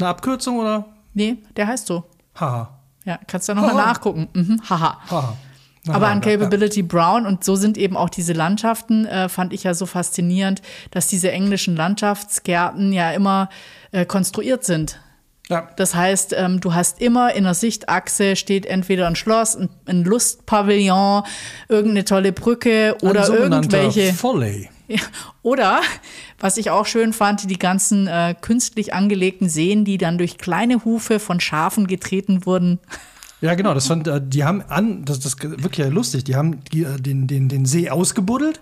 eine 0.00 0.08
Abkürzung 0.08 0.58
oder? 0.58 0.86
Nee, 1.14 1.36
der 1.54 1.68
heißt 1.68 1.86
so. 1.86 2.02
Haha. 2.34 2.70
Ja, 3.04 3.20
kannst 3.28 3.46
du 3.48 3.52
ja 3.52 3.60
nochmal 3.60 3.74
nachgucken. 3.76 4.28
Mhm, 4.32 4.60
haha. 4.68 4.98
Haha. 5.08 5.36
Aber 5.88 6.06
Aha, 6.06 6.12
an 6.14 6.22
ja, 6.22 6.30
ja. 6.30 6.36
Capability 6.38 6.82
Brown 6.82 7.26
und 7.26 7.44
so 7.44 7.54
sind 7.54 7.78
eben 7.78 7.96
auch 7.96 8.08
diese 8.08 8.32
Landschaften, 8.32 9.06
äh, 9.06 9.28
fand 9.28 9.52
ich 9.52 9.62
ja 9.62 9.72
so 9.74 9.86
faszinierend, 9.86 10.60
dass 10.90 11.06
diese 11.06 11.30
englischen 11.30 11.76
Landschaftsgärten 11.76 12.92
ja 12.92 13.12
immer 13.12 13.48
äh, 13.92 14.04
konstruiert 14.04 14.64
sind. 14.64 14.98
Ja, 15.48 15.68
Das 15.76 15.94
heißt, 15.94 16.34
ähm, 16.36 16.60
du 16.60 16.74
hast 16.74 17.00
immer 17.00 17.32
in 17.34 17.44
der 17.44 17.54
Sichtachse 17.54 18.34
steht 18.34 18.66
entweder 18.66 19.06
ein 19.06 19.14
Schloss, 19.14 19.54
ein, 19.54 19.68
ein 19.86 20.02
Lustpavillon, 20.02 21.22
irgendeine 21.68 22.04
tolle 22.04 22.32
Brücke 22.32 22.96
oder 23.02 23.28
irgendwelche. 23.28 24.12
Foley. 24.12 24.68
Ja, 24.88 25.00
Oder, 25.42 25.80
was 26.38 26.56
ich 26.56 26.70
auch 26.70 26.86
schön 26.86 27.12
fand, 27.12 27.50
die 27.50 27.58
ganzen 27.58 28.06
äh, 28.06 28.34
künstlich 28.40 28.94
angelegten 28.94 29.48
Seen, 29.48 29.84
die 29.84 29.98
dann 29.98 30.18
durch 30.18 30.38
kleine 30.38 30.84
Hufe 30.84 31.18
von 31.18 31.40
Schafen 31.40 31.86
getreten 31.86 32.46
wurden. 32.46 32.78
Ja, 33.40 33.54
genau, 33.54 33.74
das 33.74 33.86
fand, 33.86 34.08
äh, 34.08 34.20
die 34.24 34.44
haben 34.44 34.62
an, 34.62 35.04
das 35.04 35.20
das 35.20 35.34
ist 35.34 35.62
wirklich 35.62 35.88
lustig, 35.88 36.24
die 36.24 36.36
haben 36.36 36.62
die, 36.72 36.84
äh, 36.84 37.00
den, 37.00 37.26
den, 37.26 37.48
den 37.48 37.66
See 37.66 37.90
ausgebuddelt 37.90 38.60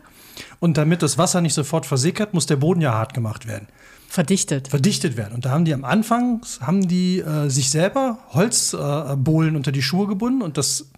und 0.60 0.76
damit 0.76 1.02
das 1.02 1.18
Wasser 1.18 1.40
nicht 1.40 1.54
sofort 1.54 1.86
versickert, 1.86 2.34
muss 2.34 2.46
der 2.46 2.56
Boden 2.56 2.80
ja 2.80 2.92
hart 2.92 3.14
gemacht 3.14 3.46
werden, 3.46 3.68
Verdichtet. 4.08 4.68
verdichtet 4.68 5.16
werden. 5.16 5.34
Und 5.34 5.44
da 5.44 5.50
haben 5.50 5.64
die 5.64 5.74
am 5.74 5.84
Anfang, 5.84 6.40
haben 6.60 6.88
die 6.88 7.20
äh, 7.20 7.48
sich 7.50 7.70
selber 7.70 8.18
Holzbohlen 8.30 9.54
äh, 9.54 9.56
unter 9.56 9.72
die 9.72 9.82
Schuhe 9.82 10.06
gebunden 10.06 10.42
und 10.42 10.58
das 10.58 10.90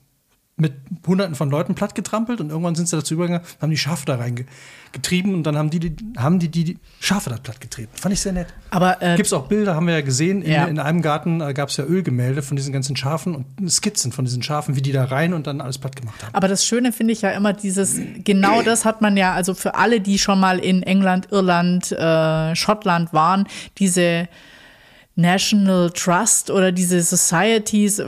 mit 0.58 0.72
hunderten 1.06 1.34
von 1.34 1.50
Leuten 1.50 1.74
platt 1.74 1.94
getrampelt 1.94 2.40
und 2.40 2.48
irgendwann 2.48 2.74
sind 2.74 2.88
sie 2.88 2.96
dazu 2.96 3.12
übergegangen, 3.12 3.46
haben 3.60 3.70
die 3.70 3.76
Schafe 3.76 4.06
da 4.06 4.16
reingetrieben 4.16 5.34
und 5.34 5.42
dann 5.42 5.58
haben 5.58 5.68
die, 5.68 5.80
die, 5.80 5.96
haben 6.16 6.38
die, 6.38 6.48
die, 6.48 6.64
die 6.64 6.78
Schafe 6.98 7.28
da 7.28 7.36
platt 7.36 7.60
getreten. 7.60 7.90
Fand 7.94 8.14
ich 8.14 8.20
sehr 8.22 8.32
nett. 8.32 8.46
Aber 8.70 9.02
äh, 9.02 9.16
Gibt 9.16 9.26
es 9.26 9.34
auch 9.34 9.48
Bilder, 9.48 9.74
haben 9.74 9.86
wir 9.86 9.92
ja 9.92 10.00
gesehen. 10.00 10.40
In, 10.40 10.52
Ja. 10.52 10.64
in 10.64 10.78
einem 10.78 11.02
Garten 11.02 11.42
äh, 11.42 11.52
gab 11.52 11.68
es 11.68 11.76
ja 11.76 11.84
Ölgemälde 11.84 12.40
von 12.40 12.56
diesen 12.56 12.72
ganzen 12.72 12.96
Schafen 12.96 13.34
und 13.34 13.70
Skizzen 13.70 14.12
von 14.12 14.24
diesen 14.24 14.42
Schafen, 14.42 14.76
wie 14.76 14.82
die 14.82 14.92
da 14.92 15.04
rein 15.04 15.34
und 15.34 15.46
dann 15.46 15.60
alles 15.60 15.76
platt 15.76 15.94
gemacht 15.94 16.22
haben. 16.24 16.34
Aber 16.34 16.48
das 16.48 16.64
Schöne 16.64 16.90
finde 16.92 17.12
ich 17.12 17.20
ja 17.20 17.32
immer 17.32 17.52
dieses, 17.52 18.00
genau 18.24 18.62
das 18.62 18.86
hat 18.86 19.02
man 19.02 19.18
ja, 19.18 19.34
also 19.34 19.52
für 19.52 19.74
alle, 19.74 20.00
die 20.00 20.18
schon 20.18 20.40
mal 20.40 20.58
in 20.58 20.82
England, 20.82 21.28
Irland, 21.32 21.92
äh, 21.92 22.56
Schottland 22.56 23.12
waren, 23.12 23.46
diese 23.76 24.26
National 25.16 25.90
Trust 25.90 26.50
oder 26.50 26.72
diese 26.72 27.02
Societies, 27.02 28.02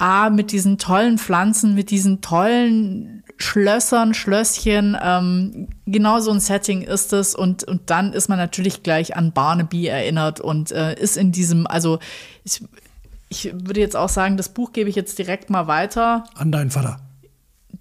ähm, 0.00 0.06
A, 0.06 0.30
mit 0.30 0.52
diesen 0.52 0.78
tollen 0.78 1.18
Pflanzen, 1.18 1.74
mit 1.74 1.90
diesen 1.90 2.20
tollen 2.20 3.22
Schlössern, 3.36 4.14
Schlösschen, 4.14 4.96
ähm, 5.00 5.68
genau 5.86 6.18
so 6.20 6.32
ein 6.32 6.40
Setting 6.40 6.82
ist 6.82 7.12
es 7.12 7.34
und, 7.36 7.62
und 7.64 7.88
dann 7.90 8.12
ist 8.12 8.28
man 8.28 8.36
natürlich 8.38 8.82
gleich 8.82 9.16
an 9.16 9.32
Barnaby 9.32 9.86
erinnert 9.86 10.40
und 10.40 10.72
äh, 10.72 10.94
ist 11.00 11.16
in 11.16 11.30
diesem, 11.30 11.66
also 11.68 12.00
ich, 12.44 12.62
ich 13.28 13.52
würde 13.52 13.78
jetzt 13.80 13.94
auch 13.96 14.08
sagen, 14.08 14.36
das 14.36 14.48
Buch 14.48 14.72
gebe 14.72 14.90
ich 14.90 14.96
jetzt 14.96 15.18
direkt 15.18 15.50
mal 15.50 15.68
weiter 15.68 16.24
An 16.36 16.50
deinen 16.50 16.70
Vater. 16.72 16.98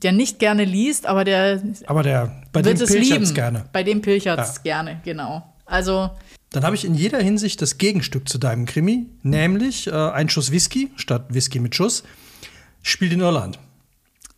der 0.04 0.12
nicht 0.12 0.38
gerne 0.38 0.64
liest, 0.64 1.08
aber 1.08 1.24
der 1.24 1.60
Aber 1.88 2.04
der, 2.04 2.32
bei 2.52 2.62
dem 2.62 2.78
wird 2.80 2.82
es 2.82 2.92
pilchert's 2.96 3.22
lieben. 3.22 3.34
gerne. 3.34 3.66
Bei 3.74 3.82
dem 3.82 4.02
pilchert's 4.04 4.58
Ja. 4.58 4.62
gerne, 4.64 5.02
genau. 5.04 5.44
Also, 5.66 6.12
Dann 6.52 6.64
habe 6.64 6.76
ich 6.76 6.86
in 6.86 6.96
jeder 6.96 7.20
Hinsicht 7.20 7.62
das 7.62 7.78
Gegenstück 7.78 8.30
zu 8.30 8.38
deinem 8.38 8.66
Krimi, 8.66 9.08
nämlich 9.22 9.88
äh, 9.88 9.92
ein 9.92 10.30
Schuss 10.30 10.52
Whisky 10.52 10.92
statt 10.96 11.26
Whisky 11.30 11.60
mit 11.60 11.76
Schuss, 11.76 12.04
spielt 12.82 13.14
in 13.14 13.20
Irland. 13.20 13.60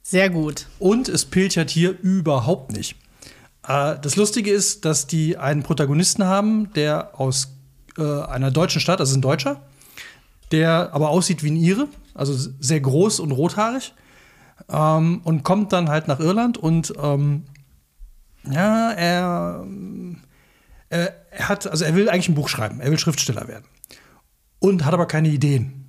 sehr 0.02 0.30
gut. 0.30 0.66
Und 0.80 1.08
es 1.08 1.26
pilchert 1.26 1.70
hier 1.70 1.98
überhaupt 2.02 2.72
nicht. 2.72 2.96
Äh, 3.68 3.98
das 4.02 4.16
Lustige 4.16 4.52
ist, 4.52 4.86
dass 4.86 5.08
die 5.08 5.38
einen 5.38 5.64
Protagonisten 5.64 6.24
haben, 6.26 6.74
der 6.74 7.20
aus 7.20 7.50
äh, 7.98 8.22
einer 8.24 8.52
deutschen 8.52 8.82
Stadt, 8.82 9.00
also 9.00 9.16
ein 9.16 9.22
Deutscher, 9.22 9.62
der 10.52 10.94
aber 10.94 11.10
aussieht 11.10 11.44
wie 11.44 11.52
ein 11.52 11.56
Ire, 11.56 11.88
also 12.16 12.34
sehr 12.60 12.82
groß 12.82 13.20
und 13.20 13.32
rothaarig, 13.32 13.94
ähm, 14.70 15.22
und 15.24 15.44
kommt 15.44 15.74
dann 15.74 15.90
halt 15.90 16.08
nach 16.08 16.20
Irland 16.20 16.58
und 16.58 16.94
ähm, 17.02 17.46
ja, 18.50 18.92
er, 18.92 19.66
er, 20.90 21.19
er 21.40 21.48
hat, 21.48 21.68
also 21.68 21.86
er 21.86 21.96
will 21.96 22.10
eigentlich 22.10 22.30
ein 22.30 22.36
Buch 22.36 22.50
schreiben, 22.50 22.82
er 22.82 22.92
will 22.92 23.00
Schriftsteller 23.00 23.48
werden 23.48 23.64
und 24.60 24.84
hat 24.84 24.94
aber 24.94 25.08
keine 25.08 25.30
Ideen. 25.30 25.86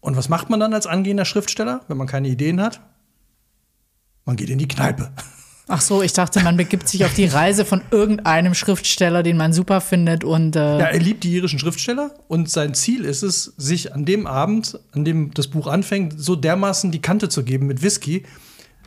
Und 0.00 0.16
was 0.16 0.30
macht 0.30 0.48
man 0.48 0.58
dann 0.58 0.72
als 0.72 0.86
angehender 0.86 1.26
Schriftsteller, 1.26 1.82
wenn 1.88 1.98
man 1.98 2.06
keine 2.06 2.28
Ideen 2.28 2.62
hat? 2.62 2.80
Man 4.24 4.36
geht 4.36 4.48
in 4.48 4.58
die 4.58 4.68
Kneipe. 4.68 5.12
Ach 5.68 5.82
so, 5.82 6.02
ich 6.02 6.14
dachte, 6.14 6.40
man 6.40 6.56
begibt 6.56 6.88
sich 6.88 7.04
auf 7.04 7.12
die 7.12 7.26
Reise 7.26 7.66
von 7.66 7.82
irgendeinem 7.90 8.54
Schriftsteller, 8.54 9.22
den 9.22 9.36
man 9.36 9.52
super 9.52 9.82
findet 9.82 10.24
und 10.24 10.56
äh, 10.56 10.78
Ja, 10.78 10.86
er 10.86 10.98
liebt 10.98 11.22
die 11.24 11.32
irischen 11.32 11.58
Schriftsteller 11.58 12.14
und 12.26 12.48
sein 12.50 12.74
Ziel 12.74 13.04
ist 13.04 13.22
es, 13.22 13.52
sich 13.56 13.94
an 13.94 14.06
dem 14.06 14.26
Abend, 14.26 14.80
an 14.92 15.04
dem 15.04 15.32
das 15.34 15.48
Buch 15.48 15.66
anfängt, 15.66 16.14
so 16.18 16.36
dermaßen 16.36 16.90
die 16.90 17.02
Kante 17.02 17.28
zu 17.28 17.44
geben 17.44 17.66
mit 17.66 17.82
Whisky, 17.82 18.24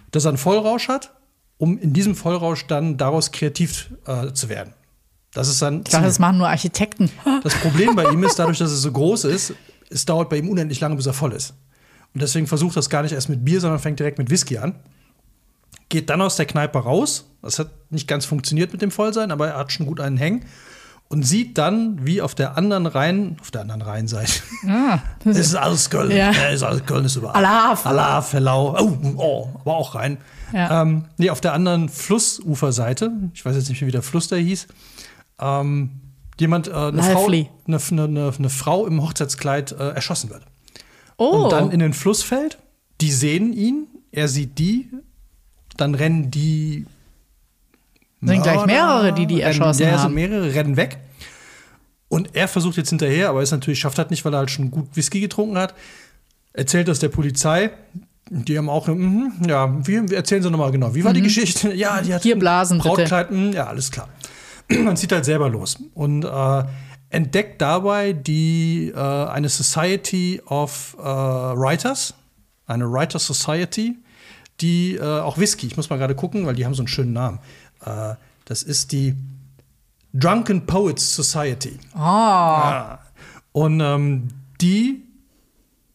dass 0.10 0.26
er 0.26 0.30
einen 0.30 0.38
Vollrausch 0.40 0.88
hat, 0.88 1.14
um 1.58 1.78
in 1.78 1.94
diesem 1.94 2.16
Vollrausch 2.16 2.66
dann 2.66 2.98
daraus 2.98 3.32
kreativ 3.32 3.92
äh, 4.08 4.34
zu 4.34 4.50
werden. 4.50 4.74
Das 5.34 5.48
ist 5.48 5.60
sein 5.60 5.82
ich 5.86 5.92
dachte, 5.92 6.06
das 6.06 6.20
machen 6.20 6.38
nur 6.38 6.48
Architekten. 6.48 7.10
Das 7.44 7.56
Problem 7.56 7.96
bei 7.96 8.06
ihm 8.06 8.24
ist, 8.24 8.40
dadurch, 8.40 8.60
dass 8.60 8.72
es 8.72 8.82
so 8.82 8.92
groß 8.92 9.26
ist, 9.26 9.54
es 9.90 10.06
dauert 10.06 10.30
bei 10.30 10.38
ihm 10.38 10.50
unendlich 10.50 10.80
lange, 10.80 10.96
bis 10.96 11.06
er 11.06 11.14
voll 11.14 11.34
ist. 11.34 11.54
Und 12.14 12.22
deswegen 12.22 12.48
versucht 12.48 12.78
er 12.78 12.80
es 12.80 12.90
gar 12.90 13.02
nicht 13.02 13.12
erst 13.12 13.30
mit 13.30 13.44
Bier, 13.44 13.60
sondern 13.60 13.80
fängt 13.80 14.00
direkt 14.00 14.18
mit 14.18 14.30
Whisky 14.30 14.58
an. 14.58 14.76
Geht 15.90 16.10
dann 16.10 16.22
aus 16.22 16.36
der 16.36 16.46
Kneipe 16.46 16.80
raus. 16.80 17.26
Das 17.42 17.60
hat 17.60 17.72
nicht 17.90 18.08
ganz 18.08 18.26
funktioniert 18.26 18.72
mit 18.72 18.82
dem 18.82 18.92
Vollsein, 18.92 19.32
aber 19.32 19.50
er 19.50 19.58
hat 19.58 19.72
schon 19.72 19.86
gut 19.86 20.00
einen 20.00 20.18
Hängen. 20.18 20.46
Und 21.10 21.24
sieht 21.24 21.58
dann, 21.58 22.06
wie 22.06 22.22
auf 22.22 22.34
der 22.34 22.58
anderen 22.58 22.88
Rhein, 22.88 23.38
auf 23.42 23.52
der 23.52 23.62
anderen 23.62 23.82
Rheinseite. 23.82 24.42
es 25.26 25.38
ist 25.38 25.56
alles 25.56 25.90
Köln. 25.90 26.12
Ja. 26.12 26.32
Ja. 26.32 26.50
ist 26.50 26.64
alles 26.64 26.86
Köln 26.86 27.06
ist 27.06 27.16
überall. 27.16 27.36
Alaf. 27.36 27.86
Alaf, 27.86 28.34
Hellau. 28.34 28.76
Oh, 28.80 28.98
oh, 29.18 29.50
aber 29.62 29.76
auch 29.76 29.94
rein. 29.96 30.18
Ja. 30.54 30.82
Ähm, 30.82 31.06
nee, 31.18 31.30
auf 31.30 31.42
der 31.42 31.54
anderen 31.54 31.90
Flussuferseite, 31.90 33.12
ich 33.34 33.46
weiß 33.46 33.56
jetzt 33.56 33.70
nicht 33.70 33.82
mehr, 33.82 33.90
wie 33.90 33.92
der 33.92 34.02
Fluss 34.02 34.28
da 34.28 34.38
hieß, 34.38 34.68
ähm, 35.44 35.92
jemand, 36.40 36.68
äh, 36.68 36.72
eine, 36.74 37.04
Frau, 37.04 37.28
eine, 37.28 37.48
eine, 37.68 38.34
eine 38.38 38.50
Frau 38.50 38.88
im 38.88 39.02
Hochzeitskleid 39.02 39.74
äh, 39.74 39.90
erschossen 39.90 40.30
wird. 40.30 40.44
Oh, 41.18 41.44
Und 41.44 41.52
dann 41.52 41.72
in 41.72 41.80
den 41.80 41.94
Fluss 41.94 42.24
fällt. 42.24 42.58
Die 43.02 43.12
sehen 43.12 43.54
ihn, 43.54 43.88
er 44.12 44.28
sieht 44.28 44.58
die, 44.60 44.90
dann 45.78 45.96
rennen 45.96 46.32
die. 46.32 46.86
Sind 48.22 48.44
gleich 48.44 48.66
mehrere, 48.66 49.12
die 49.14 49.26
die 49.26 49.42
rennen, 49.42 49.48
erschossen 49.62 49.82
ja, 49.84 49.90
es 49.90 49.96
sind 49.96 50.04
haben. 50.04 50.14
mehrere, 50.14 50.54
rennen 50.56 50.78
weg. 50.78 51.00
Und 52.08 52.36
er 52.36 52.48
versucht 52.48 52.78
jetzt 52.78 52.90
hinterher, 52.90 53.30
aber 53.30 53.42
ist 53.42 53.52
natürlich, 53.52 53.80
schafft 53.80 53.98
das 53.98 54.10
nicht, 54.10 54.24
weil 54.24 54.34
er 54.34 54.38
halt 54.38 54.52
schon 54.52 54.72
gut 54.72 54.88
Whisky 54.96 55.20
getrunken 55.20 55.58
hat. 55.58 55.74
Erzählt 56.54 56.88
das 56.88 57.00
der 57.00 57.10
Polizei. 57.10 57.72
Die 58.30 58.58
haben 58.58 58.70
auch, 58.70 58.88
mhm, 58.88 59.34
ja, 59.48 59.76
wie, 59.86 60.14
erzählen 60.14 60.42
Sie 60.42 60.50
nochmal 60.50 60.72
genau. 60.72 60.96
Wie 60.96 61.04
war 61.04 61.12
die 61.12 61.22
Geschichte? 61.22 61.74
Ja, 61.74 62.02
die 62.02 62.14
hat 62.14 62.22
Mhm. 62.22 62.24
Hier 62.24 62.40
blasen, 62.40 62.78
bitte. 62.78 62.90
Brautkleid, 62.90 63.32
mhm, 63.32 63.52
ja, 63.52 63.66
alles 63.66 63.92
klar. 63.92 64.08
Man 64.84 64.98
zieht 64.98 65.12
halt 65.12 65.26
selber 65.26 65.50
los 65.50 65.78
und 65.94 66.24
äh, 66.26 66.64
entdeckt 67.10 67.62
dabei 67.62 68.14
die 68.14 68.92
äh, 68.94 68.98
eine 69.00 69.50
Society 69.50 70.42
of 70.46 70.96
äh, 71.00 71.04
Writers, 71.04 72.16
eine 72.66 72.92
Writer 72.92 73.20
Society, 73.20 73.98
die 74.62 74.96
äh, 74.96 75.20
auch 75.20 75.38
Whisky, 75.38 75.68
ich 75.68 75.78
muss 75.78 75.90
mal 75.90 75.98
gerade 75.98 76.16
gucken, 76.16 76.46
weil 76.46 76.56
die 76.56 76.66
haben 76.66 76.74
so 76.74 76.82
einen 76.82 76.88
schönen 76.88 77.14
Namen. 77.14 77.40
Äh, 77.86 78.16
das 78.46 78.64
ist 78.64 78.92
die 78.92 79.16
Drunken 80.14 80.66
Poets 80.66 81.16
Society. 81.16 81.80
Oh. 81.96 82.00
Ja. 82.00 83.00
Und 83.52 83.80
ähm, 83.80 84.28
die, 84.62 85.04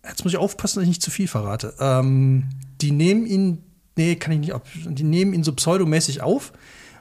jetzt 0.05 0.25
muss 0.25 0.33
ich 0.33 0.39
aufpassen, 0.39 0.77
dass 0.77 0.83
ich 0.85 0.89
nicht 0.89 1.03
zu 1.03 1.11
viel 1.11 1.29
verrate. 1.29 1.75
Ähm, 1.79 2.45
die 2.81 2.91
nehmen 2.91 3.27
ihn, 3.27 3.63
nee, 3.97 4.17
kann 4.17 4.33
ich 4.33 4.41
nicht 4.41 4.55
ab, 4.55 4.67
die 4.75 5.05
nehmen 5.05 5.35
ihn 5.35 5.45
so 5.45 5.53
pseudomäßig 5.53 6.23
auf, 6.23 6.53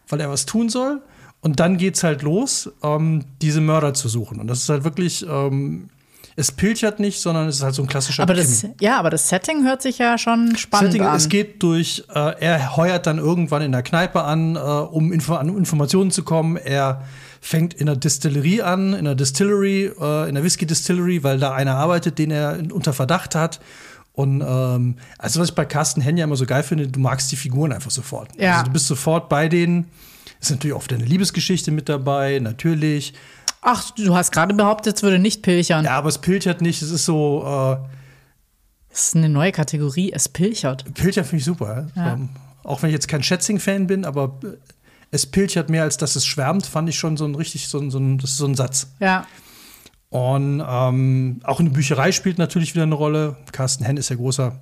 weil 0.07 0.19
er 0.19 0.29
was 0.29 0.45
tun 0.45 0.69
soll. 0.69 1.01
Und 1.41 1.59
dann 1.59 1.77
geht's 1.77 2.03
halt 2.03 2.23
los, 2.23 2.71
ähm, 2.83 3.23
diese 3.41 3.61
Mörder 3.61 3.93
zu 3.93 4.09
suchen. 4.09 4.39
Und 4.39 4.47
das 4.47 4.63
ist 4.63 4.69
halt 4.69 4.83
wirklich, 4.83 5.25
ähm, 5.27 5.89
es 6.35 6.51
pilchert 6.51 6.99
nicht, 6.99 7.19
sondern 7.19 7.47
es 7.47 7.57
ist 7.57 7.63
halt 7.63 7.73
so 7.73 7.81
ein 7.81 7.87
klassischer 7.87 8.23
aber 8.23 8.35
das, 8.35 8.65
Ja, 8.79 8.99
aber 8.99 9.09
das 9.09 9.27
Setting 9.27 9.63
hört 9.63 9.81
sich 9.81 9.97
ja 9.97 10.17
schon 10.17 10.55
spannend 10.55 10.93
Setting, 10.93 11.07
an. 11.07 11.15
Es 11.15 11.29
geht 11.29 11.63
durch, 11.63 12.03
äh, 12.13 12.39
er 12.39 12.77
heuert 12.77 13.07
dann 13.07 13.17
irgendwann 13.17 13.63
in 13.63 13.71
der 13.71 13.81
Kneipe 13.81 14.23
an, 14.23 14.55
äh, 14.55 14.59
um 14.59 15.11
Info 15.11 15.33
an 15.33 15.49
Informationen 15.49 16.11
zu 16.11 16.23
kommen. 16.23 16.57
Er 16.57 17.03
fängt 17.41 17.73
in 17.73 17.87
der 17.87 17.95
Distillerie 17.95 18.61
an, 18.61 18.93
in 18.93 19.05
der 19.05 19.15
Distillery, 19.15 19.91
äh, 19.99 20.29
in 20.29 20.35
der 20.35 20.43
Whisky 20.43 20.65
Distillery, 20.65 21.23
weil 21.23 21.39
da 21.39 21.53
einer 21.53 21.75
arbeitet, 21.75 22.19
den 22.19 22.29
er 22.29 22.59
unter 22.71 22.93
Verdacht 22.93 23.33
hat. 23.33 23.59
Und 24.13 24.41
ähm, 24.41 24.95
also 25.17 25.39
was 25.39 25.49
ich 25.49 25.55
bei 25.55 25.65
Carsten 25.65 26.01
Henn 26.01 26.17
ja 26.17 26.23
immer 26.23 26.35
so 26.35 26.45
geil 26.45 26.63
finde, 26.63 26.87
du 26.87 26.99
magst 26.99 27.31
die 27.31 27.35
Figuren 27.35 27.71
einfach 27.71 27.91
sofort. 27.91 28.29
Ja. 28.37 28.53
Also 28.53 28.65
du 28.65 28.71
bist 28.71 28.87
sofort 28.87 29.29
bei 29.29 29.47
denen. 29.47 29.85
Ist 30.39 30.51
natürlich 30.51 30.75
oft 30.75 30.91
eine 30.93 31.05
Liebesgeschichte 31.05 31.71
mit 31.71 31.89
dabei, 31.89 32.39
natürlich. 32.39 33.13
Ach, 33.61 33.91
du 33.91 34.15
hast 34.15 34.31
gerade 34.31 34.53
behauptet, 34.53 34.97
es 34.97 35.03
würde 35.03 35.19
nicht 35.19 35.41
pilchern. 35.41 35.85
Ja, 35.85 35.97
aber 35.97 36.09
es 36.09 36.19
pilchert 36.19 36.61
nicht. 36.61 36.81
Es 36.81 36.91
ist 36.91 37.05
so. 37.05 37.43
Äh, 37.43 37.87
das 38.89 39.07
ist 39.07 39.15
eine 39.15 39.29
neue 39.29 39.51
Kategorie. 39.51 40.11
Es 40.13 40.29
pilchert. 40.29 40.93
Pilchert 40.93 41.25
finde 41.25 41.39
ich 41.39 41.45
super. 41.45 41.87
Ja. 41.95 42.07
Ja. 42.07 42.19
Auch 42.63 42.81
wenn 42.81 42.89
ich 42.89 42.93
jetzt 42.93 43.07
kein 43.07 43.23
Schätzing-Fan 43.23 43.87
bin, 43.87 44.05
aber 44.05 44.39
äh, 44.43 44.57
es 45.11 45.25
pilchert 45.25 45.69
mehr, 45.69 45.83
als 45.83 45.97
dass 45.97 46.15
es 46.15 46.25
schwärmt, 46.25 46.65
fand 46.65 46.89
ich 46.89 46.97
schon 46.97 47.17
so 47.17 47.25
ein 47.25 47.35
richtig, 47.35 47.67
so 47.67 47.79
ein, 47.79 47.91
so 47.91 47.97
ein, 47.97 48.17
das 48.17 48.31
ist 48.31 48.37
so 48.37 48.45
ein 48.45 48.55
Satz. 48.55 48.91
Ja. 48.99 49.25
Und 50.09 50.63
ähm, 50.65 51.41
auch 51.43 51.59
in 51.59 51.67
der 51.67 51.73
Bücherei 51.73 52.11
spielt 52.11 52.37
natürlich 52.37 52.73
wieder 52.73 52.83
eine 52.83 52.95
Rolle. 52.95 53.35
Carsten 53.51 53.83
Henn 53.83 53.97
ist 53.97 54.09
ja 54.09 54.15
großer 54.15 54.59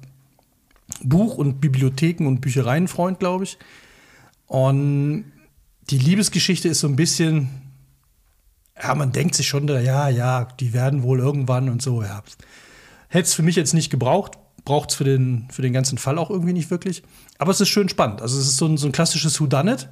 Buch- 1.04 1.38
und 1.38 1.62
Bibliotheken- 1.62 2.28
und 2.28 2.42
Büchereienfreund, 2.42 3.20
glaube 3.20 3.44
ich. 3.44 3.58
Und 4.48 5.26
die 5.90 6.00
Liebesgeschichte 6.00 6.68
ist 6.68 6.80
so 6.80 6.88
ein 6.88 6.96
bisschen, 6.96 7.50
ja, 8.82 8.96
man 8.96 9.12
denkt 9.12 9.36
sich 9.36 9.48
schon, 9.48 9.68
ja, 9.68 10.10
ja, 10.10 10.46
die 10.60 10.74
werden 10.74 11.04
wohl 11.04 11.20
irgendwann 11.20 11.70
und 11.70 11.82
so, 11.82 12.02
ja. 12.02 12.24
Hätte 13.08 13.28
es 13.28 13.34
für 13.34 13.44
mich 13.44 13.56
jetzt 13.56 13.74
nicht 13.74 13.90
gebraucht, 13.90 14.38
braucht 14.66 14.90
es 14.90 14.96
für 14.96 15.04
den, 15.04 15.48
für 15.52 15.62
den 15.62 15.74
ganzen 15.74 15.98
Fall 15.98 16.18
auch 16.18 16.30
irgendwie 16.30 16.54
nicht 16.54 16.72
wirklich. 16.72 17.04
Aber 17.38 17.52
es 17.52 17.62
ist 17.62 17.70
schön 17.70 17.88
spannend. 17.88 18.22
Also 18.22 18.40
es 18.40 18.48
ist 18.48 18.58
so 18.58 18.66
ein, 18.66 18.78
so 18.78 18.88
ein 18.88 18.92
klassisches 18.92 19.40
Whodunit. 19.40 19.88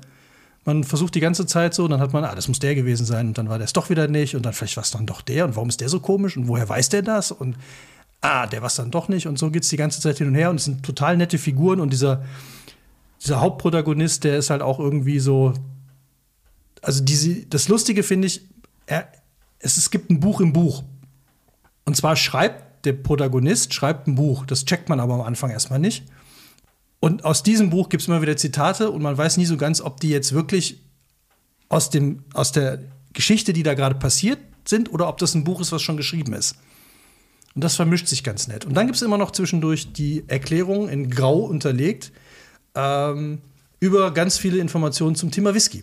Man 0.66 0.84
versucht 0.84 1.14
die 1.14 1.20
ganze 1.20 1.46
Zeit 1.46 1.74
so, 1.74 1.84
und 1.84 1.92
dann 1.92 2.00
hat 2.00 2.14
man, 2.14 2.24
ah, 2.24 2.36
das 2.36 2.48
muss 2.48 2.60
der 2.60 2.74
gewesen 2.74 3.06
sein, 3.06 3.28
und 3.28 3.38
dann 3.38 3.50
war 3.50 3.58
der 3.58 3.66
es 3.66 3.74
doch 3.74 3.90
wieder 3.90 4.08
nicht, 4.08 4.36
und 4.36 4.46
dann 4.46 4.54
vielleicht 4.54 4.78
war 4.78 4.84
es 4.84 4.92
dann 4.92 5.06
doch 5.06 5.22
der, 5.22 5.46
und 5.46 5.56
warum 5.56 5.70
ist 5.70 5.82
der 5.82 5.90
so 5.90 6.00
komisch, 6.00 6.38
und 6.38 6.48
woher 6.48 6.68
weiß 6.68 6.90
der 6.90 7.02
das? 7.02 7.32
Und 7.32 7.58
ah, 8.22 8.48
der 8.48 8.62
war 8.62 8.68
es 8.68 8.76
dann 8.76 8.90
doch 8.90 9.10
nicht, 9.10 9.28
und 9.28 9.38
so 9.38 9.52
geht 9.52 9.64
es 9.64 9.70
die 9.70 9.78
ganze 9.78 10.00
Zeit 10.00 10.20
hin 10.20 10.28
und 10.28 10.36
her, 10.36 10.50
und 10.50 10.56
es 10.56 10.64
sind 10.64 10.84
total 10.84 11.18
nette 11.18 11.38
Figuren, 11.38 11.82
und 11.82 11.92
dieser, 11.92 12.24
dieser 13.22 13.42
Hauptprotagonist, 13.42 14.24
der 14.24 14.38
ist 14.38 14.50
halt 14.50 14.62
auch 14.62 14.80
irgendwie 14.80 15.20
so, 15.20 15.54
also 16.84 17.04
diese, 17.04 17.46
das 17.46 17.70
Lustige 17.70 18.04
finde 18.04 18.28
ich, 18.28 18.42
er, 18.86 19.08
es, 19.60 19.78
es 19.78 19.90
gibt 19.90 20.12
ein 20.12 20.20
Buch 20.20 20.42
im 20.42 20.54
Buch. 20.54 20.84
Und 21.86 21.96
zwar 21.96 22.16
schreibt 22.16 22.86
der 22.86 22.94
Protagonist, 22.94 23.74
schreibt 23.74 24.08
ein 24.08 24.16
Buch. 24.16 24.46
Das 24.46 24.66
checkt 24.66 24.90
man 24.90 25.00
aber 25.00 25.16
am 25.16 25.22
Anfang 25.22 25.50
erstmal 25.50 25.80
nicht. 25.80 26.04
Und 27.00 27.26
aus 27.26 27.44
diesem 27.44 27.70
Buch 27.70 27.90
gibt 27.90 28.02
es 28.02 28.08
immer 28.08 28.22
wieder 28.22 28.38
Zitate 28.38 28.92
und 28.92 29.02
man 29.02 29.18
weiß 29.18 29.38
nie 29.38 29.46
so 29.46 29.58
ganz, 29.58 29.82
ob 29.82 30.00
die 30.00 30.10
jetzt 30.10 30.34
wirklich 30.34 30.82
aus, 31.70 31.90
dem, 31.90 32.24
aus 32.34 32.52
der 32.52 32.80
Geschichte, 33.14 33.54
die 33.54 33.64
da 33.64 33.74
gerade 33.74 33.96
passiert, 33.96 34.40
sind 34.66 34.92
oder 34.94 35.08
ob 35.08 35.18
das 35.18 35.36
ein 35.36 35.44
Buch 35.44 35.60
ist, 35.60 35.72
was 35.72 35.82
schon 35.82 35.98
geschrieben 35.98 36.34
ist. 36.34 36.56
Und 37.56 37.64
das 37.64 37.76
vermischt 37.76 38.08
sich 38.08 38.24
ganz 38.24 38.48
nett. 38.48 38.66
Und 38.66 38.74
dann 38.74 38.88
gibt 38.88 38.96
es 38.96 39.02
immer 39.02 39.18
noch 39.18 39.32
zwischendurch 39.32 39.94
die 39.94 40.24
Erklärung 40.28 40.90
in 40.90 41.10
Grau 41.10 41.40
unterlegt 41.40 42.12
ähm, 42.76 43.40
über 43.80 44.12
ganz 44.12 44.38
viele 44.38 44.58
Informationen 44.60 45.16
zum 45.16 45.30
Thema 45.32 45.54
Whisky 45.54 45.82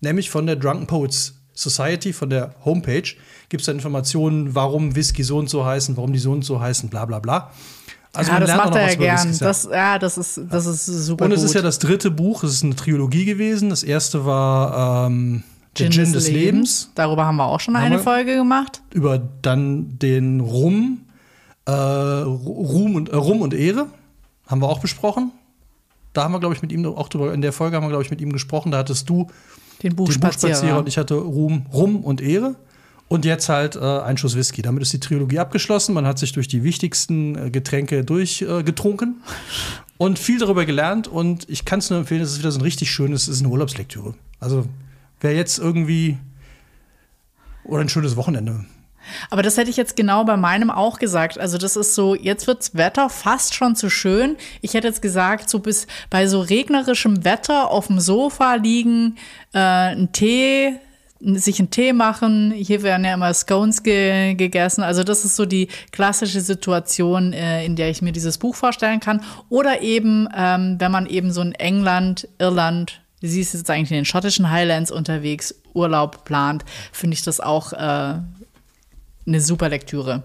nämlich 0.00 0.30
von 0.30 0.46
der 0.46 0.56
Drunken 0.56 0.86
Poets 0.86 1.34
Society, 1.54 2.12
von 2.12 2.30
der 2.30 2.54
Homepage, 2.64 3.02
gibt 3.48 3.62
es 3.62 3.66
da 3.66 3.72
Informationen, 3.72 4.54
warum 4.54 4.94
Whisky 4.94 5.24
so 5.24 5.38
und 5.38 5.50
so 5.50 5.64
heißen, 5.64 5.96
warum 5.96 6.12
die 6.12 6.18
so 6.18 6.32
und 6.32 6.44
so 6.44 6.60
heißen, 6.60 6.88
bla 6.88 7.04
bla 7.04 7.18
bla. 7.18 7.50
Also 8.12 8.32
ja, 8.32 8.40
das 8.40 8.56
macht 8.56 8.74
er 8.74 8.90
ja 8.90 8.94
gern. 8.94 9.38
Das, 9.38 9.68
ja, 9.70 9.98
das 9.98 10.18
ist, 10.18 10.40
das 10.48 10.66
ist 10.66 10.86
super. 10.86 11.24
Und 11.24 11.32
es 11.32 11.40
gut. 11.40 11.46
ist 11.46 11.54
ja 11.54 11.62
das 11.62 11.78
dritte 11.78 12.10
Buch, 12.10 12.42
es 12.42 12.52
ist 12.54 12.64
eine 12.64 12.74
Trilogie 12.74 13.24
gewesen. 13.24 13.70
Das 13.70 13.82
erste 13.82 14.24
war 14.24 15.06
ähm, 15.06 15.42
Der 15.78 15.86
Gin, 15.86 15.92
Gin 15.92 16.12
des, 16.12 16.24
des 16.24 16.32
Lebens. 16.32 16.44
Lebens. 16.44 16.90
Darüber 16.94 17.26
haben 17.26 17.36
wir 17.36 17.44
auch 17.44 17.60
schon 17.60 17.76
haben 17.76 17.84
eine 17.84 17.98
Folge 17.98 18.36
gemacht. 18.36 18.82
Über 18.92 19.20
dann 19.42 19.98
den 19.98 20.40
Rum, 20.40 21.02
äh, 21.66 21.72
Ruhm 21.72 22.94
und, 22.94 23.10
äh, 23.10 23.16
Rum 23.16 23.42
und 23.42 23.52
Ehre 23.52 23.88
haben 24.46 24.62
wir 24.62 24.68
auch 24.68 24.80
besprochen. 24.80 25.32
Da 26.12 26.24
haben 26.24 26.32
wir, 26.32 26.40
glaube 26.40 26.54
ich, 26.54 26.62
mit 26.62 26.72
ihm 26.72 26.86
auch 26.86 27.08
drüber, 27.08 27.34
in 27.34 27.42
der 27.42 27.52
Folge 27.52 27.76
haben 27.76 27.84
wir, 27.84 27.90
glaube 27.90 28.04
ich, 28.04 28.10
mit 28.10 28.20
ihm 28.20 28.32
gesprochen. 28.32 28.72
Da 28.72 28.78
hattest 28.78 29.08
du 29.08 29.28
den 29.82 29.96
Buchspazierer. 29.96 30.52
Den 30.52 30.60
Buchspazierer 30.60 30.78
und 30.78 30.88
ich 30.88 30.98
hatte 30.98 31.14
Ruhm, 31.14 31.66
Rum 31.72 32.04
und 32.04 32.20
Ehre. 32.20 32.56
Und 33.08 33.24
jetzt 33.24 33.48
halt 33.48 33.74
äh, 33.74 33.80
ein 33.80 34.18
Schuss 34.18 34.36
Whisky. 34.36 34.60
Damit 34.60 34.82
ist 34.82 34.92
die 34.92 35.00
Trilogie 35.00 35.38
abgeschlossen. 35.38 35.94
Man 35.94 36.06
hat 36.06 36.18
sich 36.18 36.32
durch 36.32 36.46
die 36.46 36.62
wichtigsten 36.62 37.36
äh, 37.36 37.50
Getränke 37.50 38.04
durchgetrunken 38.04 39.22
äh, 39.24 39.80
und 39.96 40.18
viel 40.18 40.38
darüber 40.38 40.66
gelernt. 40.66 41.08
Und 41.08 41.48
ich 41.48 41.64
kann 41.64 41.78
es 41.78 41.88
nur 41.88 42.00
empfehlen, 42.00 42.20
es 42.20 42.32
ist 42.32 42.40
wieder 42.40 42.52
so 42.52 42.58
ein 42.58 42.62
richtig 42.62 42.90
schönes, 42.90 43.22
es 43.22 43.36
ist 43.36 43.40
eine 43.40 43.48
Urlaubslektüre. 43.48 44.14
Also 44.40 44.66
wer 45.20 45.34
jetzt 45.34 45.58
irgendwie 45.58 46.18
oder 47.64 47.80
ein 47.80 47.88
schönes 47.88 48.16
Wochenende 48.16 48.66
aber 49.30 49.42
das 49.42 49.56
hätte 49.56 49.70
ich 49.70 49.76
jetzt 49.76 49.96
genau 49.96 50.24
bei 50.24 50.36
meinem 50.36 50.70
auch 50.70 50.98
gesagt. 50.98 51.38
Also 51.38 51.58
das 51.58 51.76
ist 51.76 51.94
so, 51.94 52.14
jetzt 52.14 52.46
wirds 52.46 52.74
Wetter 52.74 53.10
fast 53.10 53.54
schon 53.54 53.76
zu 53.76 53.90
schön. 53.90 54.36
Ich 54.60 54.74
hätte 54.74 54.88
jetzt 54.88 55.02
gesagt, 55.02 55.50
so 55.50 55.58
bis 55.58 55.86
bei 56.10 56.26
so 56.26 56.40
regnerischem 56.40 57.24
Wetter 57.24 57.70
auf 57.70 57.88
dem 57.88 58.00
Sofa 58.00 58.54
liegen, 58.54 59.16
äh, 59.52 59.58
einen 59.58 60.12
Tee, 60.12 60.74
sich 61.20 61.58
einen 61.58 61.70
Tee 61.70 61.92
machen. 61.92 62.52
Hier 62.52 62.82
werden 62.82 63.04
ja 63.04 63.14
immer 63.14 63.32
Scones 63.34 63.82
ge 63.82 64.34
gegessen. 64.34 64.82
Also 64.82 65.02
das 65.02 65.24
ist 65.24 65.36
so 65.36 65.46
die 65.46 65.68
klassische 65.90 66.40
Situation, 66.40 67.32
äh, 67.32 67.64
in 67.64 67.76
der 67.76 67.90
ich 67.90 68.02
mir 68.02 68.12
dieses 68.12 68.38
Buch 68.38 68.54
vorstellen 68.54 69.00
kann. 69.00 69.22
Oder 69.48 69.82
eben, 69.82 70.28
ähm, 70.36 70.76
wenn 70.78 70.92
man 70.92 71.06
eben 71.06 71.32
so 71.32 71.40
in 71.40 71.52
England, 71.52 72.28
Irland, 72.38 73.00
sie 73.20 73.40
ist 73.40 73.54
jetzt 73.54 73.68
eigentlich 73.70 73.90
in 73.90 73.96
den 73.96 74.04
schottischen 74.04 74.50
Highlands 74.50 74.90
unterwegs, 74.90 75.54
Urlaub 75.74 76.24
plant, 76.24 76.64
finde 76.92 77.14
ich 77.14 77.22
das 77.22 77.40
auch 77.40 77.72
äh, 77.72 78.14
eine 79.28 79.40
super 79.40 79.68
Lektüre. 79.68 80.24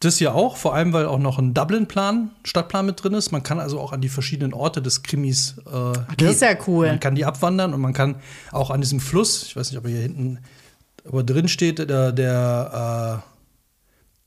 Das 0.00 0.16
hier 0.16 0.34
auch, 0.34 0.56
vor 0.56 0.74
allem 0.74 0.94
weil 0.94 1.04
auch 1.04 1.18
noch 1.18 1.38
ein 1.38 1.52
Dublin-Plan, 1.52 2.30
Stadtplan 2.44 2.86
mit 2.86 3.02
drin 3.02 3.12
ist. 3.12 3.32
Man 3.32 3.42
kann 3.42 3.60
also 3.60 3.78
auch 3.78 3.92
an 3.92 4.00
die 4.00 4.08
verschiedenen 4.08 4.54
Orte 4.54 4.80
des 4.80 5.02
Krimis 5.02 5.56
äh, 5.66 5.70
Ach, 5.70 6.14
Das 6.16 6.32
ist 6.32 6.42
ja 6.42 6.56
cool. 6.66 6.86
Man 6.86 7.00
kann 7.00 7.14
die 7.14 7.26
abwandern 7.26 7.74
und 7.74 7.80
man 7.82 7.92
kann 7.92 8.16
auch 8.50 8.70
an 8.70 8.80
diesem 8.80 9.00
Fluss, 9.00 9.42
ich 9.42 9.56
weiß 9.56 9.70
nicht, 9.70 9.78
ob 9.78 9.84
er 9.84 9.90
hier 9.90 10.00
hinten 10.00 10.38
aber 11.06 11.22
drin 11.22 11.48
steht, 11.48 11.78
der, 11.78 12.12
der, 12.12 13.22
äh, 13.22 13.30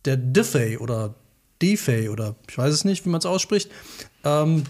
der 0.06 0.18
Diffey 0.18 0.78
oder 0.78 1.16
Defey 1.62 2.10
oder 2.10 2.36
ich 2.48 2.58
weiß 2.58 2.74
es 2.74 2.86
nicht, 2.86 3.06
wie 3.06 3.10
man 3.10 3.20
es 3.20 3.26
ausspricht. 3.26 3.72
Ähm, 4.24 4.64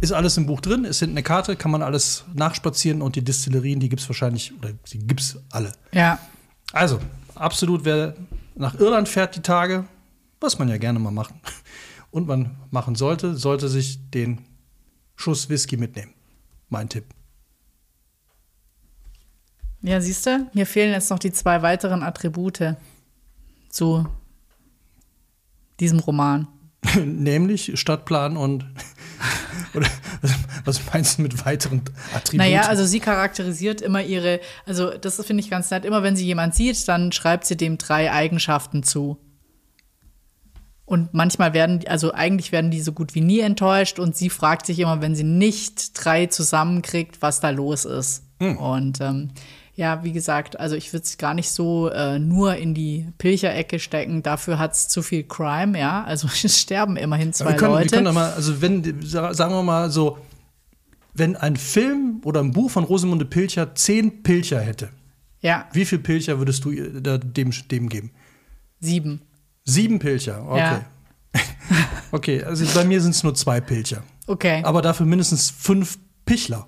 ist 0.00 0.12
alles 0.12 0.36
im 0.36 0.46
Buch 0.46 0.60
drin, 0.60 0.84
ist 0.84 0.98
hinten 0.98 1.14
eine 1.14 1.22
Karte, 1.22 1.54
kann 1.56 1.70
man 1.70 1.82
alles 1.82 2.24
nachspazieren 2.34 3.02
und 3.02 3.14
die 3.14 3.22
Distillerien, 3.22 3.78
die 3.78 3.88
gibt 3.88 4.02
es 4.02 4.08
wahrscheinlich, 4.08 4.52
oder 4.58 4.70
die 4.92 4.98
gibt 4.98 5.20
es 5.20 5.38
alle. 5.50 5.72
Ja. 5.92 6.18
Also, 6.72 6.98
absolut, 7.42 7.84
wer 7.84 8.14
nach 8.54 8.78
Irland 8.78 9.08
fährt 9.08 9.36
die 9.36 9.42
Tage, 9.42 9.84
was 10.40 10.58
man 10.58 10.68
ja 10.68 10.76
gerne 10.76 10.98
mal 10.98 11.10
machen 11.10 11.40
und 12.10 12.26
man 12.26 12.56
machen 12.70 12.94
sollte, 12.94 13.36
sollte 13.36 13.68
sich 13.68 14.10
den 14.10 14.40
Schuss 15.16 15.48
Whisky 15.48 15.76
mitnehmen. 15.76 16.14
Mein 16.68 16.88
Tipp. 16.88 17.04
Ja, 19.82 20.00
siehst 20.00 20.26
du, 20.26 20.48
mir 20.54 20.66
fehlen 20.66 20.92
jetzt 20.92 21.10
noch 21.10 21.18
die 21.18 21.32
zwei 21.32 21.60
weiteren 21.62 22.02
Attribute 22.02 22.76
zu 23.68 24.06
diesem 25.80 25.98
Roman. 25.98 26.46
Nämlich 27.04 27.78
Stadtplan 27.78 28.36
und 28.36 28.64
oder 29.74 29.86
was 30.64 30.80
meinst 30.92 31.18
du 31.18 31.22
mit 31.22 31.44
weiteren 31.44 31.82
Attributen? 32.14 32.38
Naja, 32.38 32.62
also 32.62 32.84
sie 32.84 33.00
charakterisiert 33.00 33.80
immer 33.80 34.02
ihre, 34.02 34.40
also 34.66 34.90
das 34.90 35.24
finde 35.24 35.42
ich 35.42 35.50
ganz 35.50 35.70
nett, 35.70 35.84
immer 35.84 36.02
wenn 36.02 36.16
sie 36.16 36.26
jemand 36.26 36.54
sieht, 36.54 36.86
dann 36.88 37.12
schreibt 37.12 37.46
sie 37.46 37.56
dem 37.56 37.78
drei 37.78 38.12
Eigenschaften 38.12 38.82
zu. 38.82 39.18
Und 40.84 41.14
manchmal 41.14 41.54
werden, 41.54 41.80
also 41.86 42.12
eigentlich 42.12 42.52
werden 42.52 42.70
die 42.70 42.80
so 42.82 42.92
gut 42.92 43.14
wie 43.14 43.20
nie 43.20 43.40
enttäuscht 43.40 43.98
und 43.98 44.16
sie 44.16 44.28
fragt 44.28 44.66
sich 44.66 44.78
immer, 44.78 45.00
wenn 45.00 45.14
sie 45.14 45.24
nicht 45.24 45.92
drei 45.94 46.26
zusammenkriegt, 46.26 47.22
was 47.22 47.40
da 47.40 47.50
los 47.50 47.84
ist. 47.84 48.24
Hm. 48.40 48.58
Und 48.58 49.00
ähm, 49.00 49.30
Ja, 49.74 50.04
wie 50.04 50.12
gesagt, 50.12 50.60
also 50.60 50.76
ich 50.76 50.92
würde 50.92 51.04
es 51.04 51.16
gar 51.16 51.32
nicht 51.32 51.50
so 51.50 51.88
äh, 51.88 52.18
nur 52.18 52.56
in 52.56 52.74
die 52.74 53.08
Pilcherecke 53.16 53.78
stecken. 53.78 54.22
Dafür 54.22 54.58
hat 54.58 54.74
es 54.74 54.88
zu 54.88 55.02
viel 55.02 55.22
Crime, 55.22 55.78
ja. 55.78 56.04
Also 56.04 56.28
es 56.44 56.60
sterben 56.60 56.96
immerhin 56.96 57.32
zwei 57.32 57.50
wir 57.50 57.56
können, 57.56 57.72
Leute. 57.72 57.84
Wir 57.86 57.90
können 57.90 58.04
doch 58.04 58.12
mal, 58.12 58.32
also 58.32 58.60
wenn, 58.60 59.02
sagen 59.02 59.54
wir 59.54 59.62
mal 59.62 59.90
so, 59.90 60.18
wenn 61.14 61.36
ein 61.36 61.56
Film 61.56 62.20
oder 62.24 62.40
ein 62.40 62.52
Buch 62.52 62.70
von 62.70 62.84
Rosamunde 62.84 63.24
Pilcher 63.24 63.74
zehn 63.74 64.22
Pilcher 64.22 64.60
hätte, 64.60 64.90
ja, 65.40 65.66
wie 65.72 65.84
viel 65.84 65.98
Pilcher 65.98 66.38
würdest 66.38 66.64
du 66.64 66.70
dem, 66.72 67.50
dem 67.50 67.88
geben? 67.88 68.12
sieben. 68.82 69.22
Sieben 69.64 69.98
Pilcher, 69.98 70.44
okay. 70.48 70.58
Ja. 70.58 70.84
okay, 72.12 72.42
also 72.42 72.66
bei 72.74 72.84
mir 72.84 73.00
sind 73.00 73.12
es 73.12 73.22
nur 73.22 73.34
zwei 73.34 73.60
Pilcher. 73.60 74.02
Okay. 74.26 74.62
Aber 74.64 74.82
dafür 74.82 75.06
mindestens 75.06 75.50
fünf 75.50 75.98
Pichler. 76.26 76.66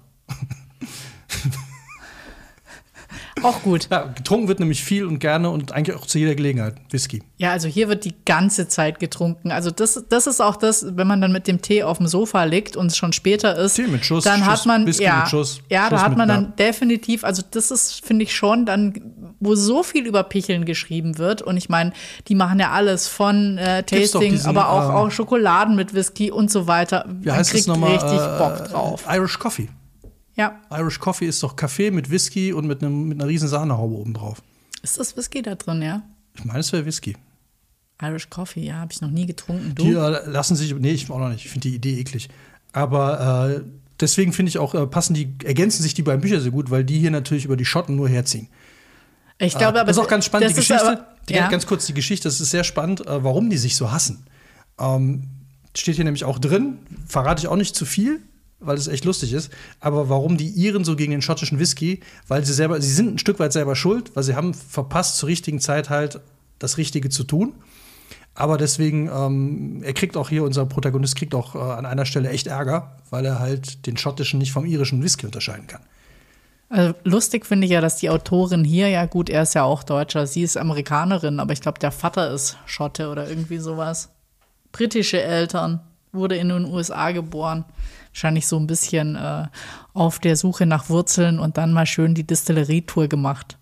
Auch 3.49 3.63
gut. 3.63 3.89
Ja, 3.91 4.05
getrunken 4.15 4.49
wird 4.49 4.59
nämlich 4.61 4.83
viel 4.83 5.05
und 5.05 5.19
gerne 5.19 5.51
und 5.51 5.73
eigentlich 5.73 5.97
auch 5.97 6.07
zu 6.07 6.19
jeder 6.19 6.35
Gelegenheit. 6.35 6.77
Whisky. 6.91 7.23
Ja, 7.37 7.51
also 7.53 7.69
hier 7.69 7.89
wird 7.89 8.05
die 8.05 8.15
ganze 8.25 8.69
Zeit 8.69 8.99
getrunken. 9.01 9.53
Also 9.53 9.71
das, 9.71 10.03
das 10.09 10.27
ist 10.27 10.41
auch 10.41 10.57
das, 10.57 10.87
wenn 10.97 11.07
man 11.07 11.21
dann 11.21 11.31
mit 11.33 11.47
dem 11.47 11.61
Tee 11.61 11.83
auf 11.83 11.99
dem 11.99 12.07
Sofa 12.07 12.45
liegt 12.45 12.77
und 12.77 12.87
es 12.87 12.97
schon 12.97 13.13
später 13.13 13.57
ist, 13.59 13.75
Tee 13.75 13.87
mit 13.87 14.05
Schuss, 14.05 14.25
dann 14.25 14.41
Schuss, 14.41 14.49
hat 14.49 14.67
man 14.67 14.87
Whisky 14.87 15.05
ja, 15.05 15.21
mit 15.21 15.29
Schuss, 15.29 15.61
ja, 15.69 15.91
da 15.91 15.97
Schuss 15.97 16.03
hat 16.05 16.09
mit- 16.11 16.19
man 16.19 16.29
dann 16.29 16.45
ja. 16.45 16.51
definitiv, 16.67 17.23
also 17.25 17.43
das 17.51 17.71
ist 17.71 18.05
finde 18.05 18.25
ich 18.25 18.35
schon 18.35 18.65
dann, 18.65 18.95
wo 19.41 19.55
so 19.55 19.83
viel 19.83 20.07
über 20.07 20.23
Picheln 20.23 20.65
geschrieben 20.65 21.19
wird 21.19 21.43
und 21.43 21.57
ich 21.59 21.69
meine, 21.69 21.93
die 22.29 22.35
machen 22.35 22.59
ja 22.59 22.71
alles 22.71 23.09
von 23.09 23.59
äh, 23.59 23.83
Tasting, 23.83 24.31
diesen, 24.33 24.49
aber 24.49 24.71
auch, 24.71 24.89
ähm, 24.89 24.95
auch 24.97 25.11
Schokoladen 25.11 25.77
mit 25.77 25.93
Whisky 25.95 26.31
und 26.31 26.51
so 26.51 26.67
weiter. 26.67 27.05
Wie 27.09 27.29
man 27.29 27.37
heißt 27.37 27.51
kriegt 27.51 27.63
es 27.63 27.67
nochmal? 27.67 27.91
richtig 27.93 28.19
Äh, 28.21 28.39
Bock 28.39 28.69
drauf. 28.71 29.05
Irish 29.11 29.39
Coffee. 29.39 29.69
Ja, 30.37 30.61
Irish 30.71 30.99
Coffee 30.99 31.27
ist 31.27 31.43
doch 31.43 31.55
Kaffee 31.57 31.91
mit 31.91 32.11
Whisky 32.11 32.53
und 32.53 32.67
mit, 32.67 32.83
einem, 32.83 33.09
mit 33.09 33.21
einer 33.21 33.29
riesen 33.29 33.49
Sahnehaube 33.49 33.95
oben 33.95 34.15
drauf. 34.15 34.43
ist 34.83 34.99
das 34.99 35.17
Whisky 35.17 35.43
da 35.43 35.55
drin, 35.55 35.81
ja? 35.83 36.03
Ich 36.37 36.45
meine, 36.45 36.59
es 36.61 36.73
wäre 36.73 36.85
Whisky. 36.85 37.17
Irish 38.03 38.29
Coffee, 38.29 38.65
ja, 38.67 38.75
habe 38.77 38.93
ich 38.93 39.01
noch 39.01 39.11
nie 39.11 39.27
getrunken. 39.27 39.75
Du? 39.75 39.85
Die 39.85 39.93
äh, 39.93 40.29
lassen 40.29 40.57
sich, 40.57 40.75
nee, 40.75 40.91
ich 40.91 41.09
auch 41.11 41.19
noch 41.21 41.29
nicht. 41.29 41.45
Ich 41.45 41.51
finde 41.53 41.69
die 41.69 41.77
Idee 41.77 42.01
eklig. 42.01 42.29
Aber 42.73 43.51
äh, 43.57 43.61
deswegen 44.01 44.33
finde 44.33 44.49
ich 44.51 44.59
auch, 44.59 44.75
äh, 44.75 44.87
passen 44.89 45.15
die, 45.15 45.33
ergänzen 45.45 45.83
sich 45.83 45.95
die 45.95 46.03
beiden 46.03 46.21
Bücher 46.21 46.41
sehr 46.41 46.51
gut, 46.51 46.71
weil 46.71 46.83
die 46.85 46.99
hier 46.99 47.13
natürlich 47.13 47.45
über 47.45 47.57
die 47.57 47.65
Schotten 47.65 47.95
nur 47.95 48.09
herziehen. 48.09 48.49
ich 49.39 49.57
glaube, 49.57 49.79
aber 49.81 49.87
das 49.87 49.97
ist 49.97 50.03
auch 50.03 50.09
ganz 50.09 50.25
spannend, 50.25 50.51
die 50.51 50.55
Geschichte. 50.55 50.85
aber- 50.85 51.07
die, 51.29 51.35
ja. 51.35 51.49
Ganz 51.49 51.67
kurz 51.67 51.87
die 51.87 51.95
Geschichte, 51.95 52.29
das 52.29 52.41
ist 52.41 52.51
sehr 52.51 52.65
spannend, 52.65 53.07
äh, 53.07 53.23
warum 53.25 53.49
die 53.49 53.57
sich 53.57 53.77
so 53.77 53.93
hassen. 53.93 54.27
Ähm, 54.79 55.29
steht 55.77 55.95
hier 55.95 56.05
nämlich 56.05 56.25
auch 56.25 56.39
drin, 56.39 56.79
verrate 57.07 57.41
ich 57.41 57.49
auch 57.49 57.57
nicht 57.57 57.75
zu 57.77 57.87
viel, 57.87 58.21
weil 58.67 58.77
es 58.77 58.89
echt 58.89 59.05
lustig 59.05 59.33
ist, 59.33 59.51
aber 59.81 60.09
warum 60.09 60.37
die 60.37 60.49
Iren 60.49 60.85
so 60.85 60.97
gegen 60.97 61.13
den 61.13 61.23
schottischen 61.23 61.59
Whisky, 61.59 62.01
weil 62.29 62.45
sie 62.45 62.53
selber, 62.53 62.81
sie 62.81 62.93
sind 62.93 63.15
ein 63.15 63.19
Stück 63.19 63.39
weit 63.39 63.53
selber 63.53 63.77
schuld, 63.77 64.15
weil 64.15 64.23
sie 64.23 64.35
haben 64.35 64.55
verpasst, 64.55 65.17
zur 65.17 65.29
richtigen 65.29 65.61
Zeit 65.61 65.91
halt 65.91 66.21
das 66.59 66.79
Richtige 66.79 67.09
zu 67.09 67.25
tun. 67.25 67.55
Aber 68.35 68.59
deswegen, 68.59 69.09
ähm, 69.15 69.83
er 69.85 69.93
kriegt 69.93 70.17
auch 70.17 70.29
hier, 70.29 70.43
unser 70.43 70.67
Protagonist 70.67 71.15
kriegt 71.17 71.35
auch 71.35 71.55
äh, 71.55 71.59
an 71.59 71.87
einer 71.87 72.05
Stelle 72.05 72.31
echt 72.31 72.49
Ärger, 72.49 72.97
weil 73.11 73.25
er 73.25 73.39
halt 73.39 73.87
den 73.87 73.97
schottischen 73.97 74.41
nicht 74.41 74.53
vom 74.53 74.65
irischen 74.65 75.03
Whisky 75.03 75.27
unterscheiden 75.27 75.69
kann. 75.69 75.83
Also 76.69 76.95
lustig 77.05 77.47
finde 77.47 77.67
ich 77.67 77.73
ja, 77.73 77.81
dass 77.81 77.99
die 77.99 78.11
Autorin 78.11 78.65
hier, 78.65 78.89
ja 78.89 79.07
gut, 79.07 79.31
er 79.31 79.43
ist 79.43 79.55
ja 79.55 79.63
auch 79.63 79.85
Deutscher, 79.85 80.27
sie 80.27 80.43
ist 80.43 80.57
Amerikanerin, 80.57 81.39
aber 81.39 81.53
ich 81.53 81.61
glaube, 81.61 81.79
der 81.79 81.93
Vater 81.93 82.33
ist 82.33 82.57
Schotte 82.67 83.09
oder 83.11 83.29
irgendwie 83.29 83.59
sowas. 83.59 84.11
Britische 84.73 85.23
Eltern, 85.23 85.81
wurde 86.15 86.37
in 86.37 86.49
den 86.49 86.65
USA 86.65 87.11
geboren. 87.11 87.65
Wahrscheinlich 88.15 88.47
so 88.47 88.57
ein 88.61 88.69
bisschen 88.69 89.17
äh, 89.17 89.49
auf 89.93 90.21
der 90.21 90.37
Suche 90.37 90.67
nach 90.67 90.89
Wurzeln 90.89 91.41
und 91.41 91.57
dann 91.57 91.73
mal 91.73 91.85
schön 91.85 92.15
die 92.15 92.25
Distillerie-Tour 92.25 93.09
gemacht. 93.09 93.59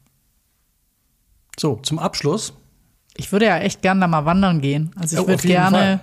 So, 1.58 1.76
zum 1.82 1.98
Abschluss 1.98 2.52
Ich 3.16 3.32
würde 3.32 3.46
ja 3.46 3.56
echt 3.58 3.80
gerne 3.80 4.02
da 4.02 4.06
mal 4.08 4.26
wandern 4.26 4.60
gehen. 4.60 4.90
Also 5.00 5.16
ich 5.16 5.22
Oh, 5.22 5.26
würde 5.28 5.46
gerne. 5.46 5.76
Fall. 5.78 6.00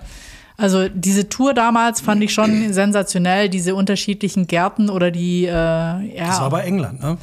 Also 0.56 0.88
diese 0.88 1.28
Tour 1.28 1.54
damals 1.54 2.00
fand 2.00 2.24
ich 2.24 2.34
schon 2.34 2.72
sensationell, 2.72 3.48
diese 3.48 3.76
unterschiedlichen 3.76 4.48
Gärten 4.48 4.90
oder 4.90 5.12
die, 5.12 5.44
äh, 5.44 5.48
ja. 5.50 6.26
Das 6.26 6.40
war 6.40 6.50
bei 6.50 6.62
England, 6.64 7.00
ne? 7.00 7.18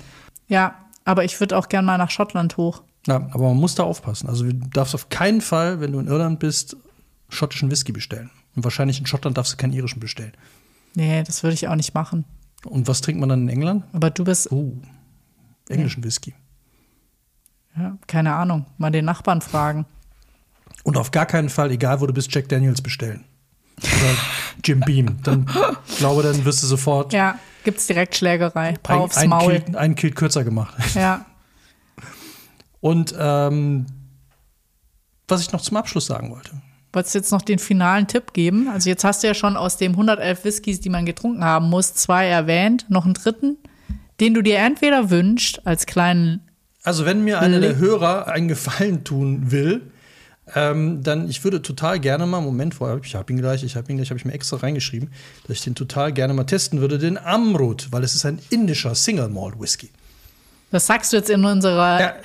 Ja, 0.48 0.76
aber 1.04 1.26
ich 1.26 1.38
würde 1.42 1.58
auch 1.58 1.68
gern 1.68 1.84
mal 1.84 1.98
nach 1.98 2.10
Schottland 2.10 2.56
hoch. 2.56 2.84
Ja, 3.06 3.18
aber 3.18 3.50
man 3.50 3.58
muss 3.58 3.76
da 3.76 3.84
aufpassen. 3.84 4.30
Also 4.30 4.46
du 4.46 4.54
darfst 4.54 4.96
auf 4.96 5.10
keinen 5.10 5.42
Fall, 5.42 5.82
wenn 5.82 5.92
du 5.92 6.00
in 6.00 6.08
Irland 6.08 6.40
bist, 6.40 6.78
schottischen 7.28 7.70
Whisky 7.70 7.92
bestellen. 7.92 8.30
Und 8.56 8.64
wahrscheinlich 8.64 9.00
in 9.00 9.06
Schottland 9.06 9.38
darfst 9.38 9.52
du 9.54 9.58
keinen 9.58 9.74
irischen 9.74 10.00
bestellen. 10.00 10.32
Nee, 10.98 11.22
das 11.22 11.44
würde 11.44 11.54
ich 11.54 11.68
auch 11.68 11.76
nicht 11.76 11.94
machen. 11.94 12.26
Und 12.66 12.88
was 12.88 13.02
trinkt 13.02 13.20
man 13.20 13.30
dann 13.30 13.44
in 13.44 13.50
England? 13.50 13.84
Aber 13.94 14.10
du 14.10 14.24
bist, 14.24 14.52
Oh, 14.52 14.74
englischen 15.70 16.04
Whisky. 16.04 16.34
ja, 17.78 18.00
keine 18.08 18.34
Ahnung, 18.34 18.66
mal 18.80 18.90
den 18.90 19.06
Nachbarn 19.06 19.42
fragen. 19.42 19.86
Und 20.84 20.98
auf 20.98 21.12
gar 21.12 21.28
keinen 21.28 21.50
Fall, 21.50 21.70
egal 21.70 22.02
wo 22.02 22.08
du 22.08 22.14
bist, 22.14 22.34
Jack 22.34 22.50
Daniels 22.50 22.82
bestellen. 22.82 23.26
Oder 23.80 24.16
Jim 24.66 24.80
Beam. 24.80 25.22
Dann 25.22 25.46
glaube, 26.00 26.24
dann 26.24 26.44
wirst 26.46 26.64
du 26.64 26.68
sofort 26.68 27.14
Ja, 27.14 27.38
gibt's 27.64 27.86
direkt 27.86 28.16
Schlägerei. 28.16 28.74
Ein, 28.88 28.98
aufs 28.98 29.18
ein, 29.18 29.30
Maul. 29.30 29.60
Kill, 29.60 29.76
ein 29.76 29.94
Kill 29.94 30.12
kürzer 30.12 30.44
gemacht. 30.44 30.76
Ja. 30.96 31.28
Und 32.80 33.14
ähm, 33.20 33.86
was 35.28 35.42
ich 35.42 35.52
noch 35.52 35.62
zum 35.62 35.78
Abschluss 35.78 36.08
sagen 36.08 36.32
wollte. 36.32 36.60
Wolltest 36.94 37.16
du 37.16 37.20
jetzt 37.20 37.32
noch 37.32 37.42
den 37.42 37.60
finalen 37.60 38.08
Tipp 38.08 38.34
geben? 38.34 38.70
Also 38.70 38.90
jetzt 38.90 39.04
hast 39.04 39.24
du 39.24 39.28
ja 39.28 39.34
schon 39.34 39.58
aus 39.58 39.78
dem 39.78 39.92
111 39.92 40.44
Whiskys, 40.44 40.80
die 40.80 40.90
man 40.90 41.06
getrunken 41.06 41.44
haben 41.44 41.70
muss, 41.70 41.94
zwei 41.94 42.28
erwähnt, 42.28 42.86
noch 42.90 43.06
einen 43.06 43.14
dritten, 43.14 43.58
den 44.20 44.34
du 44.34 44.42
dir 44.42 44.58
entweder 44.60 45.10
wünschst 45.10 45.66
als 45.68 45.86
kleinen 45.86 46.42
Also, 46.84 47.06
wenn 47.06 47.24
mir 47.24 47.40
einer 47.40 47.60
der 47.60 47.78
Hörer 47.78 48.28
einen 48.28 48.48
Gefallen 48.48 49.04
tun 49.04 49.52
will, 49.52 49.82
ähm, 50.56 51.04
dann 51.04 51.30
ich 51.30 51.44
würde 51.44 51.62
total 51.62 52.00
gerne 52.00 52.26
mal, 52.26 52.42
Moment, 52.42 52.74
vorher, 52.74 53.00
ich 53.04 53.16
habe 53.16 53.32
ihn 53.34 53.40
gleich, 53.40 53.64
ich 53.64 53.76
habe 53.76 53.92
ihn 53.92 53.98
gleich, 53.98 54.10
habe 54.10 54.18
ich 54.18 54.26
mir 54.26 54.34
extra 54.34 54.58
reingeschrieben, 54.58 55.12
dass 55.46 55.58
ich 55.58 55.64
den 55.64 55.76
total 55.76 56.14
gerne 56.14 56.34
mal 56.34 56.46
testen 56.46 56.80
würde, 56.80 56.98
den 56.98 57.18
Amrut, 57.18 57.90
weil 57.92 58.04
es 58.04 58.16
ist 58.16 58.26
ein 58.26 58.40
indischer 58.50 58.96
Single 58.96 59.28
Malt 59.28 59.60
Whisky. 59.60 59.90
Das 60.72 60.88
sagst 60.88 61.14
du 61.14 61.18
jetzt 61.18 61.30
in 61.30 61.44
unserer. 61.46 62.00
Ja, 62.00 62.16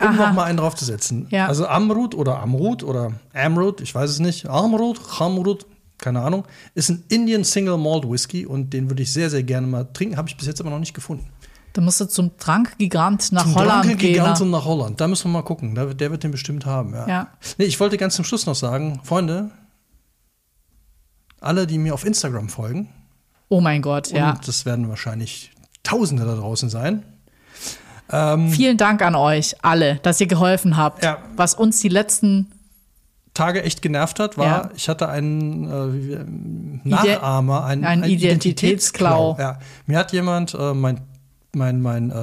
um 0.00 0.06
Aha. 0.08 0.28
noch 0.28 0.34
mal 0.34 0.44
einen 0.44 0.58
draufzusetzen. 0.58 1.26
Ja. 1.30 1.46
Also 1.46 1.66
Amrut 1.66 2.14
oder 2.14 2.40
Amrut 2.40 2.82
oder 2.82 3.12
Amrut, 3.32 3.80
ich 3.80 3.94
weiß 3.94 4.10
es 4.10 4.18
nicht, 4.18 4.46
Amrut, 4.46 5.00
Amrut, 5.18 5.66
keine 5.98 6.20
Ahnung, 6.20 6.44
ist 6.74 6.90
ein 6.90 7.04
Indian 7.08 7.44
Single 7.44 7.78
Malt 7.78 8.08
Whisky 8.08 8.44
und 8.44 8.72
den 8.72 8.90
würde 8.90 9.02
ich 9.02 9.12
sehr, 9.12 9.30
sehr 9.30 9.42
gerne 9.42 9.66
mal 9.66 9.84
trinken, 9.84 10.16
habe 10.16 10.28
ich 10.28 10.36
bis 10.36 10.46
jetzt 10.46 10.60
aber 10.60 10.70
noch 10.70 10.78
nicht 10.78 10.94
gefunden. 10.94 11.26
Da 11.72 11.82
musst 11.82 12.00
du 12.00 12.06
zum 12.06 12.36
Trankgigant 12.38 13.32
nach 13.32 13.42
Zum 13.42 13.54
Holland 13.54 13.86
gehen. 13.98 13.98
Gigant 13.98 14.38
ne? 14.38 14.44
und 14.46 14.50
nach 14.50 14.64
Holland. 14.64 14.98
Da 14.98 15.08
müssen 15.08 15.28
wir 15.28 15.32
mal 15.34 15.42
gucken. 15.42 15.74
Der, 15.74 15.92
der 15.92 16.10
wird 16.10 16.24
den 16.24 16.30
bestimmt 16.30 16.64
haben. 16.64 16.94
Ja. 16.94 17.06
Ja. 17.06 17.28
Nee, 17.58 17.66
ich 17.66 17.78
wollte 17.78 17.98
ganz 17.98 18.16
zum 18.16 18.24
Schluss 18.24 18.46
noch 18.46 18.54
sagen, 18.54 19.00
Freunde, 19.04 19.50
alle, 21.38 21.66
die 21.66 21.76
mir 21.76 21.92
auf 21.92 22.06
Instagram 22.06 22.48
folgen, 22.48 22.88
Oh 23.48 23.60
mein 23.60 23.82
Gott, 23.82 24.10
ja. 24.10 24.30
und 24.32 24.48
das 24.48 24.66
werden 24.66 24.88
wahrscheinlich 24.88 25.52
Tausende 25.82 26.24
da 26.24 26.34
draußen 26.34 26.68
sein. 26.68 27.04
Vielen 28.08 28.76
Dank 28.76 29.02
an 29.02 29.14
euch 29.16 29.56
alle, 29.62 29.96
dass 29.96 30.20
ihr 30.20 30.28
geholfen 30.28 30.76
habt. 30.76 31.02
Ja. 31.04 31.18
Was 31.36 31.54
uns 31.54 31.80
die 31.80 31.88
letzten 31.88 32.52
Tage 33.34 33.62
echt 33.64 33.82
genervt 33.82 34.20
hat, 34.20 34.38
war, 34.38 34.46
Ja. 34.46 34.70
ich 34.76 34.88
hatte 34.88 35.08
einen 35.08 35.64
äh, 35.64 36.14
ähm, 36.14 36.80
Nachahmer, 36.84 37.64
einen, 37.64 37.84
Ein 37.84 38.04
Identitätsklau. 38.04 39.36
Ja. 39.38 39.58
Mir 39.86 39.98
hat 39.98 40.12
jemand 40.12 40.54
äh, 40.54 40.72
mein, 40.72 41.00
mein, 41.54 41.82
mein 41.82 42.10
äh, 42.10 42.14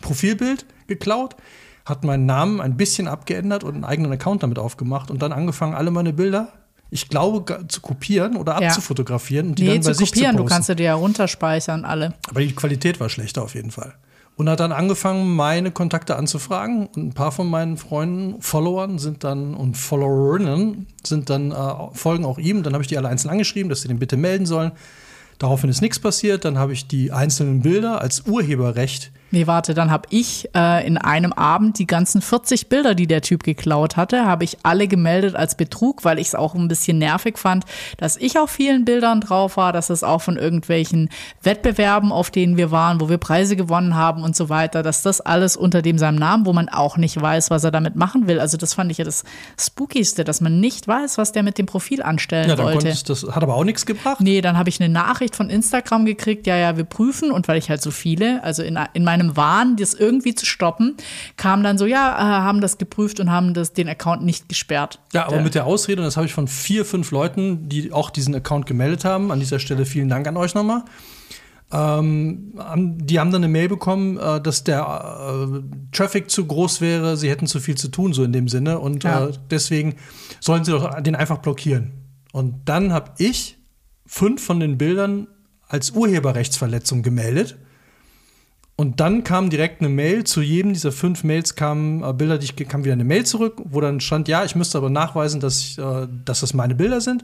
Profilbild 0.00 0.64
geklaut, 0.86 1.36
hat 1.84 2.04
meinen 2.04 2.24
Namen 2.26 2.60
ein 2.60 2.76
bisschen 2.76 3.08
abgeändert 3.08 3.64
und 3.64 3.74
einen 3.74 3.84
eigenen 3.84 4.12
Account 4.12 4.42
damit 4.42 4.58
aufgemacht 4.58 5.10
und 5.10 5.20
dann 5.22 5.32
angefangen, 5.32 5.74
alle 5.74 5.90
meine 5.90 6.12
Bilder, 6.12 6.48
ich 6.90 7.08
glaube, 7.08 7.66
zu 7.68 7.80
kopieren 7.80 8.36
oder 8.36 8.60
Ja. 8.60 8.68
abzufotografieren 8.68 9.48
und 9.50 9.58
die 9.58 9.64
Nee, 9.64 9.68
dann 9.74 9.78
bei 9.82 9.92
zu 9.92 9.98
sich 9.98 10.12
kopieren, 10.12 10.32
zu 10.32 10.36
du 10.38 10.42
posten. 10.44 10.54
kannst 10.54 10.66
sie 10.68 10.76
dir 10.76 10.84
ja 10.84 10.94
runterspeichern, 10.94 11.84
alle. 11.84 12.14
Aber 12.28 12.40
die 12.40 12.54
Qualität 12.54 12.98
war 13.00 13.08
schlechter 13.08 13.42
auf 13.42 13.54
jeden 13.54 13.70
Fall. 13.72 13.94
Und 14.40 14.48
hat 14.48 14.60
dann 14.60 14.72
angefangen, 14.72 15.36
meine 15.36 15.70
Kontakte 15.70 16.16
anzufragen. 16.16 16.86
Und 16.86 16.96
ein 16.96 17.12
paar 17.12 17.30
von 17.30 17.46
meinen 17.50 17.76
Freunden, 17.76 18.40
Followern 18.40 18.98
sind 18.98 19.22
dann 19.22 19.52
und 19.52 19.76
Followerinnen 19.76 20.86
sind 21.04 21.28
dann, 21.28 21.52
äh, 21.52 21.54
folgen 21.92 22.24
auch 22.24 22.38
ihm. 22.38 22.62
Dann 22.62 22.72
habe 22.72 22.82
ich 22.82 22.88
die 22.88 22.96
alle 22.96 23.10
einzeln 23.10 23.28
angeschrieben, 23.28 23.68
dass 23.68 23.82
sie 23.82 23.88
den 23.88 23.98
bitte 23.98 24.16
melden 24.16 24.46
sollen. 24.46 24.72
Daraufhin 25.38 25.68
ist 25.68 25.82
nichts 25.82 25.98
passiert. 25.98 26.46
Dann 26.46 26.56
habe 26.56 26.72
ich 26.72 26.88
die 26.88 27.12
einzelnen 27.12 27.60
Bilder 27.60 28.00
als 28.00 28.22
Urheberrecht 28.26 29.12
Nee, 29.30 29.46
warte, 29.46 29.74
dann 29.74 29.90
habe 29.90 30.08
ich 30.10 30.48
äh, 30.54 30.86
in 30.86 30.98
einem 30.98 31.32
Abend 31.32 31.78
die 31.78 31.86
ganzen 31.86 32.20
40 32.20 32.68
Bilder, 32.68 32.94
die 32.94 33.06
der 33.06 33.22
Typ 33.22 33.42
geklaut 33.44 33.96
hatte, 33.96 34.26
habe 34.26 34.44
ich 34.44 34.58
alle 34.62 34.88
gemeldet 34.88 35.36
als 35.36 35.56
Betrug, 35.56 36.04
weil 36.04 36.18
ich 36.18 36.28
es 36.28 36.34
auch 36.34 36.54
ein 36.54 36.68
bisschen 36.68 36.98
nervig 36.98 37.38
fand, 37.38 37.64
dass 37.96 38.16
ich 38.16 38.38
auf 38.38 38.50
vielen 38.50 38.84
Bildern 38.84 39.20
drauf 39.20 39.56
war, 39.56 39.72
dass 39.72 39.90
es 39.90 40.02
auch 40.02 40.20
von 40.22 40.36
irgendwelchen 40.36 41.10
Wettbewerben, 41.42 42.12
auf 42.12 42.30
denen 42.30 42.56
wir 42.56 42.70
waren, 42.70 43.00
wo 43.00 43.08
wir 43.08 43.18
Preise 43.18 43.56
gewonnen 43.56 43.94
haben 43.94 44.22
und 44.22 44.34
so 44.34 44.48
weiter, 44.48 44.82
dass 44.82 45.02
das 45.02 45.20
alles 45.20 45.56
unter 45.56 45.82
dem 45.82 45.98
seinem 45.98 46.18
Namen, 46.18 46.46
wo 46.46 46.52
man 46.52 46.68
auch 46.68 46.96
nicht 46.96 47.20
weiß, 47.20 47.50
was 47.50 47.62
er 47.62 47.70
damit 47.70 47.96
machen 47.96 48.26
will. 48.26 48.40
Also 48.40 48.56
das 48.56 48.74
fand 48.74 48.90
ich 48.90 48.98
ja 48.98 49.04
das 49.04 49.24
Spookigste, 49.58 50.24
dass 50.24 50.40
man 50.40 50.60
nicht 50.60 50.88
weiß, 50.88 51.18
was 51.18 51.32
der 51.32 51.42
mit 51.42 51.58
dem 51.58 51.66
Profil 51.66 52.02
anstellen 52.02 52.48
Ja, 52.48 52.56
dann 52.56 52.66
wollte. 52.66 52.78
konntest, 52.78 53.08
das 53.08 53.22
hat 53.22 53.42
aber 53.42 53.54
auch 53.54 53.64
nichts 53.64 53.86
gebracht. 53.86 54.20
Nee, 54.20 54.40
dann 54.40 54.58
habe 54.58 54.68
ich 54.68 54.80
eine 54.80 54.92
Nachricht 54.92 55.36
von 55.36 55.50
Instagram 55.50 56.04
gekriegt, 56.04 56.46
ja, 56.46 56.56
ja, 56.56 56.76
wir 56.76 56.84
prüfen. 56.84 57.30
Und 57.30 57.46
weil 57.46 57.58
ich 57.58 57.70
halt 57.70 57.80
so 57.80 57.90
viele, 57.90 58.42
also 58.42 58.62
in, 58.62 58.78
in 58.92 59.04
meiner 59.04 59.19
einem 59.20 59.36
Wahn, 59.36 59.76
das 59.76 59.94
irgendwie 59.94 60.34
zu 60.34 60.46
stoppen, 60.46 60.96
kam 61.36 61.62
dann 61.62 61.78
so, 61.78 61.86
ja, 61.86 62.16
äh, 62.16 62.22
haben 62.22 62.60
das 62.60 62.78
geprüft 62.78 63.20
und 63.20 63.30
haben 63.30 63.54
das, 63.54 63.72
den 63.72 63.88
Account 63.88 64.22
nicht 64.22 64.48
gesperrt. 64.48 64.98
Ja, 65.12 65.26
aber 65.26 65.40
mit 65.40 65.54
der 65.54 65.66
Ausrede, 65.66 66.00
und 66.00 66.06
das 66.06 66.16
habe 66.16 66.26
ich 66.26 66.32
von 66.32 66.48
vier, 66.48 66.84
fünf 66.84 67.10
Leuten, 67.10 67.68
die 67.68 67.92
auch 67.92 68.10
diesen 68.10 68.34
Account 68.34 68.66
gemeldet 68.66 69.04
haben. 69.04 69.30
An 69.30 69.38
dieser 69.38 69.58
Stelle 69.58 69.86
vielen 69.86 70.08
Dank 70.08 70.26
an 70.26 70.36
euch 70.36 70.54
nochmal. 70.54 70.82
Ähm, 71.72 72.52
die 72.98 73.20
haben 73.20 73.30
dann 73.30 73.44
eine 73.44 73.52
Mail 73.52 73.68
bekommen, 73.68 74.18
äh, 74.18 74.40
dass 74.40 74.64
der 74.64 74.80
äh, 74.82 75.60
Traffic 75.92 76.30
zu 76.30 76.46
groß 76.46 76.80
wäre, 76.80 77.16
sie 77.16 77.30
hätten 77.30 77.46
zu 77.46 77.60
viel 77.60 77.76
zu 77.76 77.88
tun, 77.88 78.12
so 78.12 78.24
in 78.24 78.32
dem 78.32 78.48
Sinne. 78.48 78.80
Und 78.80 79.04
ja. 79.04 79.26
äh, 79.26 79.32
deswegen 79.50 79.94
sollen 80.40 80.64
sie 80.64 80.72
doch 80.72 81.00
den 81.00 81.14
einfach 81.14 81.38
blockieren. 81.38 81.92
Und 82.32 82.62
dann 82.64 82.92
habe 82.92 83.12
ich 83.18 83.58
fünf 84.04 84.44
von 84.44 84.58
den 84.58 84.78
Bildern 84.78 85.28
als 85.68 85.92
Urheberrechtsverletzung 85.92 87.02
gemeldet. 87.02 87.56
Und 88.80 88.98
dann 88.98 89.24
kam 89.24 89.50
direkt 89.50 89.82
eine 89.82 89.90
Mail, 89.90 90.24
zu 90.24 90.40
jedem 90.40 90.72
dieser 90.72 90.90
fünf 90.90 91.22
Mails 91.22 91.54
kamen 91.54 92.02
äh, 92.02 92.14
Bilder, 92.14 92.38
die 92.38 92.46
ich, 92.46 92.56
kam 92.66 92.82
wieder 92.82 92.94
eine 92.94 93.04
Mail 93.04 93.26
zurück, 93.26 93.60
wo 93.62 93.82
dann 93.82 94.00
stand, 94.00 94.26
ja, 94.26 94.42
ich 94.42 94.56
müsste 94.56 94.78
aber 94.78 94.88
nachweisen, 94.88 95.38
dass, 95.38 95.60
ich, 95.60 95.78
äh, 95.78 96.08
dass 96.24 96.40
das 96.40 96.54
meine 96.54 96.74
Bilder 96.74 97.02
sind. 97.02 97.22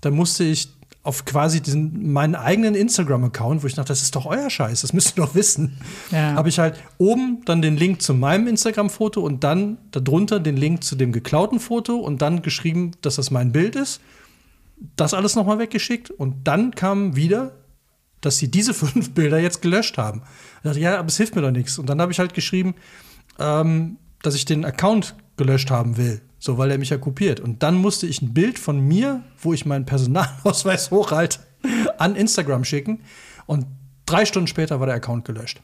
Dann 0.00 0.14
musste 0.14 0.42
ich 0.42 0.68
auf 1.04 1.24
quasi 1.24 1.60
diesen, 1.60 2.12
meinen 2.12 2.34
eigenen 2.34 2.74
Instagram-Account, 2.74 3.62
wo 3.62 3.68
ich 3.68 3.74
dachte, 3.74 3.90
das 3.90 4.02
ist 4.02 4.16
doch 4.16 4.26
euer 4.26 4.50
Scheiß, 4.50 4.80
das 4.80 4.92
müsst 4.92 5.16
ihr 5.16 5.24
doch 5.24 5.36
wissen. 5.36 5.76
Ja. 6.10 6.34
Habe 6.34 6.48
ich 6.48 6.58
halt 6.58 6.82
oben 6.98 7.40
dann 7.44 7.62
den 7.62 7.76
Link 7.76 8.02
zu 8.02 8.12
meinem 8.12 8.48
Instagram-Foto 8.48 9.20
und 9.20 9.44
dann 9.44 9.78
darunter 9.92 10.40
den 10.40 10.56
Link 10.56 10.82
zu 10.82 10.96
dem 10.96 11.12
geklauten 11.12 11.60
Foto 11.60 11.98
und 11.98 12.20
dann 12.20 12.42
geschrieben, 12.42 12.90
dass 13.02 13.14
das 13.14 13.30
mein 13.30 13.52
Bild 13.52 13.76
ist. 13.76 14.00
Das 14.96 15.14
alles 15.14 15.36
nochmal 15.36 15.60
weggeschickt 15.60 16.10
und 16.10 16.48
dann 16.48 16.72
kam 16.72 17.14
wieder, 17.14 17.52
dass 18.20 18.38
sie 18.38 18.50
diese 18.50 18.74
fünf 18.74 19.12
Bilder 19.12 19.38
jetzt 19.38 19.62
gelöscht 19.62 19.98
haben. 19.98 20.22
Ich 20.58 20.62
dachte, 20.64 20.80
ja, 20.80 20.98
aber 20.98 21.08
es 21.08 21.16
hilft 21.16 21.36
mir 21.36 21.42
doch 21.42 21.50
nichts. 21.50 21.78
Und 21.78 21.88
dann 21.88 22.00
habe 22.00 22.12
ich 22.12 22.18
halt 22.18 22.34
geschrieben, 22.34 22.74
ähm, 23.38 23.98
dass 24.22 24.34
ich 24.34 24.44
den 24.44 24.64
Account 24.64 25.14
gelöscht 25.36 25.70
haben 25.70 25.96
will. 25.96 26.20
So, 26.38 26.58
weil 26.58 26.70
er 26.70 26.78
mich 26.78 26.90
ja 26.90 26.98
kopiert. 26.98 27.40
Und 27.40 27.62
dann 27.62 27.74
musste 27.76 28.06
ich 28.06 28.20
ein 28.22 28.34
Bild 28.34 28.58
von 28.58 28.80
mir, 28.80 29.22
wo 29.40 29.52
ich 29.52 29.66
meinen 29.66 29.86
Personalausweis 29.86 30.90
hochhalte, 30.92 31.40
an 31.98 32.14
Instagram 32.14 32.64
schicken. 32.64 33.00
Und 33.46 33.66
drei 34.04 34.24
Stunden 34.24 34.46
später 34.46 34.78
war 34.80 34.86
der 34.86 34.96
Account 34.96 35.24
gelöscht. 35.24 35.60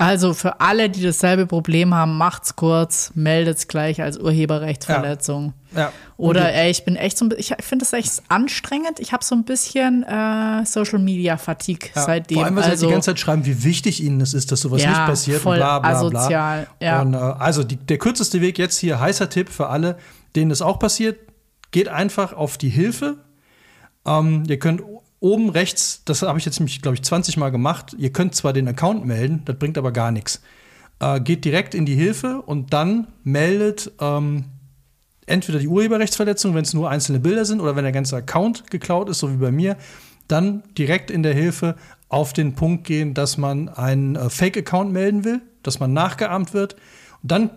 Also 0.00 0.32
für 0.32 0.62
alle, 0.62 0.88
die 0.88 1.02
dasselbe 1.02 1.46
Problem 1.46 1.94
haben, 1.94 2.16
macht's 2.16 2.56
kurz, 2.56 3.12
meldet's 3.14 3.68
gleich 3.68 4.00
als 4.00 4.16
Urheberrechtsverletzung. 4.16 5.52
Ja. 5.74 5.78
ja. 5.78 5.92
Oder 6.16 6.54
ey, 6.54 6.70
ich 6.70 6.86
bin 6.86 6.96
echt 6.96 7.18
so 7.18 7.26
ein 7.26 7.34
ich 7.36 7.54
finde 7.60 7.84
das 7.84 7.92
echt 7.92 8.22
anstrengend. 8.28 8.98
Ich 8.98 9.12
habe 9.12 9.22
so 9.22 9.34
ein 9.34 9.44
bisschen 9.44 10.02
äh, 10.04 10.64
Social 10.64 11.00
Media 11.00 11.36
Fatigue 11.36 11.90
ja. 11.94 12.00
seitdem. 12.00 12.38
Vor 12.38 12.46
allem, 12.46 12.56
weil 12.56 12.64
also, 12.64 12.76
sie 12.76 12.86
die 12.86 12.92
ganze 12.92 13.10
Zeit 13.10 13.20
schreiben, 13.20 13.44
wie 13.44 13.62
wichtig 13.62 14.02
ihnen 14.02 14.22
es 14.22 14.32
ist, 14.32 14.50
dass 14.50 14.62
sowas 14.62 14.82
ja, 14.82 14.88
nicht 14.88 15.04
passiert 15.04 15.42
voll 15.42 15.56
und 15.56 15.58
bla 15.58 15.80
bla 15.80 15.90
bla. 15.90 16.20
Asozial. 16.20 16.66
Ja. 16.80 17.02
Und, 17.02 17.12
äh, 17.12 17.18
also 17.18 17.62
die, 17.62 17.76
der 17.76 17.98
kürzeste 17.98 18.40
Weg 18.40 18.58
jetzt 18.58 18.78
hier, 18.78 19.00
heißer 19.00 19.28
Tipp 19.28 19.50
für 19.50 19.66
alle, 19.66 19.98
denen 20.34 20.48
das 20.48 20.62
auch 20.62 20.78
passiert, 20.78 21.18
geht 21.72 21.88
einfach 21.88 22.32
auf 22.32 22.56
die 22.56 22.70
Hilfe. 22.70 23.18
Ähm, 24.06 24.44
ihr 24.48 24.58
könnt 24.58 24.80
oben 25.20 25.50
rechts, 25.50 26.02
das 26.04 26.22
habe 26.22 26.38
ich 26.38 26.44
jetzt 26.44 26.58
nämlich, 26.58 26.82
glaube 26.82 26.96
ich, 26.96 27.02
20 27.02 27.36
Mal 27.36 27.50
gemacht. 27.50 27.94
Ihr 27.98 28.12
könnt 28.12 28.34
zwar 28.34 28.52
den 28.52 28.66
Account 28.66 29.04
melden, 29.04 29.42
das 29.44 29.56
bringt 29.58 29.78
aber 29.78 29.92
gar 29.92 30.10
nichts. 30.10 30.42
Äh, 30.98 31.20
geht 31.20 31.44
direkt 31.44 31.74
in 31.74 31.86
die 31.86 31.94
Hilfe 31.94 32.42
und 32.42 32.72
dann 32.72 33.08
meldet 33.22 33.92
ähm, 34.00 34.46
entweder 35.26 35.58
die 35.58 35.68
Urheberrechtsverletzung, 35.68 36.54
wenn 36.54 36.64
es 36.64 36.74
nur 36.74 36.90
einzelne 36.90 37.20
Bilder 37.20 37.44
sind, 37.44 37.60
oder 37.60 37.76
wenn 37.76 37.84
der 37.84 37.92
ganze 37.92 38.16
Account 38.16 38.70
geklaut 38.70 39.08
ist, 39.08 39.20
so 39.20 39.30
wie 39.30 39.36
bei 39.36 39.52
mir, 39.52 39.76
dann 40.26 40.62
direkt 40.76 41.10
in 41.10 41.22
der 41.22 41.34
Hilfe 41.34 41.76
auf 42.08 42.32
den 42.32 42.54
Punkt 42.54 42.84
gehen, 42.84 43.14
dass 43.14 43.38
man 43.38 43.68
einen 43.68 44.16
äh, 44.16 44.30
Fake-Account 44.30 44.92
melden 44.92 45.24
will, 45.24 45.42
dass 45.62 45.80
man 45.80 45.92
nachgeahmt 45.92 46.54
wird. 46.54 46.74
Und 47.22 47.30
dann 47.30 47.50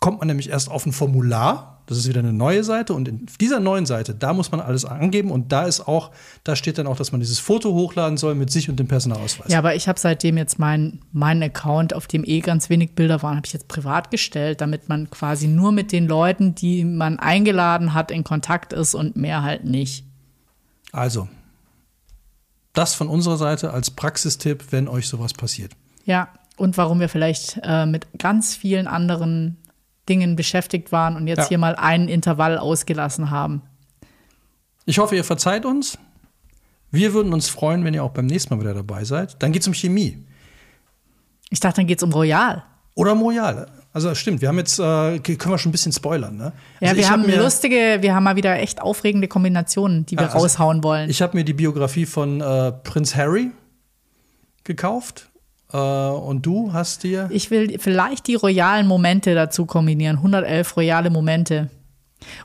kommt 0.00 0.18
man 0.18 0.28
nämlich 0.28 0.50
erst 0.50 0.70
auf 0.70 0.84
ein 0.86 0.92
Formular, 0.92 1.71
das 1.86 1.98
ist 1.98 2.08
wieder 2.08 2.20
eine 2.20 2.32
neue 2.32 2.64
Seite 2.64 2.94
und 2.94 3.08
in 3.08 3.26
dieser 3.40 3.60
neuen 3.60 3.86
Seite, 3.86 4.14
da 4.14 4.32
muss 4.32 4.50
man 4.52 4.60
alles 4.60 4.84
angeben 4.84 5.30
und 5.30 5.52
da 5.52 5.64
ist 5.64 5.86
auch, 5.88 6.10
da 6.44 6.56
steht 6.56 6.78
dann 6.78 6.86
auch, 6.86 6.96
dass 6.96 7.12
man 7.12 7.20
dieses 7.20 7.38
Foto 7.38 7.72
hochladen 7.72 8.16
soll 8.16 8.34
mit 8.34 8.50
sich 8.50 8.68
und 8.68 8.76
dem 8.78 8.88
Personalausweis. 8.88 9.50
Ja, 9.50 9.58
aber 9.58 9.74
ich 9.74 9.88
habe 9.88 9.98
seitdem 9.98 10.36
jetzt 10.36 10.58
meinen 10.58 11.00
mein 11.12 11.42
Account, 11.42 11.94
auf 11.94 12.06
dem 12.06 12.24
eh 12.24 12.40
ganz 12.40 12.70
wenig 12.70 12.94
Bilder 12.94 13.22
waren, 13.22 13.36
habe 13.36 13.46
ich 13.46 13.52
jetzt 13.52 13.68
privat 13.68 14.10
gestellt, 14.10 14.60
damit 14.60 14.88
man 14.88 15.10
quasi 15.10 15.48
nur 15.48 15.72
mit 15.72 15.92
den 15.92 16.06
Leuten, 16.06 16.54
die 16.54 16.84
man 16.84 17.18
eingeladen 17.18 17.94
hat, 17.94 18.10
in 18.10 18.24
Kontakt 18.24 18.72
ist 18.72 18.94
und 18.94 19.16
mehr 19.16 19.42
halt 19.42 19.64
nicht. 19.64 20.04
Also, 20.92 21.28
das 22.72 22.94
von 22.94 23.08
unserer 23.08 23.36
Seite 23.36 23.72
als 23.72 23.90
Praxistipp, 23.90 24.66
wenn 24.70 24.88
euch 24.88 25.08
sowas 25.08 25.32
passiert. 25.32 25.72
Ja, 26.04 26.28
und 26.56 26.76
warum 26.76 27.00
wir 27.00 27.08
vielleicht 27.08 27.60
äh, 27.62 27.86
mit 27.86 28.06
ganz 28.18 28.54
vielen 28.54 28.86
anderen 28.86 29.56
Dingen 30.08 30.36
beschäftigt 30.36 30.92
waren 30.92 31.16
und 31.16 31.26
jetzt 31.26 31.38
ja. 31.38 31.48
hier 31.48 31.58
mal 31.58 31.74
einen 31.76 32.08
Intervall 32.08 32.58
ausgelassen 32.58 33.30
haben. 33.30 33.62
Ich 34.84 34.98
hoffe, 34.98 35.14
ihr 35.14 35.24
verzeiht 35.24 35.64
uns. 35.64 35.98
Wir 36.90 37.14
würden 37.14 37.32
uns 37.32 37.48
freuen, 37.48 37.84
wenn 37.84 37.94
ihr 37.94 38.04
auch 38.04 38.10
beim 38.10 38.26
nächsten 38.26 38.54
Mal 38.54 38.60
wieder 38.60 38.74
dabei 38.74 39.04
seid. 39.04 39.42
Dann 39.42 39.52
geht 39.52 39.62
es 39.62 39.68
um 39.68 39.74
Chemie. 39.74 40.26
Ich 41.50 41.60
dachte, 41.60 41.76
dann 41.76 41.86
geht 41.86 41.98
es 41.98 42.02
um 42.02 42.12
Royal. 42.12 42.64
Oder 42.94 43.12
um 43.12 43.22
Royal. 43.22 43.70
Also 43.94 44.14
stimmt, 44.14 44.40
wir 44.40 44.48
haben 44.48 44.58
jetzt, 44.58 44.78
äh, 44.78 45.18
können 45.18 45.50
wir 45.50 45.58
schon 45.58 45.68
ein 45.68 45.72
bisschen 45.72 45.92
spoilern, 45.92 46.36
ne? 46.36 46.52
Ja, 46.80 46.90
also 46.90 47.00
wir 47.00 47.10
haben 47.10 47.30
hab 47.30 47.36
lustige, 47.36 47.98
wir 48.00 48.14
haben 48.14 48.24
mal 48.24 48.36
wieder 48.36 48.58
echt 48.58 48.80
aufregende 48.80 49.28
Kombinationen, 49.28 50.06
die 50.06 50.16
wir 50.16 50.24
also 50.24 50.38
raushauen 50.38 50.82
wollen. 50.82 51.10
Ich 51.10 51.20
habe 51.20 51.36
mir 51.36 51.44
die 51.44 51.52
Biografie 51.52 52.06
von 52.06 52.40
äh, 52.40 52.72
Prinz 52.72 53.14
Harry 53.14 53.50
gekauft. 54.64 55.28
Äh, 55.72 55.76
und 55.76 56.44
du 56.44 56.72
hast 56.72 57.02
dir? 57.02 57.28
Ich 57.32 57.50
will 57.50 57.78
vielleicht 57.78 58.26
die 58.26 58.34
royalen 58.34 58.86
Momente 58.86 59.34
dazu 59.34 59.66
kombinieren. 59.66 60.16
111 60.16 60.76
royale 60.76 61.10
Momente. 61.10 61.70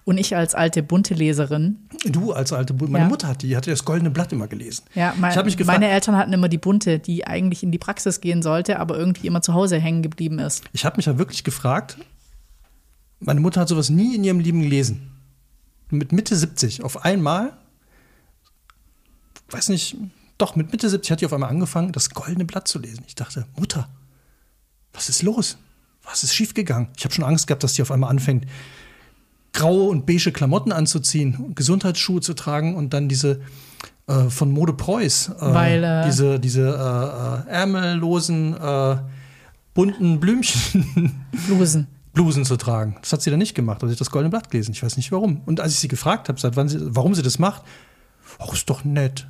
Und 0.06 0.18
ich 0.18 0.36
als 0.36 0.56
alte 0.56 0.82
bunte 0.82 1.14
Leserin. 1.14 1.88
Du 2.06 2.32
als 2.32 2.52
alte 2.52 2.74
bunte. 2.74 2.92
Meine 2.92 3.06
ja. 3.06 3.10
Mutter 3.10 3.28
hat 3.28 3.44
die, 3.44 3.56
hatte 3.56 3.70
das 3.70 3.86
goldene 3.86 4.10
Blatt 4.10 4.32
immer 4.34 4.48
gelesen. 4.48 4.84
Ja, 4.96 5.14
mein, 5.18 5.36
meine 5.66 5.90
Eltern 5.90 6.18
hatten 6.18 6.34
immer 6.34 6.50
die 6.50 6.58
bunte, 6.58 7.00
die 7.00 7.28
eigentlich 7.28 7.64
in 7.64 7.72
die 7.72 7.78
Praxis 7.78 8.22
gehen 8.22 8.42
sollte, 8.42 8.80
aber 8.80 8.98
irgendwie 8.98 9.28
immer 9.28 9.42
zu 9.42 9.54
Hause 9.54 9.78
hängen 9.78 10.02
geblieben 10.02 10.40
ist. 10.40 10.64
Ich 10.74 10.86
habe 10.86 10.98
mich 10.98 11.06
ja 11.06 11.18
wirklich 11.18 11.44
gefragt, 11.44 11.98
meine 13.20 13.40
Mutter 13.40 13.62
hat 13.62 13.68
sowas 13.68 13.90
nie 13.90 14.16
in 14.16 14.24
ihrem 14.24 14.40
Leben 14.40 14.62
gelesen. 14.62 15.12
Mit 15.90 16.12
Mitte 16.12 16.36
70 16.36 16.84
auf 16.84 17.06
einmal, 17.06 17.54
weiß 19.50 19.70
nicht, 19.70 19.96
doch, 20.38 20.56
mit 20.56 20.72
Mitte 20.72 20.90
70 20.90 21.12
hat 21.12 21.22
die 21.22 21.26
auf 21.26 21.34
einmal 21.34 21.50
angefangen, 21.50 21.92
das 21.92 22.12
goldene 22.12 22.46
Blatt 22.46 22.68
zu 22.68 22.80
lesen. 22.80 23.04
Ich 23.08 23.16
dachte, 23.16 23.46
Mutter, 23.56 23.90
was 24.94 25.10
ist 25.10 25.24
los? 25.24 25.58
Was 26.04 26.24
ist 26.24 26.36
schiefgegangen? 26.36 26.90
Ich 26.98 27.04
habe 27.04 27.14
schon 27.14 27.26
Angst 27.26 27.48
gehabt, 27.48 27.64
dass 27.64 27.74
die 27.74 27.82
auf 27.82 27.92
einmal 27.92 28.10
anfängt, 28.10 28.46
graue 29.54 29.90
und 29.90 30.06
beige 30.06 30.32
Klamotten 30.32 30.72
anzuziehen, 30.72 31.54
Gesundheitsschuhe 31.56 32.22
zu 32.22 32.34
tragen 32.34 32.76
und 32.76 32.94
dann 32.94 33.10
diese 33.10 33.42
äh, 34.08 34.30
von 34.30 34.52
Mode 34.52 34.74
Preuß, 34.74 35.30
äh, 35.30 35.34
Weil, 35.40 35.84
äh, 35.84 36.06
diese, 36.06 36.40
diese 36.40 36.62
äh, 37.48 37.50
äh, 37.50 37.54
ärmellosen, 37.54 38.56
äh, 38.56 38.98
bunten 39.74 40.20
Blümchen. 40.20 41.26
Blusen. 41.48 41.88
Blusen 42.14 42.46
zu 42.46 42.58
tragen. 42.58 42.98
Das 43.02 43.14
hat 43.14 43.22
sie 43.22 43.30
dann 43.30 43.40
nicht 43.40 43.54
gemacht. 43.54 43.84
Also 43.84 43.92
ich 43.92 44.00
das 44.00 44.10
Goldene 44.10 44.32
Blatt 44.32 44.50
gelesen. 44.50 44.72
Ich 44.72 44.82
weiß 44.82 44.98
nicht 44.98 45.12
warum. 45.12 45.42
Und 45.46 45.60
als 45.60 45.74
ich 45.74 45.80
sie 45.80 45.88
gefragt 45.88 46.30
habe, 46.30 46.40
seit 46.40 46.56
wann 46.56 46.68
sie, 46.68 46.80
warum 46.82 47.14
sie 47.14 47.22
das 47.22 47.38
macht, 47.38 47.62
ach, 48.40 48.54
ist 48.54 48.70
doch 48.70 48.84
nett. 48.84 49.28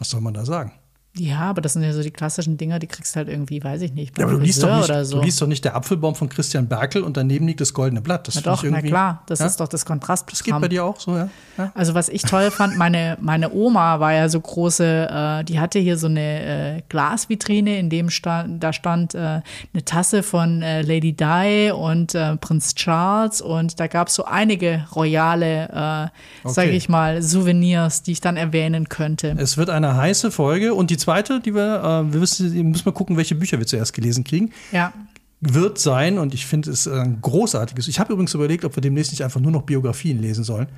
Was 0.00 0.08
soll 0.08 0.22
man 0.22 0.32
da 0.32 0.44
sagen? 0.46 0.72
Ja, 1.16 1.40
aber 1.40 1.60
das 1.60 1.72
sind 1.72 1.82
ja 1.82 1.92
so 1.92 2.02
die 2.02 2.12
klassischen 2.12 2.56
Dinger, 2.56 2.78
die 2.78 2.86
kriegst 2.86 3.16
halt 3.16 3.28
irgendwie, 3.28 3.62
weiß 3.64 3.82
ich 3.82 3.92
nicht. 3.92 4.16
Ja, 4.16 4.24
aber 4.24 4.34
du 4.34 4.38
liest, 4.38 4.62
doch 4.62 4.76
nicht 4.76 5.06
so. 5.06 5.16
du 5.16 5.24
liest 5.24 5.42
doch 5.42 5.48
nicht 5.48 5.64
der 5.64 5.74
Apfelbaum 5.74 6.14
von 6.14 6.28
Christian 6.28 6.68
Berkel 6.68 7.02
und 7.02 7.16
daneben 7.16 7.48
liegt 7.48 7.60
das 7.60 7.74
goldene 7.74 8.00
Blatt. 8.00 8.28
Das 8.28 8.36
na 8.36 8.42
doch, 8.42 8.62
na 8.62 8.80
klar, 8.80 9.24
das 9.26 9.40
ja? 9.40 9.46
ist 9.46 9.58
doch 9.58 9.66
das 9.66 9.84
Kontrast. 9.84 10.30
Das 10.30 10.44
geht 10.44 10.58
bei 10.60 10.68
dir 10.68 10.84
auch 10.84 11.00
so, 11.00 11.16
ja? 11.16 11.28
ja? 11.58 11.72
Also 11.74 11.94
was 11.94 12.08
ich 12.08 12.22
toll 12.22 12.52
fand, 12.52 12.78
meine, 12.78 13.18
meine 13.20 13.52
Oma 13.52 13.98
war 13.98 14.12
ja 14.12 14.28
so 14.28 14.40
große, 14.40 15.08
äh, 15.10 15.44
die 15.44 15.58
hatte 15.58 15.80
hier 15.80 15.98
so 15.98 16.06
eine 16.06 16.76
äh, 16.76 16.82
Glasvitrine, 16.88 17.76
in 17.76 17.90
dem 17.90 18.08
stand, 18.08 18.62
da 18.62 18.72
stand 18.72 19.16
äh, 19.16 19.18
eine 19.18 19.84
Tasse 19.84 20.22
von 20.22 20.62
äh, 20.62 20.82
Lady 20.82 21.12
Di 21.12 21.72
und 21.72 22.14
äh, 22.14 22.36
Prinz 22.36 22.76
Charles 22.76 23.40
und 23.40 23.80
da 23.80 23.88
gab 23.88 24.08
es 24.08 24.14
so 24.14 24.26
einige 24.26 24.86
royale, 24.94 25.68
äh, 25.68 26.46
okay. 26.46 26.54
sage 26.54 26.70
ich 26.70 26.88
mal, 26.88 27.20
Souvenirs, 27.20 28.04
die 28.04 28.12
ich 28.12 28.20
dann 28.20 28.36
erwähnen 28.36 28.88
könnte. 28.88 29.34
Es 29.36 29.56
wird 29.56 29.70
eine 29.70 29.96
heiße 29.96 30.30
Folge 30.30 30.72
und 30.72 30.90
die 30.90 30.99
zweite, 31.00 31.40
die 31.40 31.54
wir, 31.54 32.04
äh, 32.08 32.12
wir 32.12 32.20
müssen, 32.20 32.70
müssen 32.70 32.82
mal 32.84 32.92
gucken, 32.92 33.16
welche 33.16 33.34
Bücher 33.34 33.58
wir 33.58 33.66
zuerst 33.66 33.92
gelesen 33.92 34.24
kriegen. 34.24 34.50
Ja. 34.72 34.92
Wird 35.40 35.78
sein, 35.78 36.18
und 36.18 36.34
ich 36.34 36.44
finde 36.46 36.70
es 36.70 36.86
ein 36.86 37.18
großartiges. 37.22 37.88
Ich 37.88 37.98
habe 37.98 38.12
übrigens 38.12 38.34
überlegt, 38.34 38.64
ob 38.64 38.76
wir 38.76 38.82
demnächst 38.82 39.10
nicht 39.10 39.24
einfach 39.24 39.40
nur 39.40 39.50
noch 39.50 39.62
Biografien 39.62 40.20
lesen 40.20 40.44
sollen. 40.44 40.68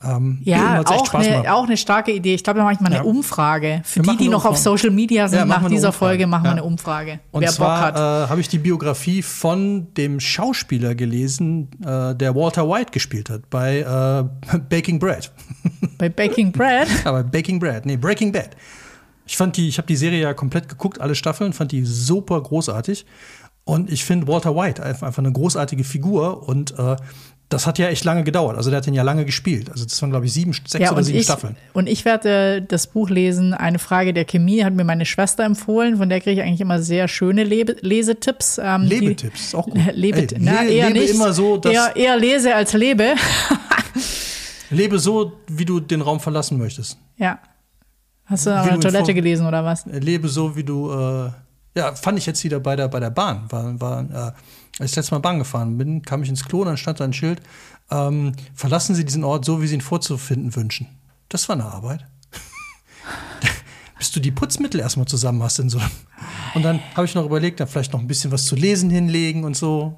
Ähm, 0.00 0.38
ja, 0.44 0.80
auch 0.84 1.14
eine, 1.14 1.52
auch 1.52 1.64
eine 1.64 1.76
starke 1.76 2.12
Idee. 2.12 2.34
Ich 2.34 2.44
glaube, 2.44 2.60
wir 2.60 2.64
machen 2.64 2.78
mal 2.80 2.86
eine 2.86 2.96
ja. 2.96 3.02
Umfrage. 3.02 3.82
Für 3.84 4.00
die, 4.00 4.16
die 4.16 4.28
noch 4.28 4.44
auf 4.44 4.56
Social 4.56 4.90
Media 4.90 5.26
sind, 5.26 5.40
ja, 5.40 5.44
nach 5.44 5.68
dieser 5.68 5.92
Folge 5.92 6.28
machen 6.28 6.44
wir 6.44 6.52
eine 6.52 6.62
Umfrage. 6.62 7.18
Und 7.32 7.42
wer 7.42 7.50
zwar, 7.50 7.92
Bock 7.92 8.00
hat. 8.00 8.26
Äh, 8.26 8.30
habe 8.30 8.40
ich 8.40 8.48
die 8.48 8.58
Biografie 8.58 9.22
von 9.22 9.92
dem 9.94 10.20
Schauspieler 10.20 10.94
gelesen, 10.94 11.68
äh, 11.84 12.14
der 12.14 12.36
Walter 12.36 12.68
White 12.68 12.92
gespielt 12.92 13.28
hat 13.28 13.50
bei 13.50 13.80
äh, 13.80 14.58
Baking 14.68 15.00
Bread. 15.00 15.32
Bei 15.98 16.08
Baking 16.08 16.52
Bread? 16.52 16.86
Aber 17.04 17.24
Baking 17.24 17.58
Bread, 17.58 17.84
nee, 17.84 17.96
Breaking 17.96 18.30
Bad. 18.30 18.50
Ich 19.28 19.36
fand 19.36 19.56
die, 19.56 19.68
ich 19.68 19.78
habe 19.78 19.86
die 19.86 19.96
Serie 19.96 20.20
ja 20.22 20.34
komplett 20.34 20.68
geguckt, 20.68 21.00
alle 21.00 21.14
Staffeln, 21.14 21.52
fand 21.52 21.70
die 21.70 21.84
super 21.84 22.40
großartig. 22.42 23.06
Und 23.64 23.92
ich 23.92 24.04
finde 24.04 24.26
Walter 24.26 24.56
White 24.56 24.82
einfach 24.82 25.18
eine 25.18 25.30
großartige 25.30 25.84
Figur 25.84 26.48
und 26.48 26.76
äh, 26.78 26.96
das 27.50 27.66
hat 27.66 27.78
ja 27.78 27.88
echt 27.88 28.04
lange 28.04 28.24
gedauert. 28.24 28.56
Also 28.56 28.70
der 28.70 28.78
hat 28.78 28.86
den 28.86 28.94
ja 28.94 29.02
lange 29.02 29.24
gespielt. 29.26 29.70
Also 29.70 29.84
das 29.84 30.00
waren, 30.02 30.10
glaube 30.10 30.24
ich, 30.26 30.32
sieben, 30.32 30.52
sechs 30.52 30.82
Ja, 30.84 30.92
oder 30.92 31.02
sieben 31.02 31.18
ich, 31.18 31.24
Staffeln. 31.24 31.56
und 31.74 31.86
ich 31.86 32.04
werde 32.06 32.62
das 32.62 32.86
Buch 32.86 33.08
lesen. 33.10 33.52
Eine 33.54 33.78
Frage 33.78 34.12
der 34.14 34.24
Chemie 34.24 34.64
hat 34.64 34.72
mir 34.74 34.84
meine 34.84 35.04
Schwester 35.06 35.44
empfohlen. 35.44 35.96
Von 35.98 36.08
der 36.08 36.20
kriege 36.22 36.40
ich 36.40 36.46
eigentlich 36.46 36.60
immer 36.62 36.80
sehr 36.82 37.08
schöne 37.08 37.44
Lebe 37.44 37.76
Lesetipps. 37.80 38.58
Ähm, 38.62 38.82
Lebetipps, 38.84 39.40
ist 39.48 39.54
auch 39.54 39.66
gut. 39.66 39.78
Lebe, 39.94 40.18
Ey, 40.20 40.28
na, 40.38 40.62
le- 40.62 40.70
eher 40.70 40.86
lebe 40.88 41.00
nicht. 41.00 41.14
immer 41.14 41.32
so, 41.34 41.58
dass 41.58 41.72
eher, 41.72 41.96
eher 41.96 42.16
lese 42.16 42.54
als 42.54 42.72
lebe. 42.72 43.14
lebe 44.70 44.98
so, 44.98 45.32
wie 45.46 45.64
du 45.64 45.80
den 45.80 46.00
Raum 46.00 46.20
verlassen 46.20 46.58
möchtest. 46.58 46.98
ja. 47.18 47.38
Hast 48.28 48.46
du 48.46 48.50
du 48.50 48.62
der 48.62 48.80
Toilette 48.80 49.14
gelesen 49.14 49.46
oder 49.46 49.64
was? 49.64 49.86
Lebe 49.86 50.28
so, 50.28 50.54
wie 50.54 50.64
du. 50.64 50.90
Äh, 50.92 51.30
ja, 51.76 51.94
fand 51.94 52.18
ich 52.18 52.26
jetzt 52.26 52.42
wieder 52.44 52.60
bei 52.60 52.76
der, 52.76 52.88
bei 52.88 53.00
der 53.00 53.10
Bahn. 53.10 53.50
War, 53.50 53.80
war, 53.80 54.00
äh, 54.02 54.32
als 54.80 54.90
ich 54.90 54.96
letztes 54.96 55.10
Mal 55.10 55.20
Bahn 55.20 55.38
gefahren 55.38 55.78
bin, 55.78 56.02
kam 56.02 56.22
ich 56.22 56.28
ins 56.28 56.44
Klo 56.44 56.60
und 56.60 56.66
dann 56.66 56.76
stand 56.76 57.00
da 57.00 57.04
ein 57.04 57.12
Schild: 57.12 57.40
ähm, 57.90 58.32
Verlassen 58.54 58.94
Sie 58.94 59.04
diesen 59.04 59.24
Ort 59.24 59.44
so, 59.44 59.62
wie 59.62 59.66
Sie 59.66 59.74
ihn 59.74 59.80
vorzufinden 59.80 60.54
wünschen. 60.54 60.88
Das 61.28 61.48
war 61.48 61.56
eine 61.56 61.64
Arbeit. 61.64 62.06
Bis 63.98 64.10
du 64.10 64.20
die 64.20 64.30
Putzmittel 64.30 64.80
erstmal 64.80 65.06
zusammen 65.06 65.42
hast 65.42 65.58
in 65.58 65.70
so. 65.70 65.80
Und 66.54 66.62
dann 66.62 66.80
habe 66.94 67.06
ich 67.06 67.14
noch 67.14 67.24
überlegt, 67.24 67.60
da 67.60 67.66
vielleicht 67.66 67.92
noch 67.92 68.00
ein 68.00 68.08
bisschen 68.08 68.30
was 68.30 68.44
zu 68.44 68.56
lesen 68.56 68.90
hinlegen 68.90 69.44
und 69.44 69.56
so. 69.56 69.96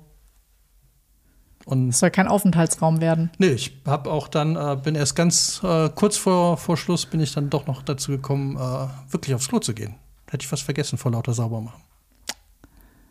Und 1.70 1.90
Es 1.90 2.00
soll 2.00 2.10
kein 2.10 2.26
Aufenthaltsraum 2.26 3.00
werden. 3.00 3.30
Nee, 3.38 3.50
ich 3.50 3.80
habe 3.86 4.10
auch 4.10 4.26
dann, 4.26 4.56
äh, 4.56 4.76
bin 4.82 4.96
erst 4.96 5.14
ganz 5.14 5.60
äh, 5.62 5.88
kurz 5.90 6.16
vor, 6.16 6.56
vor 6.56 6.76
Schluss, 6.76 7.06
bin 7.06 7.20
ich 7.20 7.32
dann 7.32 7.48
doch 7.48 7.68
noch 7.68 7.82
dazu 7.82 8.10
gekommen, 8.10 8.56
äh, 8.56 9.12
wirklich 9.12 9.36
aufs 9.36 9.48
Klo 9.48 9.60
zu 9.60 9.72
gehen. 9.72 9.94
Hätte 10.28 10.42
ich 10.42 10.48
fast 10.48 10.64
vergessen 10.64 10.98
vor 10.98 11.12
lauter 11.12 11.32
Saubermachen. 11.32 11.80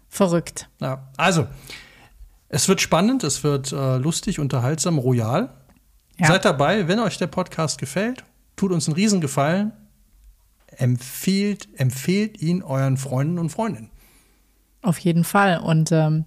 Verrückt. 0.10 0.68
Ja, 0.82 1.08
also, 1.16 1.48
es 2.50 2.68
wird 2.68 2.82
spannend, 2.82 3.24
es 3.24 3.46
wird 3.46 3.72
äh, 3.72 3.96
lustig, 3.96 4.40
unterhaltsam, 4.40 4.98
royal. 4.98 5.54
Ja. 6.18 6.28
Seid 6.28 6.44
dabei, 6.44 6.90
wenn 6.90 7.00
euch 7.00 7.18
der 7.18 7.28
Podcast 7.28 7.80
gefällt, 7.80 8.26
tut 8.58 8.74
uns 8.74 8.88
einen 8.88 8.96
Riesengefallen, 8.96 9.72
empfiehlt, 10.76 11.70
empfehlt 11.80 12.42
ihn 12.42 12.62
euren 12.62 12.98
Freunden 12.98 13.40
und 13.40 13.52
Freundinnen. 13.52 13.90
Auf 14.82 14.98
jeden 15.00 15.24
Fall. 15.24 15.60
Und 15.60 15.94
ähm, 15.94 16.26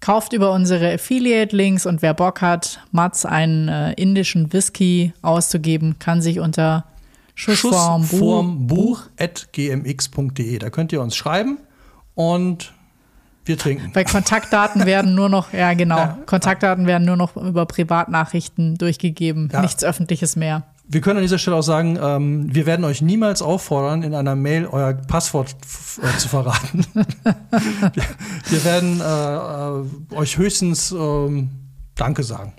kauft 0.00 0.32
über 0.32 0.52
unsere 0.52 0.94
Affiliate-Links 0.94 1.86
und 1.86 2.02
wer 2.02 2.14
Bock 2.14 2.40
hat, 2.40 2.80
Mats 2.90 3.26
einen 3.26 3.68
äh, 3.68 3.92
indischen 3.92 4.52
Whisky 4.52 5.12
auszugeben, 5.22 5.96
kann 5.98 6.22
sich 6.22 6.40
unter 6.40 6.84
Schussform, 7.34 8.02
Buch, 8.08 9.02
Schussformbuch.gmx.de. 9.18 10.58
Da 10.58 10.70
könnt 10.70 10.92
ihr 10.92 11.00
uns 11.00 11.16
schreiben 11.16 11.58
und 12.14 12.72
wir 13.44 13.56
trinken. 13.58 13.92
Bei 13.92 14.04
Kontaktdaten 14.04 14.84
werden 14.86 15.14
nur 15.14 15.28
noch, 15.28 15.52
ja 15.52 15.72
genau, 15.74 15.96
Ja. 15.98 16.18
Kontaktdaten 16.26 16.86
werden 16.86 17.06
nur 17.06 17.16
noch 17.16 17.36
über 17.36 17.66
Privatnachrichten 17.66 18.76
durchgegeben, 18.76 19.48
Ja. 19.52 19.62
nichts 19.62 19.82
Öffentliches 19.84 20.36
mehr. 20.36 20.62
Wir 20.92 21.00
können 21.00 21.18
an 21.18 21.22
dieser 21.22 21.38
Stelle 21.38 21.56
auch 21.56 21.62
sagen, 21.62 21.96
ähm, 22.02 22.52
wir 22.52 22.66
werden 22.66 22.84
euch 22.84 23.00
niemals 23.00 23.42
auffordern, 23.42 24.02
in 24.02 24.12
einer 24.12 24.34
Mail 24.34 24.66
euer 24.66 24.92
Passwort 24.92 25.54
äh, 26.02 26.18
zu 26.18 26.28
verraten. 26.28 26.84
wir, 26.94 28.02
wir 28.48 28.64
werden 28.64 29.00
äh, 29.00 30.14
äh, 30.14 30.18
euch 30.18 30.36
höchstens 30.36 30.90
ähm, 30.90 31.50
Danke 31.94 32.24
sagen. 32.24 32.54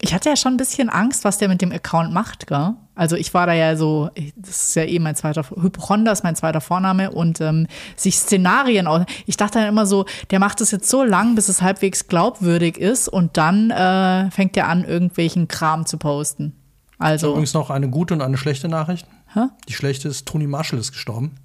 Ich 0.00 0.14
hatte 0.14 0.30
ja 0.30 0.36
schon 0.36 0.54
ein 0.54 0.56
bisschen 0.56 0.88
Angst, 0.88 1.24
was 1.24 1.36
der 1.36 1.48
mit 1.48 1.60
dem 1.60 1.70
Account 1.70 2.14
macht, 2.14 2.46
gell? 2.46 2.70
Also 2.94 3.16
ich 3.16 3.34
war 3.34 3.46
da 3.46 3.52
ja 3.52 3.76
so, 3.76 4.08
das 4.36 4.68
ist 4.68 4.74
ja 4.74 4.84
eh 4.84 4.98
mein 4.98 5.14
zweiter, 5.14 5.44
Hypochonder 5.50 6.12
ist 6.12 6.24
mein 6.24 6.36
zweiter 6.36 6.62
Vorname 6.62 7.10
und 7.10 7.40
ähm, 7.42 7.66
sich 7.96 8.18
Szenarien 8.18 8.86
aus. 8.86 9.04
Ich 9.26 9.36
dachte 9.36 9.58
dann 9.58 9.68
immer 9.68 9.84
so, 9.84 10.06
der 10.30 10.38
macht 10.38 10.62
es 10.62 10.70
jetzt 10.70 10.88
so 10.88 11.04
lang, 11.04 11.34
bis 11.34 11.48
es 11.48 11.60
halbwegs 11.60 12.06
glaubwürdig 12.06 12.78
ist 12.78 13.08
und 13.08 13.36
dann 13.36 13.70
äh, 13.70 14.30
fängt 14.30 14.56
er 14.56 14.68
an, 14.68 14.84
irgendwelchen 14.84 15.48
Kram 15.48 15.84
zu 15.84 15.98
posten. 15.98 16.54
Also, 16.98 17.30
Übrigens 17.30 17.54
noch 17.54 17.70
eine 17.70 17.88
gute 17.88 18.14
und 18.14 18.22
eine 18.22 18.36
schlechte 18.36 18.68
Nachricht. 18.68 19.06
hä? 19.34 19.46
Die 19.68 19.72
schlechte 19.72 20.08
ist, 20.08 20.26
Tony 20.26 20.46
Marshall 20.46 20.78
ist 20.80 20.92
gestorben. 20.92 21.36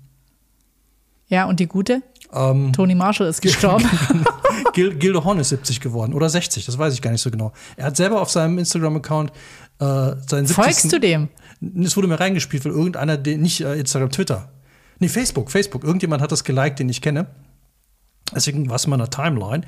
ja, 1.28 1.46
und 1.46 1.60
die 1.60 1.68
gute? 1.68 2.02
Ähm, 2.34 2.74
Tony 2.74 2.96
Marshall 2.96 3.28
ist 3.28 3.42
gestorben. 3.44 3.88
Gil 4.74 4.96
Gildo 4.96 5.24
Horn 5.24 5.40
ist 5.40 5.50
70 5.50 5.80
geworden 5.82 6.14
oder 6.14 6.30
60, 6.30 6.66
das 6.66 6.78
weiß 6.78 6.94
ich 6.96 7.02
gar 7.02 7.12
nicht 7.12 7.22
so 7.22 7.30
genau. 7.30 7.54
Er 7.76 7.86
hat 7.86 7.98
selber 7.98 8.22
auf 8.22 8.32
seinem 8.32 8.58
Instagram-Account 8.58 9.32
äh, 9.80 9.84
seinen 9.84 10.48
70. 10.48 10.56
Folgst 10.56 10.92
du 10.92 11.00
dem? 11.00 11.30
Es 11.84 11.96
wurde 11.96 12.08
mir 12.08 12.20
reingespielt, 12.20 12.66
weil 12.66 12.72
irgendeiner, 12.72 13.18
den 13.18 13.42
nicht 13.42 13.62
äh, 13.62 13.76
Instagram, 13.80 14.10
Twitter. 14.10 14.50
Nee, 15.00 15.10
Facebook, 15.10 15.52
Facebook. 15.52 15.84
Irgendjemand 15.84 16.22
hat 16.24 16.32
das 16.32 16.44
geliked, 16.44 16.80
den 16.80 16.90
ich 16.90 17.02
kenne. 17.02 17.28
Deswegen 18.36 18.70
war 18.70 18.76
es 18.76 18.86
in 18.86 18.90
meiner 18.92 19.10
Timeline. 19.10 19.64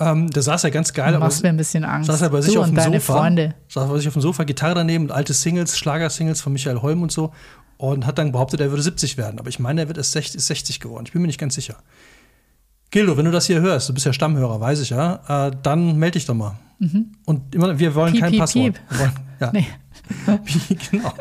Ähm, 0.00 0.28
der 0.30 0.42
saß 0.42 0.64
ja 0.64 0.70
ganz 0.70 0.92
geil, 0.92 1.16
machst 1.18 1.42
mir 1.44 1.50
ein 1.50 1.56
bisschen 1.56 1.84
Angst. 1.84 2.08
saß 2.08 2.22
er 2.22 2.30
bei 2.30 2.40
sich 2.40 2.54
du 2.54 2.60
auf 2.60 2.66
dem 2.66 2.76
Sofa. 2.76 3.18
Freunde. 3.18 3.54
Saß 3.68 3.88
bei 3.88 3.98
sich 3.98 4.08
auf 4.08 4.14
dem 4.14 4.22
Sofa, 4.22 4.42
Gitarre 4.42 4.74
daneben 4.74 5.04
und 5.04 5.12
alte 5.12 5.32
Singles, 5.32 5.78
Schlagersingles 5.78 6.40
von 6.40 6.52
Michael 6.52 6.82
Holm 6.82 7.02
und 7.02 7.12
so. 7.12 7.32
Und 7.76 8.06
hat 8.06 8.18
dann 8.18 8.32
behauptet, 8.32 8.60
er 8.60 8.70
würde 8.70 8.82
70 8.82 9.16
werden. 9.18 9.38
Aber 9.38 9.48
ich 9.48 9.58
meine, 9.58 9.82
er 9.82 9.88
wird 9.88 9.98
erst 9.98 10.12
60, 10.12 10.36
ist 10.36 10.46
60 10.48 10.80
geworden. 10.80 11.04
Ich 11.06 11.12
bin 11.12 11.22
mir 11.22 11.28
nicht 11.28 11.38
ganz 11.38 11.54
sicher. 11.54 11.76
Gildo, 12.90 13.16
wenn 13.16 13.24
du 13.24 13.30
das 13.30 13.46
hier 13.46 13.60
hörst, 13.60 13.88
du 13.88 13.94
bist 13.94 14.06
ja 14.06 14.12
Stammhörer, 14.12 14.60
weiß 14.60 14.80
ich 14.80 14.90
ja, 14.90 15.48
äh, 15.48 15.52
dann 15.62 15.96
melde 15.96 16.12
dich 16.12 16.26
doch 16.26 16.34
mal. 16.34 16.56
Und 17.24 17.54
immer, 17.54 17.78
wir 17.78 17.94
wollen 17.94 18.12
Piep, 18.12 18.20
kein 18.20 18.30
piep, 18.30 18.40
Passwort. 18.40 18.74
piep. 18.74 18.80
Wir 18.90 18.98
wollen, 18.98 19.12
ja. 19.40 19.50
Nee. 19.52 19.66
genau. 20.90 21.12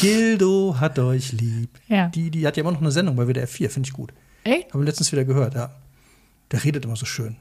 Gildo 0.00 0.76
hat 0.78 0.98
euch 0.98 1.32
lieb. 1.32 1.78
Ja. 1.88 2.08
Die, 2.08 2.30
die 2.30 2.46
hat 2.46 2.56
ja 2.56 2.62
immer 2.62 2.72
noch 2.72 2.80
eine 2.80 2.90
Sendung 2.90 3.16
bei 3.16 3.26
WDR 3.26 3.46
4, 3.46 3.70
finde 3.70 3.88
ich 3.88 3.92
gut. 3.92 4.12
Echt? 4.44 4.72
Haben 4.72 4.80
wir 4.80 4.86
letztens 4.86 5.12
wieder 5.12 5.24
gehört, 5.24 5.54
ja. 5.54 5.70
Der 6.50 6.64
redet 6.64 6.84
immer 6.84 6.96
so 6.96 7.06
schön. 7.06 7.36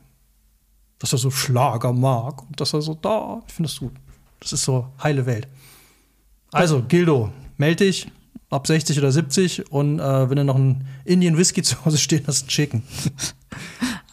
Dass 1.00 1.14
er 1.14 1.20
so 1.20 1.32
Schlager 1.32 1.94
mag 1.94 2.42
und 2.44 2.60
dass 2.60 2.74
er 2.74 2.82
so 2.82 2.94
da. 2.96 3.42
Ich 3.48 3.54
finde 3.54 3.70
das 3.70 3.80
gut. 3.80 3.94
Das 4.40 4.54
ist 4.54 4.64
so 4.64 4.88
heile 5.02 5.26
Welt. 5.26 5.48
Also, 6.52 6.82
Gildo, 6.84 7.32
melde 7.58 7.86
dich 7.86 8.12
ab 8.50 8.68
60 8.68 8.98
oder 9.00 9.12
70 9.12 9.72
und 9.72 10.00
äh, 10.00 10.30
wenn 10.30 10.38
du 10.38 10.44
noch 10.44 10.56
einen 10.56 10.88
Indian 11.06 11.38
Whisky 11.38 11.62
zu 11.64 11.84
Hause 11.86 11.98
stehen 11.98 12.24
hast, 12.28 12.44
einen 12.44 12.50
schicken. 12.50 12.84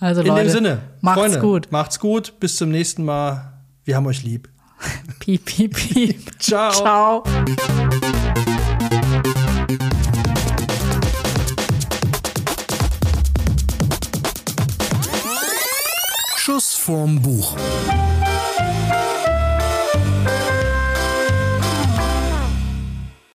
Also 0.01 0.23
In 0.23 0.29
Leute, 0.29 0.45
dem 0.45 0.51
Sinne, 0.51 0.83
macht's 1.01 1.21
Freunde, 1.21 1.41
gut. 1.41 1.69
Macht's 1.71 1.99
gut. 2.01 2.39
Bis 2.41 2.57
zum 2.57 2.71
nächsten 2.71 3.05
Mal. 3.05 3.53
Wir 3.85 3.97
haben 3.97 4.07
euch 4.07 4.23
lieb. 4.23 4.49
Piep, 5.21 5.45
piep, 5.45 5.75
piep. 5.75 6.31
Ciao. 6.39 6.73
Ciao. 6.73 7.25
Schuss 16.45 16.75
vorm 16.75 17.23
Buch. 17.23 17.57